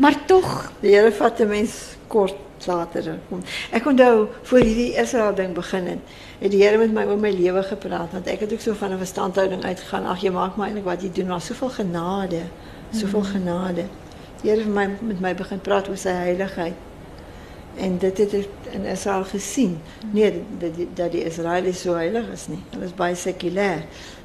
Maar 0.00 0.16
tog, 0.26 0.72
Die 0.80 0.94
Here 0.94 1.12
vat 1.12 1.40
'n 1.40 1.48
mens 1.48 1.72
kort 2.06 2.34
later 2.66 3.18
kom. 3.28 3.42
Ek 3.70 3.86
onthou 3.86 4.28
voor 4.42 4.58
hierdie 4.58 4.94
Israel 4.96 5.34
ding 5.34 5.54
begin 5.54 5.86
het, 5.86 5.98
het 6.38 6.50
die 6.50 6.62
Here 6.62 6.78
met 6.78 6.92
my 6.92 7.04
oor 7.04 7.18
my 7.18 7.30
lewe 7.30 7.62
gepraat 7.62 8.12
want 8.12 8.26
ek 8.26 8.40
het 8.40 8.52
ook 8.52 8.60
so 8.60 8.72
van 8.74 8.92
'n 8.92 8.98
verstandhouding 8.98 9.64
uitgegaan. 9.64 10.06
Ag 10.06 10.20
jy 10.20 10.30
maak 10.30 10.56
maar 10.56 10.66
eintlik 10.66 10.84
wat 10.84 11.02
jy 11.02 11.10
doen, 11.12 11.26
maar 11.26 11.40
soveel 11.40 11.68
genade, 11.68 12.40
soveel 12.92 13.22
genade. 13.22 13.84
Die 14.42 14.50
Here 14.50 14.62
het 14.62 14.74
my 14.74 14.88
met 15.00 15.20
my 15.20 15.34
begin 15.34 15.60
praat 15.60 15.88
oor 15.88 15.96
sy 15.96 16.08
heiligheid. 16.08 16.74
En 17.76 17.98
dit 17.98 18.18
het 18.18 18.32
ek 18.34 18.48
in 18.72 18.84
Israel 18.84 19.24
gesien. 19.24 19.78
Nee, 20.12 20.42
dat 20.58 20.74
die, 20.76 20.88
dat 20.94 21.12
die 21.12 21.24
Israelies 21.24 21.80
so 21.80 21.94
heilig 21.94 22.28
is 22.32 22.48
nie. 22.48 22.58
Hulle 22.70 22.84
is 22.84 22.94
baie 22.94 23.14
sekulêr. 23.14 23.84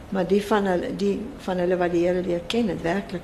Maar 0.10 0.28
die 0.28 0.42
van 0.44 0.66
hulle 0.66 0.96
die 0.96 1.20
van 1.38 1.58
hulle 1.58 1.78
wat 1.78 1.92
die 1.92 2.06
Here 2.08 2.22
leer 2.22 2.42
ken, 2.48 2.68
het 2.68 2.82
werklik 2.82 3.22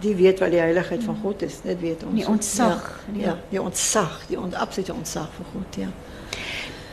die 0.00 0.14
weet 0.16 0.38
wat 0.40 0.50
die 0.50 0.58
heiligheid 0.60 1.02
van 1.04 1.16
God 1.22 1.42
is. 1.42 1.60
Dit 1.60 1.80
weet 1.80 2.02
ons. 2.04 2.14
Die 2.14 2.26
ontzag, 2.28 3.00
Ja, 3.12 3.24
ja. 3.24 3.38
die 3.50 3.60
ontzag, 3.62 4.22
die 4.28 4.38
on, 4.40 4.54
absolute 4.54 4.94
ontzag 4.94 5.28
vir 5.36 5.46
God, 5.52 5.76
ja. 5.76 5.88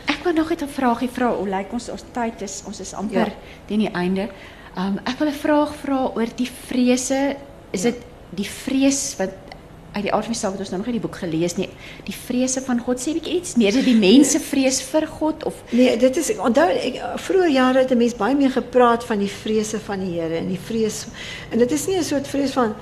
ek 0.06 0.24
wou 0.24 0.34
nog 0.34 0.48
net 0.50 0.62
'n 0.62 0.68
vraagie 0.68 1.08
vra. 1.08 1.32
Hoe 1.34 1.48
lyk 1.48 1.72
ons 1.72 1.88
ons 1.88 2.04
tyd 2.12 2.42
is 2.42 2.62
ons 2.66 2.80
is 2.80 2.92
amper 2.94 3.26
Ja. 3.26 3.32
teen 3.66 3.78
die 3.78 3.90
einde. 3.94 4.28
Um 4.76 4.98
ek 5.04 5.18
wil 5.18 5.28
'n 5.28 5.32
vraag 5.32 5.74
vra 5.74 6.10
oor 6.14 6.26
die 6.36 6.50
vrese. 6.66 7.36
Is 7.72 7.82
Ja. 7.82 7.90
dit 7.90 8.02
die 8.30 8.44
vrees 8.50 9.16
wat 9.18 9.32
uit 9.92 10.02
die 10.02 10.12
aard 10.12 10.24
van 10.28 10.32
die 10.32 10.40
saak 10.40 10.52
het 10.52 10.60
ons 10.62 10.70
nou 10.70 10.78
nog 10.80 10.90
nie 10.90 10.98
die 10.98 11.02
boek 11.02 11.16
gelees 11.18 11.56
nie. 11.58 11.68
Die 12.06 12.14
vrese 12.14 12.62
van 12.62 12.78
God 12.84 13.02
sê 13.02 13.14
bietjie 13.16 13.38
iets 13.40 13.56
meer. 13.58 13.72
Is 13.72 13.80
dit 13.80 13.88
die 13.90 13.98
mense 13.98 14.40
vrees 14.42 14.78
vir 14.90 15.06
God 15.06 15.44
of 15.48 15.62
Nee, 15.70 15.96
dit 15.98 16.20
is 16.22 16.30
onthou 16.36 16.68
ek 16.70 17.00
vroeër 17.24 17.50
jare 17.56 17.82
het 17.82 17.90
'n 17.90 17.98
mens 17.98 18.14
baie 18.14 18.36
meer 18.36 18.54
gepraat 18.54 19.04
van 19.04 19.18
die 19.18 19.32
vrese 19.42 19.80
van 19.80 20.00
die 20.04 20.20
Here 20.20 20.36
en 20.36 20.48
die 20.48 20.60
vrees 20.60 21.06
en 21.50 21.58
dit 21.58 21.72
is 21.72 21.86
nie 21.86 21.96
'n 21.98 22.04
soort 22.04 22.26
vrees 22.28 22.52
van 22.52 22.74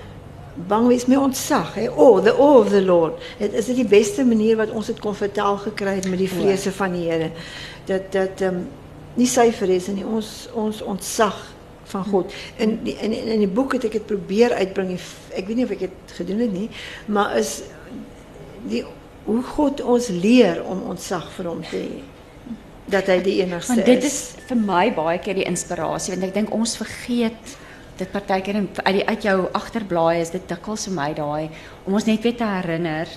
bang 0.67 0.87
wees 0.89 1.07
meer 1.07 1.21
ontzag 1.21 1.75
hè. 1.75 1.89
Oh, 1.91 2.23
the 2.23 2.33
awe 2.33 2.59
of 2.59 2.69
the 2.69 2.83
Lord. 2.83 3.21
Dit 3.39 3.53
is 3.53 3.67
dit 3.67 3.77
die 3.77 3.87
beste 3.89 4.25
manier 4.25 4.57
wat 4.57 4.71
ons 4.71 4.87
dit 4.87 4.99
kon 4.99 5.15
vertaal 5.15 5.57
gekry 5.57 5.95
het 5.95 6.09
met 6.09 6.19
die 6.19 6.31
vrese 6.31 6.73
van 6.73 6.93
die 6.93 7.11
Here. 7.11 7.31
Dat 7.85 8.13
dat 8.13 8.41
ehm 8.41 8.55
um, 8.55 8.69
nie 9.15 9.27
sy 9.27 9.53
vrese 9.53 9.93
nie, 9.93 10.07
ons 10.07 10.49
ons 10.55 10.83
ontzag 10.83 11.58
van 11.89 12.05
God. 12.05 12.33
In 12.57 12.79
die, 12.85 12.95
in 13.03 13.13
in 13.13 13.39
die 13.45 13.49
boek 13.49 13.73
het 13.79 13.85
ek 13.89 13.93
dit 13.99 14.07
probeer 14.07 14.53
uitbring. 14.59 14.95
Ek 15.37 15.47
weet 15.47 15.57
nie 15.57 15.65
of 15.65 15.71
ek 15.77 15.87
dit 15.87 16.15
gedoen 16.21 16.41
het 16.45 16.53
nie, 16.53 16.69
maar 17.07 17.37
is 17.39 17.63
die 18.69 18.85
hoe 19.29 19.43
God 19.43 19.81
ons 19.85 20.09
leer 20.09 20.63
om 20.65 20.83
ontzag 20.93 21.27
vir 21.37 21.47
hom 21.51 21.63
te 21.63 21.77
hê. 21.77 22.03
Dat 22.89 23.07
hy 23.13 23.19
die 23.21 23.41
enigste 23.43 23.75
Want 23.75 23.85
dit 23.87 24.05
is. 24.05 24.13
is 24.13 24.47
vir 24.49 24.57
my 24.57 24.87
baie 24.97 25.19
keer 25.21 25.35
die 25.37 25.45
inspirasie 25.45 26.15
want 26.15 26.25
ek 26.25 26.35
dink 26.35 26.53
ons 26.57 26.73
vergeet 26.81 27.57
dit 27.99 28.13
partykeer 28.15 28.63
uit 28.63 28.95
die 28.97 29.05
uit 29.11 29.23
jou 29.27 29.49
agterblaai 29.59 30.21
is 30.23 30.31
dit 30.33 30.47
dikwels 30.49 30.87
vir 30.89 30.95
my 30.97 31.09
daai 31.19 31.51
om 31.85 31.93
ons 31.99 32.07
net 32.09 32.23
weer 32.25 32.37
te 32.41 32.47
herinner 32.49 33.11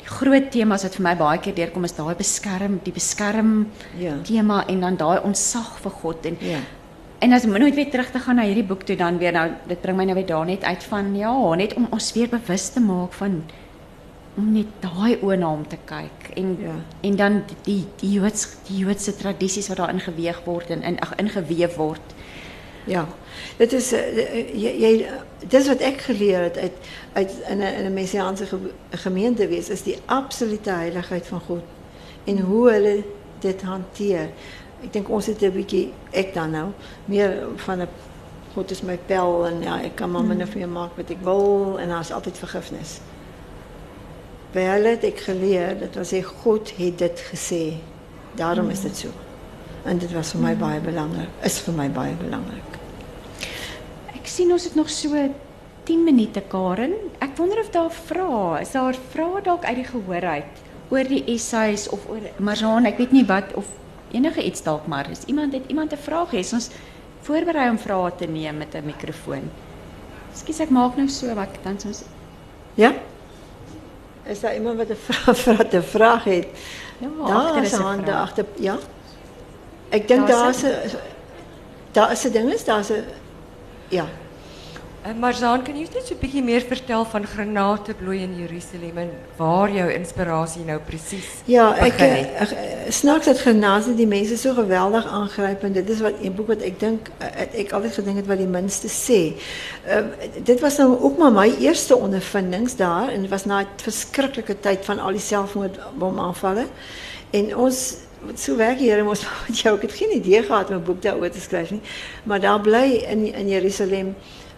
die 0.00 0.08
groot 0.10 0.50
temas 0.50 0.82
wat 0.82 0.96
vir 0.98 1.04
my 1.06 1.14
baie 1.20 1.38
keer 1.44 1.54
deurkom 1.54 1.84
is 1.86 1.94
daai 1.94 2.14
beskerm 2.18 2.80
die 2.84 2.92
beskerm 2.96 3.52
Ja. 4.00 4.16
tema 4.26 4.64
en 4.66 4.80
dan 4.80 4.96
daai 4.96 5.20
ontzag 5.22 5.78
vir 5.84 5.94
God 6.02 6.26
en 6.26 6.36
Ja. 6.40 6.58
En 7.24 7.32
as 7.32 7.44
om 7.48 7.56
nooit 7.56 7.74
weer 7.74 7.90
terug 7.90 8.10
te 8.12 8.20
gaan 8.20 8.36
na 8.36 8.44
hierdie 8.44 8.66
boek 8.68 8.82
toe 8.84 8.96
dan 9.00 9.18
weer 9.18 9.32
nou 9.32 9.48
dit 9.66 9.80
bring 9.80 9.96
my 9.96 10.04
nou 10.04 10.16
weer 10.18 10.28
daar 10.28 10.48
net 10.48 10.64
uit 10.64 10.84
van 10.92 11.14
ja 11.16 11.34
net 11.56 11.74
om 11.74 11.86
ons 11.90 12.12
weer 12.12 12.28
bewus 12.28 12.68
te 12.74 12.80
maak 12.80 13.12
van 13.20 13.42
om 14.36 14.50
net 14.52 14.70
daai 14.82 15.16
oë 15.22 15.38
na 15.38 15.50
hom 15.52 15.66
te 15.68 15.78
kyk 15.88 16.30
en 16.34 16.56
Ja. 16.60 16.74
en 17.00 17.16
dan 17.16 17.42
die 17.62 17.84
die 18.00 18.12
Joods 18.18 18.56
die 18.68 18.78
Joodse 18.82 19.14
tradisies 19.16 19.68
wat 19.68 19.76
daarin 19.76 20.00
geweeg 20.00 20.40
word 20.44 20.70
en 20.70 20.82
in 20.82 20.98
ag 21.00 21.14
ingeweef 21.22 21.76
word. 21.76 22.14
Ja. 22.86 23.06
Dit 23.56 23.72
is 23.72 23.92
uh, 23.92 24.00
jy, 24.52 24.72
jy 24.82 25.06
dis 25.48 25.68
wat 25.68 25.80
ek 25.80 26.02
geleer 26.08 26.48
het 26.50 26.56
uit 26.58 26.90
uit 27.12 27.32
in 27.50 27.58
'n 27.58 27.74
in 27.78 27.86
'n 27.86 27.94
messiaanse 27.94 28.46
ge, 28.46 28.58
gemeente 28.90 29.46
wees 29.48 29.68
is 29.68 29.82
die 29.82 29.98
absolute 30.06 30.70
heiligheid 30.70 31.26
van 31.26 31.40
God 31.40 31.62
en 32.24 32.38
hoe 32.38 32.70
hulle 32.70 33.04
dit 33.40 33.62
hanteer. 33.62 34.28
Ek 34.84 34.92
dink 34.92 35.08
ons 35.08 35.26
het 35.26 35.42
'n 35.42 35.52
bietjie 35.52 35.92
ek 36.12 36.34
dan 36.34 36.50
nou 36.50 36.68
meer 37.08 37.48
van 37.56 37.80
'n 37.82 37.88
God 38.54 38.70
is 38.70 38.82
my 38.82 38.96
pel 39.08 39.46
en 39.48 39.62
ja, 39.62 39.80
ek 39.82 39.96
kan 39.96 40.10
maar 40.10 40.22
min 40.22 40.42
of 40.42 40.54
meer 40.54 40.68
maak 40.68 40.94
wat 40.96 41.10
ek 41.10 41.22
wil 41.26 41.78
en 41.82 41.88
daar's 41.88 42.12
altyd 42.14 42.38
vergifnis. 42.38 43.00
By 44.54 44.60
hulle 44.60 44.92
het 44.94 45.04
ek 45.04 45.24
geleer 45.26 45.74
dat 45.80 45.96
as 45.96 46.12
hy 46.14 46.22
God 46.22 46.70
het 46.78 46.98
dit 46.98 47.22
gesê, 47.32 47.62
daarom 48.38 48.70
is 48.70 48.84
dit 48.86 48.96
so. 48.96 49.08
En 49.84 49.98
dit 49.98 50.12
was 50.12 50.30
vir 50.36 50.40
my 50.40 50.54
baie 50.56 50.80
belangrik. 50.80 51.28
Is 51.42 51.58
vir 51.58 51.74
my 51.74 51.88
baie 51.90 52.14
belangrik. 52.14 52.78
Ek 54.14 54.26
sien 54.30 54.52
ons 54.52 54.64
het 54.64 54.74
nog 54.74 54.90
so 54.90 55.18
10 55.84 56.04
minute 56.04 56.40
Karen. 56.48 56.94
Ek 57.18 57.34
wonder 57.36 57.58
of 57.58 57.70
daar 57.74 57.90
vrae, 57.90 58.60
is 58.60 58.70
daar 58.70 58.94
vrae 59.10 59.42
dalk 59.42 59.64
uit 59.64 59.76
die 59.82 59.90
gehoor 59.90 60.24
uit 60.24 60.62
oor 60.92 61.08
die 61.08 61.24
essays 61.32 61.88
of 61.88 62.06
oor 62.12 62.22
Marzaan, 62.38 62.86
ek 62.86 63.00
weet 63.00 63.14
nie 63.16 63.24
wat 63.26 63.54
of 63.58 63.66
enige 64.14 64.42
iets 64.44 64.62
dalk 64.62 64.86
maar. 64.86 65.10
Is 65.10 65.24
iemand 65.26 65.52
het 65.52 65.62
iemand 65.66 65.92
'n 65.92 65.96
vraag? 65.96 66.32
Is 66.32 66.52
ons 66.52 66.68
voorberei 67.20 67.70
om 67.70 67.78
vrae 67.78 68.12
te 68.16 68.26
neem 68.26 68.56
met 68.56 68.74
'n 68.74 68.84
mikrofoon? 68.84 69.50
Ekskuus, 70.32 70.58
ek 70.60 70.70
maak 70.70 70.96
nou 70.96 71.08
so 71.08 71.34
wat 71.34 71.48
dan 71.62 71.80
soms 71.80 72.02
Ja? 72.74 72.92
Is 74.24 74.40
daar 74.40 74.54
iemand 74.54 74.76
wat 74.76 74.88
'n 74.90 74.96
vraag 74.96 75.38
vir 75.44 75.76
'n 75.76 75.82
vraag 75.82 76.24
het? 76.24 76.46
ja, 76.98 77.08
daar 77.26 77.62
is 77.62 77.72
'n 77.72 77.82
hand 77.82 78.02
vraag. 78.04 78.20
agter. 78.20 78.44
Ja. 78.58 78.76
Ek 79.90 80.08
dink 80.08 80.26
Daar 80.26 80.36
daar's 80.36 80.62
'n 80.62 80.98
daar 81.92 82.12
is 82.12 82.24
'n 82.24 82.32
ding 82.32 82.52
is 82.52 82.64
daar's 82.64 82.90
'n 82.90 83.04
ja. 83.88 84.06
Uh, 85.04 85.12
Marzaan, 85.20 85.60
kan 85.60 85.76
jy 85.76 85.82
ons 85.84 85.92
net 85.92 86.06
so 86.08 86.14
'n 86.14 86.20
bietjie 86.20 86.42
meer 86.42 86.62
vertel 86.64 87.04
van 87.04 87.26
granatebloei 87.28 88.22
in 88.24 88.38
Jerusalem 88.40 88.98
en 89.02 89.10
waar 89.36 89.68
jou 89.68 89.88
inspirasie 89.92 90.64
nou 90.64 90.78
presies 90.80 91.26
Ja, 91.44 91.74
ek 91.76 91.92
het? 91.92 92.00
eh, 92.00 92.40
ek, 92.42 92.50
eh, 92.52 92.90
snaaks 92.90 93.26
dat 93.26 93.38
die 93.96 94.06
mense 94.06 94.38
so 94.38 94.54
geweldig 94.54 95.04
aangryp 95.06 95.62
en 95.62 95.72
dit 95.72 95.90
is 95.90 96.00
wat 96.00 96.14
'n 96.22 96.32
boek 96.34 96.46
wat 96.46 96.62
ek 96.62 96.80
dink 96.80 97.10
eh, 97.18 97.26
het 97.34 97.54
ek 97.54 97.72
altyd 97.72 97.92
gedink 97.92 98.16
het 98.16 98.26
wat 98.26 98.38
die 98.38 98.46
minste 98.46 98.88
sê. 98.88 99.36
Ehm 99.86 100.08
dit 100.42 100.60
was 100.60 100.78
nou 100.78 100.96
ook 101.02 101.18
maar 101.18 101.32
my 101.32 101.52
eerste 101.60 101.96
ondervindings 101.96 102.76
daar 102.76 103.08
en 103.12 103.20
dit 103.20 103.30
was 103.30 103.44
na 103.44 103.60
'n 103.60 103.66
verskriklike 103.76 104.60
tyd 104.60 104.84
van 104.84 104.98
al 104.98 105.10
die 105.12 105.20
selfmoordbomaanvalle. 105.20 106.66
En 107.30 107.56
ons 107.56 107.96
so 108.34 108.56
werk 108.56 108.78
Here 108.78 109.02
mos 109.02 109.20
met 109.48 109.58
jou. 109.58 109.76
Ek 109.76 109.82
het 109.82 109.92
geen 109.92 110.16
idee 110.16 110.42
gehad 110.42 110.70
om 110.70 110.76
'n 110.76 110.82
boek 110.84 111.02
daaroor 111.02 111.30
te 111.30 111.40
nie. 111.70 111.82
Maar 112.22 112.40
daar 112.40 112.60
bly 112.60 113.04
in 113.10 113.34
in 113.34 113.48
Jerusalem 113.48 114.14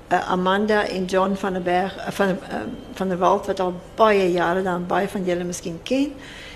eh, 0.08 0.30
Amanda 0.30 0.88
en 0.88 1.04
John 1.04 1.34
van 1.34 1.52
der 1.52 1.62
Berg, 1.62 1.96
eh, 1.96 2.10
van, 2.10 2.28
eh, 2.28 2.56
van 2.92 3.08
der 3.08 3.18
Walt, 3.18 3.46
wat 3.46 3.60
al 3.60 3.74
baie 3.94 4.32
jaren 4.32 4.64
dan, 4.64 4.86
baie 4.86 5.08
van 5.08 5.24
jullie 5.24 5.44
misschien 5.44 5.80
kennen. 5.82 6.12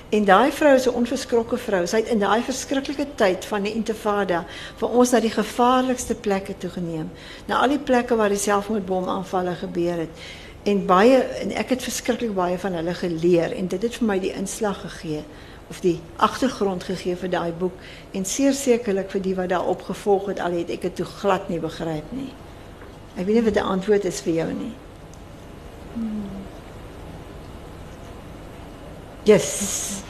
En 0.09 0.25
die 0.25 0.53
vrouw 0.53 0.75
is 0.75 0.87
een 0.87 0.93
onverschrokken 0.93 1.59
vrouw. 1.59 1.87
Zij 1.87 2.01
in 2.01 2.19
die 2.19 2.43
verschrikkelijke 2.43 3.07
tijd 3.15 3.45
van 3.45 3.63
de 3.63 3.73
intifada 3.73 4.45
voor 4.77 4.91
ons 4.91 5.11
naar 5.11 5.21
die 5.21 5.31
gevaarlijkste 5.31 6.15
plekken 6.15 6.59
toegeneem. 6.59 7.11
Naar 7.47 7.59
al 7.59 7.69
die 7.69 7.79
plekken 7.79 8.17
waar 8.17 8.29
die 8.29 8.39
zelfmoordbomaanvallen 8.39 9.57
gebeuren. 9.57 10.09
En 10.63 10.87
baie, 10.87 11.17
en 11.17 11.51
ek 11.51 11.69
het 11.69 11.83
verschrikkelijk 11.83 12.35
baie 12.35 12.59
van 12.59 12.73
hulle 12.73 12.95
geleerd. 12.95 13.53
En 13.53 13.69
dit 13.69 13.83
het 13.83 13.95
voor 13.97 14.07
mij 14.07 14.21
die 14.21 14.33
inslag 14.33 14.81
gegeven. 14.81 15.25
Of 15.69 15.81
die 15.81 16.01
achtergrond 16.17 16.85
gegeven 16.85 17.19
voor 17.19 17.31
dat 17.31 17.59
boek. 17.59 17.75
En 18.11 18.27
zeer 18.27 18.53
zekerlijk 18.53 19.11
voor 19.11 19.21
die 19.21 19.35
wat 19.35 19.49
daar 19.49 19.67
opgevolgd 19.67 20.27
het, 20.27 20.41
al 20.41 20.53
ik 20.53 20.83
het 20.83 20.97
toen 20.97 21.07
glad 21.07 21.49
niet 21.49 21.61
begrijp. 21.61 22.05
Nie. 22.09 22.33
Ek 23.17 23.27
weet 23.27 23.35
nie 23.41 23.43
wat 23.45 23.55
die 23.59 23.63
antwoord 23.63 24.05
is 24.05 24.21
vir 24.25 24.33
jou 24.35 24.53
nie. 24.53 24.73
Yes. 29.25 30.03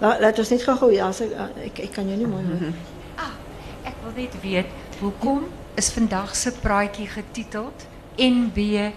La- 0.00 0.18
Laat 0.20 0.38
ons 0.38 0.48
net 0.52 0.62
gou-gou 0.66 0.90
ja, 0.92 1.06
as 1.08 1.22
ek, 1.24 1.78
ek 1.86 1.92
kan 1.96 2.08
jou 2.10 2.16
nie 2.20 2.28
mooi 2.28 2.42
hoor. 2.44 2.72
Ek 3.86 3.94
wil 4.02 4.12
net 4.16 4.34
weet, 4.42 4.72
hoekom 5.00 5.46
is 5.78 5.88
vandag 5.94 6.34
se 6.36 6.50
praatjie 6.60 7.06
getiteld 7.08 7.86
NB 8.18 8.90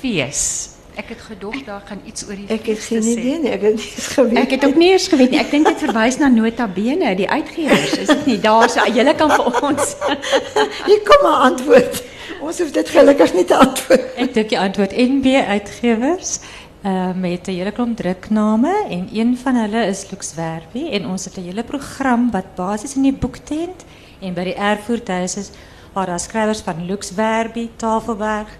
Fees? 0.00 0.73
Ek 0.94 1.08
het 1.10 1.20
gedog 1.26 1.56
daar 1.66 1.82
gaan 1.84 2.00
iets 2.06 2.22
oor 2.28 2.36
die 2.38 2.46
Ek 2.54 2.66
het 2.70 2.78
geen 2.86 3.02
idee 3.02 3.38
nie. 3.42 3.50
Ek 3.50 3.62
het 3.66 3.74
nie 3.74 3.86
eens 3.94 4.06
geweet. 4.14 4.38
Ek 4.38 4.50
het 4.54 4.64
ook 4.64 4.76
nie 4.78 4.90
eers 4.92 5.06
geweet 5.10 5.30
nie. 5.30 5.40
Ek 5.42 5.50
dink 5.50 5.66
dit 5.66 5.80
verwys 5.86 6.18
na 6.20 6.28
Nota 6.30 6.68
Bene, 6.70 7.14
die 7.18 7.28
uitgewers, 7.28 7.96
is 7.98 8.10
dit 8.12 8.26
nie? 8.30 8.36
Daar 8.40 8.70
so 8.70 8.84
julle 8.94 9.14
kan 9.18 9.32
vir 9.34 9.62
ons. 9.70 9.94
Hier 10.88 11.02
kom 11.08 11.26
'n 11.26 11.40
antwoord. 11.50 12.02
Ons 12.40 12.60
hoef 12.62 12.70
dit 12.70 12.88
gelukkig 12.88 13.34
nie 13.34 13.44
te 13.44 13.56
antwoord. 13.56 14.06
Ek 14.22 14.34
dink 14.34 14.52
die 14.54 14.60
antwoord 14.60 14.94
NB 14.94 15.34
Uitgewers 15.48 16.38
uh, 16.84 17.10
met 17.16 17.48
'n 17.48 17.56
hele 17.58 17.72
klomp 17.72 17.96
drukname 17.96 18.74
en 18.90 19.08
een 19.12 19.36
van 19.42 19.54
hulle 19.56 19.86
is 19.86 20.10
Lux 20.10 20.34
Werby 20.34 20.88
en 20.90 21.06
ons 21.06 21.24
het 21.24 21.36
'n 21.36 21.48
hele 21.50 21.64
program 21.64 22.30
wat 22.30 22.54
basies 22.54 22.94
in 22.96 23.02
die 23.02 23.12
boektent 23.12 23.84
en 24.20 24.34
by 24.34 24.44
die 24.44 24.54
Erfurthuis 24.54 25.36
is 25.36 25.50
waar 25.92 26.06
daar 26.06 26.20
skrywers 26.20 26.60
van 26.60 26.86
Lux 26.86 27.14
Werby, 27.14 27.68
Tafelberg, 27.76 28.58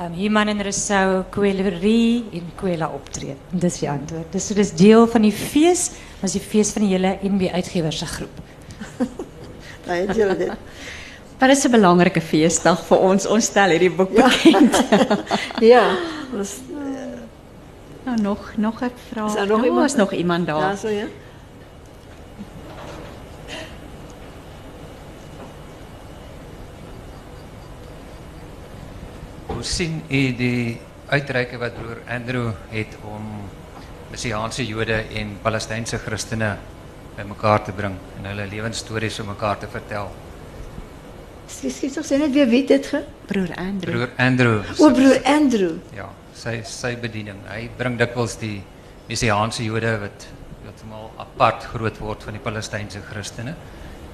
um, 0.00 0.12
Human 0.14 0.48
en 0.48 0.60
Rousseau, 0.62 1.22
Quillerie 1.30 2.24
en 2.32 2.52
Quella 2.56 2.88
optree. 2.88 3.34
En 3.52 3.58
dis 3.58 3.78
die 3.78 3.90
antwoord. 3.90 4.32
Dus 4.32 4.46
dit 4.46 4.56
is 4.58 4.72
deel 4.72 5.06
van 5.08 5.22
die 5.22 5.32
fees, 5.32 5.90
maar 5.90 6.24
is 6.30 6.32
die 6.32 6.40
fees 6.40 6.70
van 6.70 6.82
die 6.82 6.90
hele 6.96 7.18
NB 7.22 7.50
Uitgewers 7.52 7.98
se 7.98 8.06
groep. 8.06 8.38
Daai 9.86 10.06
het 10.06 10.16
julle 10.16 10.36
dit. 10.36 10.52
Wat 11.38 11.50
is 11.50 11.64
'n 11.64 11.70
belangrike 11.70 12.20
feesdag 12.20 12.80
vir 12.86 12.98
ons. 12.98 13.26
Ons 13.26 13.44
stel 13.44 13.68
hierdie 13.70 13.90
boek 13.90 14.10
Ja. 14.16 14.28
bekend. 14.28 14.82
Ja, 15.72 15.96
ons 16.34 16.56
nou 18.04 18.20
nog 18.22 18.52
nog 18.56 18.80
'n 18.82 18.90
vraag. 19.12 19.28
Is 19.28 19.34
daar 19.34 19.46
nog 19.46 19.56
Daar 19.58 19.66
iemand? 19.66 19.90
is 19.90 19.94
nog 19.96 20.12
iemand 20.12 20.46
daar. 20.46 20.60
daar 20.60 20.76
so 20.76 20.88
ja. 20.88 21.04
Sien 29.62 30.02
u 30.08 30.22
die 30.36 30.78
uitreike 31.08 31.58
wat 31.58 31.76
broer 31.78 32.02
Andrew 32.10 32.50
het 32.70 32.96
om 33.08 33.24
Messiaanse 34.10 34.64
Jode 34.66 35.02
en 35.20 35.36
Palestynse 35.42 35.98
Christene 35.98 36.56
bymekaar 37.16 37.64
te 37.64 37.74
bring 37.76 37.96
en 38.18 38.28
hulle 38.30 38.46
lewensstories 38.50 39.18
om 39.20 39.30
mekaar 39.32 39.58
te 39.58 39.68
vertel? 39.72 40.10
Skielik 41.48 41.94
tog 41.94 42.06
sê 42.06 42.18
net 42.20 42.34
weer 42.36 42.48
wie 42.50 42.64
dit 42.68 42.86
ge? 42.86 43.02
Broer 43.28 43.54
Andrew. 43.56 43.94
Broer 43.94 44.10
Andrew. 44.20 44.58
O, 44.78 44.90
broer 44.92 45.22
Andrew. 45.24 45.78
Ja, 45.96 46.10
sy 46.36 46.58
sy 46.68 46.92
bediening. 47.00 47.40
Hy 47.48 47.68
bring 47.78 47.96
dikwels 48.00 48.36
die 48.40 48.58
Messiaanse 49.08 49.64
Jode 49.64 49.94
wat 50.04 50.28
heeltemal 50.66 51.10
apart 51.24 51.64
groot 51.72 51.98
word 52.02 52.28
van 52.28 52.36
die 52.36 52.44
Palestynse 52.44 53.00
Christene 53.08 53.56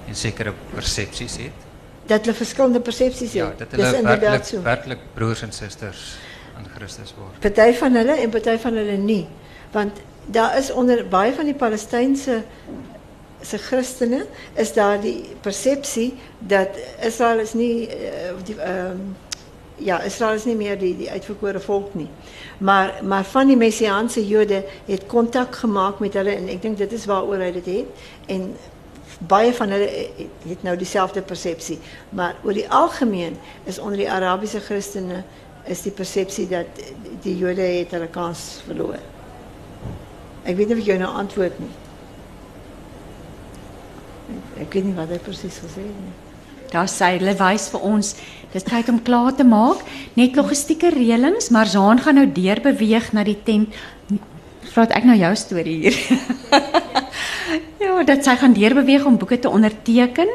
en 0.07 0.17
sekere 0.17 0.53
persepsies 0.71 1.37
het. 1.43 1.64
Dat 2.05 2.25
hulle 2.25 2.33
verskillende 2.37 2.79
persepsies 2.79 3.33
Ja, 3.33 3.47
het. 3.47 3.57
dat 3.59 3.71
hulle 3.71 3.97
inderdaad 3.97 4.21
werklik 4.21 4.45
so. 4.45 4.61
werklik 4.61 4.99
broers 5.13 5.41
en 5.41 5.51
susters 5.51 6.17
aan 6.57 6.65
Christus 6.75 7.13
word. 7.17 7.39
Party 7.39 7.73
van 7.73 7.95
hulle 7.95 8.15
en 8.21 8.29
party 8.29 8.57
van 8.57 8.73
hulle 8.73 8.97
nie. 8.97 9.27
Want 9.71 9.99
daar 10.25 10.57
is 10.57 10.71
onder 10.71 11.07
baie 11.07 11.33
van 11.33 11.45
die 11.45 11.53
Palestynse 11.55 12.43
se 13.41 13.57
Christene 13.57 14.25
is 14.53 14.73
daar 14.73 15.01
die 15.01 15.25
persepsie 15.41 16.13
dat 16.39 16.69
Israel 17.01 17.39
is 17.39 17.53
nie 17.53 17.87
uh, 17.87 18.33
die 18.43 18.55
ehm 18.61 19.13
ja, 19.77 20.01
Israel 20.01 20.33
is 20.33 20.45
nie 20.45 20.55
meer 20.55 20.77
die 20.79 20.93
die 20.97 21.09
uitverkore 21.11 21.59
volk 21.59 21.93
nie. 21.93 22.07
Maar 22.57 22.93
maar 23.03 23.23
van 23.23 23.47
die 23.47 23.57
messiaanse 23.57 24.27
Jode 24.27 24.63
het 24.85 25.05
kontak 25.05 25.55
gemaak 25.55 25.99
met 25.99 26.13
hulle 26.13 26.31
en 26.35 26.47
ek 26.47 26.61
dink 26.61 26.77
dit 26.77 26.91
is 26.91 27.05
waaroor 27.05 27.43
hy 27.43 27.51
dit 27.51 27.65
het 27.65 28.31
en 28.31 28.55
baie 29.19 29.53
van 29.53 29.69
hulle 29.69 29.87
het- 29.87 30.27
het 30.47 30.63
nou 30.63 30.75
dieselfde 30.77 31.21
persepsie, 31.21 31.79
maar 32.09 32.35
oor 32.43 32.53
die 32.53 32.69
algemeen 32.69 33.37
is 33.65 33.79
onder 33.79 33.97
die 33.97 34.11
Arabiese 34.11 34.59
Christene 34.59 35.23
is 35.65 35.81
die 35.81 35.91
persepsie 35.91 36.47
dat 36.47 36.65
die 37.21 37.37
Jode 37.37 37.61
het 37.61 37.91
hulle 37.91 38.07
kans 38.07 38.61
verloor. 38.67 38.99
Ek 40.45 40.55
weet 40.57 40.67
nie 40.67 40.77
of 40.77 40.85
jou 40.85 40.97
nou 40.97 41.09
antwoord 41.09 41.59
nie. 41.59 41.73
Ek, 44.61 44.73
weet 44.73 44.85
nie 44.85 44.93
wat 44.93 45.09
hy 45.09 45.17
presies 45.17 45.57
gesê 45.61 45.83
het 45.85 45.99
nie. 46.01 46.13
Daar 46.71 46.89
sê 46.89 47.11
hulle 47.17 47.35
wys 47.39 47.67
vir 47.69 47.81
ons 47.81 48.15
dis 48.53 48.63
tyd 48.63 48.89
om 48.89 49.01
klaar 49.03 49.35
te 49.35 49.43
maak. 49.43 49.83
Net 50.17 50.35
logistieke 50.35 50.89
reëlings, 50.89 51.49
maar 51.49 51.67
Zaan 51.67 51.99
gaan 51.99 52.15
nou 52.15 52.25
deur 52.31 52.61
beweeg 52.61 53.11
na 53.13 53.23
die 53.23 53.37
tent. 53.43 53.73
Praat 54.73 54.91
ek 54.91 55.05
nou 55.07 55.15
jou 55.17 55.35
storie 55.35 55.77
hier. 55.85 55.95
ja, 57.79 58.03
dat 58.03 58.23
sy 58.23 58.35
gaan 58.35 58.53
deur 58.53 58.73
beweeg 58.73 59.05
om 59.05 59.17
boeke 59.17 59.39
te 59.39 59.49
onderteken. 59.49 60.29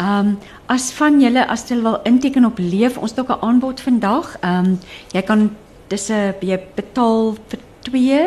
Um 0.00 0.38
as 0.66 0.90
van 0.96 1.20
julle 1.20 1.46
as 1.46 1.66
jy 1.68 1.76
wil 1.82 2.00
inteken 2.08 2.44
op 2.44 2.58
leef, 2.58 2.96
ons 2.96 3.10
het 3.10 3.20
ook 3.20 3.36
'n 3.36 3.44
aanbod 3.44 3.80
vandag. 3.80 4.36
Um 4.42 4.78
jy 5.12 5.22
kan 5.22 5.50
dis 5.88 6.10
'n 6.10 6.34
jy 6.40 6.60
betaal 6.74 7.36
vir 7.48 7.60
2 7.80 8.26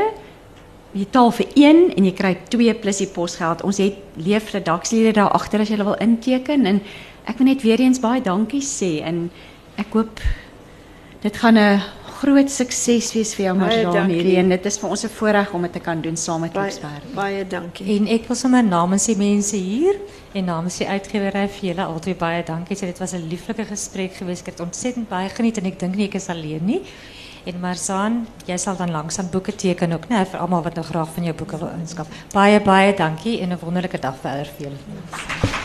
Jy 0.93 1.03
betaal 1.03 1.32
vir 1.32 1.47
1 1.53 1.82
en 1.97 2.05
jy 2.05 2.13
kry 2.15 2.38
2 2.49 2.74
plus 2.74 2.97
die 2.97 3.07
posgeld. 3.07 3.61
Ons 3.68 3.78
het 3.78 3.93
leefredaksielede 4.15 5.20
daar 5.20 5.36
agter 5.36 5.59
as 5.59 5.70
jy 5.70 5.78
wil 5.78 5.97
inteken 5.99 6.65
en 6.65 6.82
ek 7.28 7.38
wil 7.38 7.47
net 7.47 7.61
weer 7.61 7.80
eens 7.84 7.99
baie 7.99 8.22
dankie 8.24 8.63
sê 8.63 9.03
en 9.03 9.28
ek 9.78 9.93
hoop 9.93 10.22
dit 11.22 11.38
gaan 11.38 11.57
'n 11.57 11.82
groot 12.18 12.49
sukses 12.51 13.11
wees 13.15 13.34
vir 13.38 13.45
jou 13.45 13.55
Marjane 13.57 14.13
hierdie 14.13 14.38
en 14.41 14.49
dit 14.49 14.65
is 14.65 14.78
vir 14.82 14.89
ons 14.89 15.03
'n 15.03 15.09
voorreg 15.09 15.53
om 15.53 15.61
dit 15.61 15.74
te 15.74 15.80
kan 15.80 16.01
doen 16.01 16.18
saam 16.18 16.41
met 16.41 16.53
Baie, 16.53 16.70
Klipsberg. 16.70 17.13
baie 17.13 17.47
dankie. 17.47 17.97
En 17.97 18.07
ek 18.07 18.28
wil 18.28 18.36
sommer 18.36 18.63
namens 18.63 19.05
die 19.05 19.15
mense 19.15 19.55
hier 19.55 19.95
en 20.34 20.45
namens 20.45 20.78
die 20.78 20.88
uitgewery 20.88 21.47
vir 21.47 21.70
julle 21.70 21.86
albei 21.86 22.15
baie 22.15 22.43
dankie. 22.43 22.76
Dit 22.76 22.99
was 22.99 23.13
'n 23.13 23.28
lieflike 23.30 23.65
gesprek 23.65 24.13
geweest. 24.13 24.47
Ek 24.47 24.53
het 24.53 24.59
ontsettend 24.59 25.09
baie 25.09 25.30
geniet 25.30 25.57
en 25.57 25.65
ek 25.65 25.80
dink 25.80 25.95
nie 25.95 26.07
ek 26.07 26.15
is 26.15 26.30
alleen 26.30 26.65
nie. 26.65 26.82
En 27.45 27.59
Marzaan, 27.59 28.28
jy 28.45 28.57
sal 28.57 28.76
dan 28.76 28.91
langsam 28.91 29.30
boeke 29.32 29.55
teken 29.55 29.93
ook, 29.93 30.09
né, 30.09 30.26
vir 30.26 30.39
almal 30.39 30.63
wat 30.63 30.76
nou 30.76 30.86
graag 30.86 31.13
van 31.13 31.24
jou 31.24 31.36
boeke 31.36 31.57
wil 31.57 31.70
inskaf. 31.80 32.07
Baie 32.34 32.59
baie 32.59 32.93
dankie 32.93 33.39
en 33.41 33.51
'n 33.51 33.59
wonderlike 33.61 33.99
dag 33.99 34.15
verder 34.22 34.45
vir 34.57 34.68
julle. 34.68 35.57